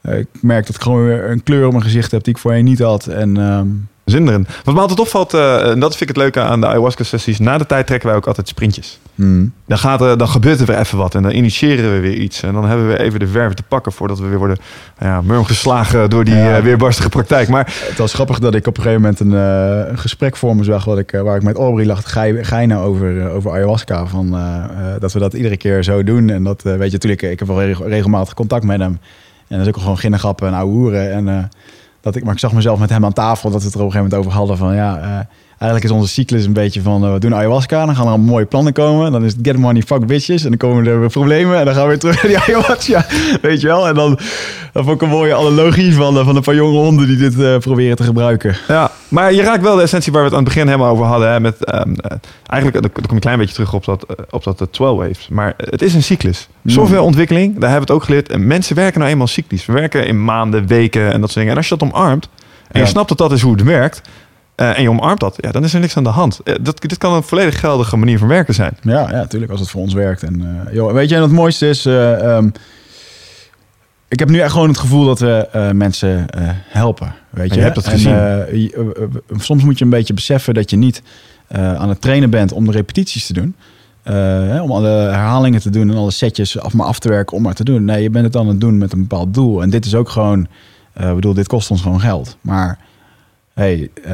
[0.02, 2.64] Ik merk dat ik gewoon weer een kleur op mijn gezicht heb die ik voorheen
[2.64, 3.07] niet had.
[3.07, 3.68] En ehm,
[4.14, 4.48] Zin erin.
[4.64, 7.40] Wat me altijd opvalt, eh, en dat vind ik het leuke aan de ayahuasca-sessies.
[7.40, 8.99] Na de tijd trekken wij ook altijd sprintjes.
[9.15, 12.14] hmm, Dan, gaat er, dan gebeurt er weer even wat en dan initiëren we weer
[12.15, 12.44] iets.
[12.44, 14.57] En dan hebben we even de verf te pakken voordat we weer worden
[14.99, 16.57] nou ja, murm geslagen door die Ja.
[16.57, 17.48] eh, weerbarstige praktijk.
[17.49, 20.56] Maar het was grappig dat ik op een gegeven moment een, eh, een gesprek voor
[20.56, 20.85] me zag...
[20.85, 22.02] Wat ik, waar ik met Aubrey lag
[22.41, 24.06] geinen over, over ayahuasca.
[24.06, 24.38] Van,
[24.99, 26.30] dat we dat iedere keer zo doen.
[26.30, 28.99] En dat, weet je, natuurlijk, ik heb wel reg- regelmatig contact met hem.
[29.48, 31.11] En dat is ook gewoon ginnegappen en ouwe hoeren.
[31.11, 31.49] En,
[32.03, 33.85] dat ik, maar ik zag mezelf met hem aan tafel dat we het er op
[33.85, 35.25] een gegeven moment over hadden van ja, eh,
[35.57, 38.45] eigenlijk is onze cyclus een beetje van eh, we doen ayahuasca, dan gaan er mooie
[38.45, 41.59] plannen komen, dan is het get money, fuck bitches en dan komen er weer problemen
[41.59, 43.05] en dan gaan we weer terug naar die ayahuasca,
[43.41, 43.88] weet je wel?
[43.88, 44.19] En dan,
[44.73, 47.39] dan vond ik een mooie analogie van, eh, van een paar jonge honden die dit
[47.39, 48.55] eh, proberen te gebruiken.
[48.67, 51.05] Ja, maar je raakt wel de essentie waar we het aan het begin helemaal over
[51.05, 51.31] hadden.
[51.31, 54.43] Hè, met, ehm, eh, eigenlijk, dan kom ik een klein beetje terug op dat, op
[54.43, 55.27] dat eh, 12 waves.
[55.31, 56.47] Maar het is een cyclus.
[56.65, 58.30] Softwareontwikkeling, daar hebben we het ook geleerd.
[58.30, 59.65] En mensen werken nou eenmaal cyclisch.
[59.65, 61.51] We werken in maanden, weken en dat soort dingen.
[61.51, 62.30] En als je dat omarmt
[62.71, 62.91] en je Ja.
[62.91, 64.01] snapt dat dat is hoe het werkt...
[64.55, 66.39] eh, en je omarmt dat, ja, dan is er niks aan de hand.
[66.43, 68.77] Eh, dat, dit kan een volledig geldige manier van werken zijn.
[68.81, 70.23] Ja, ja, natuurlijk als het voor ons werkt.
[70.23, 72.49] En, eh, joh, weet je, en het mooiste is, eh, ehm,
[74.07, 76.25] ik heb nu echt gewoon het gevoel dat we mensen
[76.67, 77.15] helpen.
[77.30, 78.11] Weet je, je hebt En, gezien.
[78.13, 81.01] je- soms moet je een beetje beseffen dat je niet
[81.47, 83.55] aan het trainen bent om de repetities te doen.
[84.03, 87.43] Hè, om alle herhalingen te doen en alle setjes af maar af te werken om
[87.43, 87.85] maar te doen.
[87.85, 89.61] Nee, je bent het aan het doen met een bepaald doel.
[89.61, 90.47] En dit is ook gewoon,
[90.99, 92.38] ik bedoel, dit kost ons gewoon geld.
[92.41, 92.77] Maar
[93.53, 94.13] hey, eh,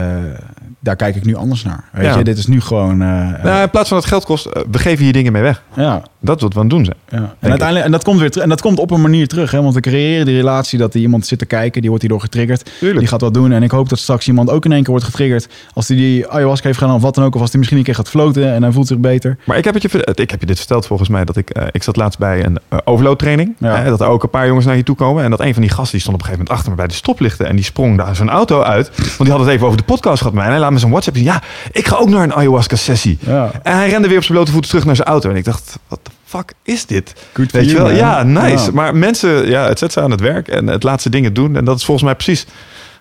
[0.80, 1.84] daar kijk ik nu anders naar.
[1.92, 2.18] Weet Ja.
[2.18, 5.04] je, dit is nu gewoon, Nou, in plaats van dat het geld kost, we geven
[5.04, 5.64] hier dingen mee weg.
[5.76, 6.98] ja, Dat is wat we aan het doen zijn.
[7.10, 7.36] ja.
[7.40, 8.44] En uiteindelijk, en dat komt weer terug.
[8.44, 9.52] En dat komt op een manier terug.
[9.52, 9.62] Hè?
[9.62, 12.72] Want we creëren die relatie dat iemand zit te kijken, die wordt hierdoor getriggerd.
[12.80, 13.00] Tuurlijk.
[13.00, 13.52] Die gaat wat doen.
[13.52, 15.48] En ik hoop dat straks iemand ook in één keer wordt getriggerd.
[15.74, 17.36] Als die die ayahuasca heeft gedaan of wat dan ook.
[17.36, 19.38] Of als die misschien een keer gaat floten en hij voelt zich beter.
[19.44, 21.26] Maar ik heb, het je, ik heb je dit verteld volgens mij.
[21.26, 23.56] Dat ik, ik zat laatst bij een eh, overload training.
[23.58, 23.84] Ja.
[23.84, 25.24] Dat er ook een paar jongens naar je toe komen.
[25.24, 26.88] En dat een van die gasten die stond op een gegeven moment achter me bij
[26.88, 27.48] de stoplichten.
[27.48, 28.92] En die sprong daar zijn auto uit.
[29.18, 30.46] Want die had het even over de podcast gehad met mij.
[30.46, 31.26] En hij laat me zo'n WhatsApp zien.
[31.26, 31.42] Ja,
[31.72, 33.18] ik ga ook naar een ayahuasca sessie.
[33.22, 33.52] Ja.
[33.64, 35.30] En hij rende weer op zijn blote voeten terug naar zijn auto.
[35.30, 37.14] En ik dacht, wat de fuck is dit?
[37.34, 37.86] Good Weet je wel?
[37.86, 37.96] man.
[37.96, 38.66] Ja, nice.
[38.66, 38.72] Ja.
[38.74, 40.48] Maar mensen, ja, het zet ze aan het werk.
[40.48, 41.56] En het laat ze dingen doen.
[41.56, 42.46] En dat is volgens mij precies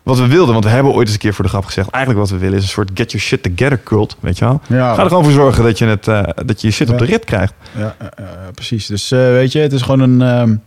[0.02, 0.52] wat we wilden.
[0.52, 1.90] Want we hebben ooit eens een keer voor de grap gezegd.
[1.90, 4.16] Eigenlijk wat we willen is een soort get your shit together cult.
[4.20, 4.60] Weet je wel?
[4.66, 4.94] Ja.
[4.94, 7.04] Ga er gewoon voor zorgen dat je, het, eh, dat je je shit op de
[7.04, 7.52] rit krijgt.
[7.76, 8.24] Ja, eh, eh,
[8.54, 8.86] precies.
[8.86, 10.62] Dus weet je, het is gewoon een...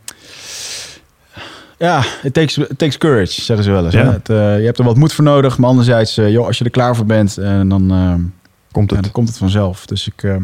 [1.81, 3.93] ja, it takes, it takes courage, zeggen ze wel eens.
[3.93, 4.03] Ja.
[4.05, 4.11] Hè?
[4.11, 5.57] Het, eh, je hebt er wat moed voor nodig.
[5.57, 7.91] Maar anderzijds, eh, joh, als je er klaar voor bent, en dan...
[7.91, 8.21] ehm,
[8.71, 9.03] Komt Ja, het.
[9.05, 9.85] dan komt het vanzelf.
[9.85, 10.35] Dus ik eh,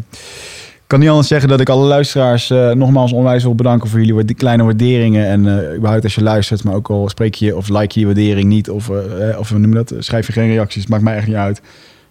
[0.87, 4.13] kan niet anders zeggen dat ik alle luisteraars eh, nogmaals onwijs wil bedanken voor jullie
[4.13, 5.25] waarde- kleine waarderingen.
[5.27, 8.05] En eh überhaupt als je luistert, maar ook al spreek je of like je je
[8.05, 8.69] waardering niet.
[8.69, 9.93] Of, eh, eh, of hoe noem je dat?
[9.99, 10.87] Schrijf je geen reacties.
[10.87, 11.61] Maakt mij echt niet uit.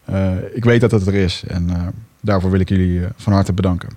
[0.05, 1.43] Eh, ik weet dat het er is.
[1.48, 1.77] En eh,
[2.20, 3.89] daarvoor wil ik jullie eh, van harte bedanken.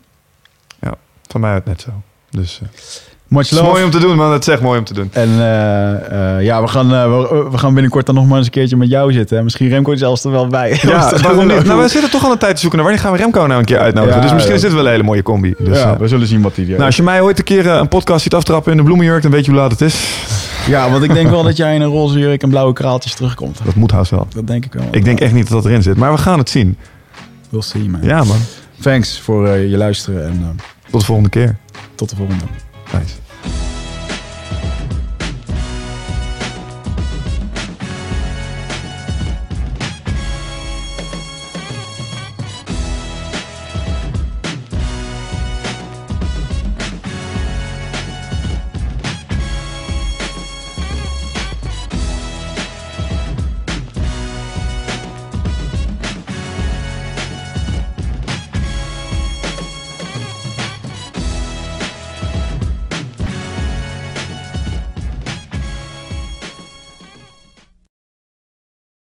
[1.27, 1.89] Van mij uit net zo.
[2.29, 2.61] Dus
[3.29, 4.31] Het is mooi om te doen, man.
[4.31, 5.09] Het is echt mooi om te doen.
[5.11, 8.45] En eh, eh, ja, we gaan, eh, we, we gaan binnenkort dan nog maar eens
[8.45, 9.43] een keertje met jou zitten.
[9.43, 10.77] Misschien Remco zelfs er wel bij.
[10.89, 11.63] Ja, waarom niet?
[11.63, 13.59] Nou, we zitten toch al een tijd te zoeken naar wanneer gaan we Remco nou
[13.59, 14.15] een keer uitnodigen.
[14.15, 14.61] Ja, dus misschien ja.
[14.61, 15.53] is dit wel een hele mooie combi.
[15.57, 17.87] Dus, ja, we zullen zien wat hij nou, als je mij ooit een keer een
[17.87, 20.25] podcast ziet aftrappen in de bloemenjurk, dan weet je hoe laat het is.
[20.67, 23.59] Ja, want ik denk wel dat jij in een roze jurk en blauwe kraaltjes terugkomt.
[23.63, 24.27] Dat moet haast wel.
[24.33, 24.87] Dat denk ik wel.
[24.91, 26.77] Ik denk echt niet dat dat erin zit, maar we gaan het zien.
[27.49, 27.99] We'll see, man.
[28.03, 28.37] Ja, man.
[28.81, 31.57] Thanks voor je luisteren en Tot de volgende keer.
[31.95, 32.43] tot de volgende.
[32.91, 33.28] Nice.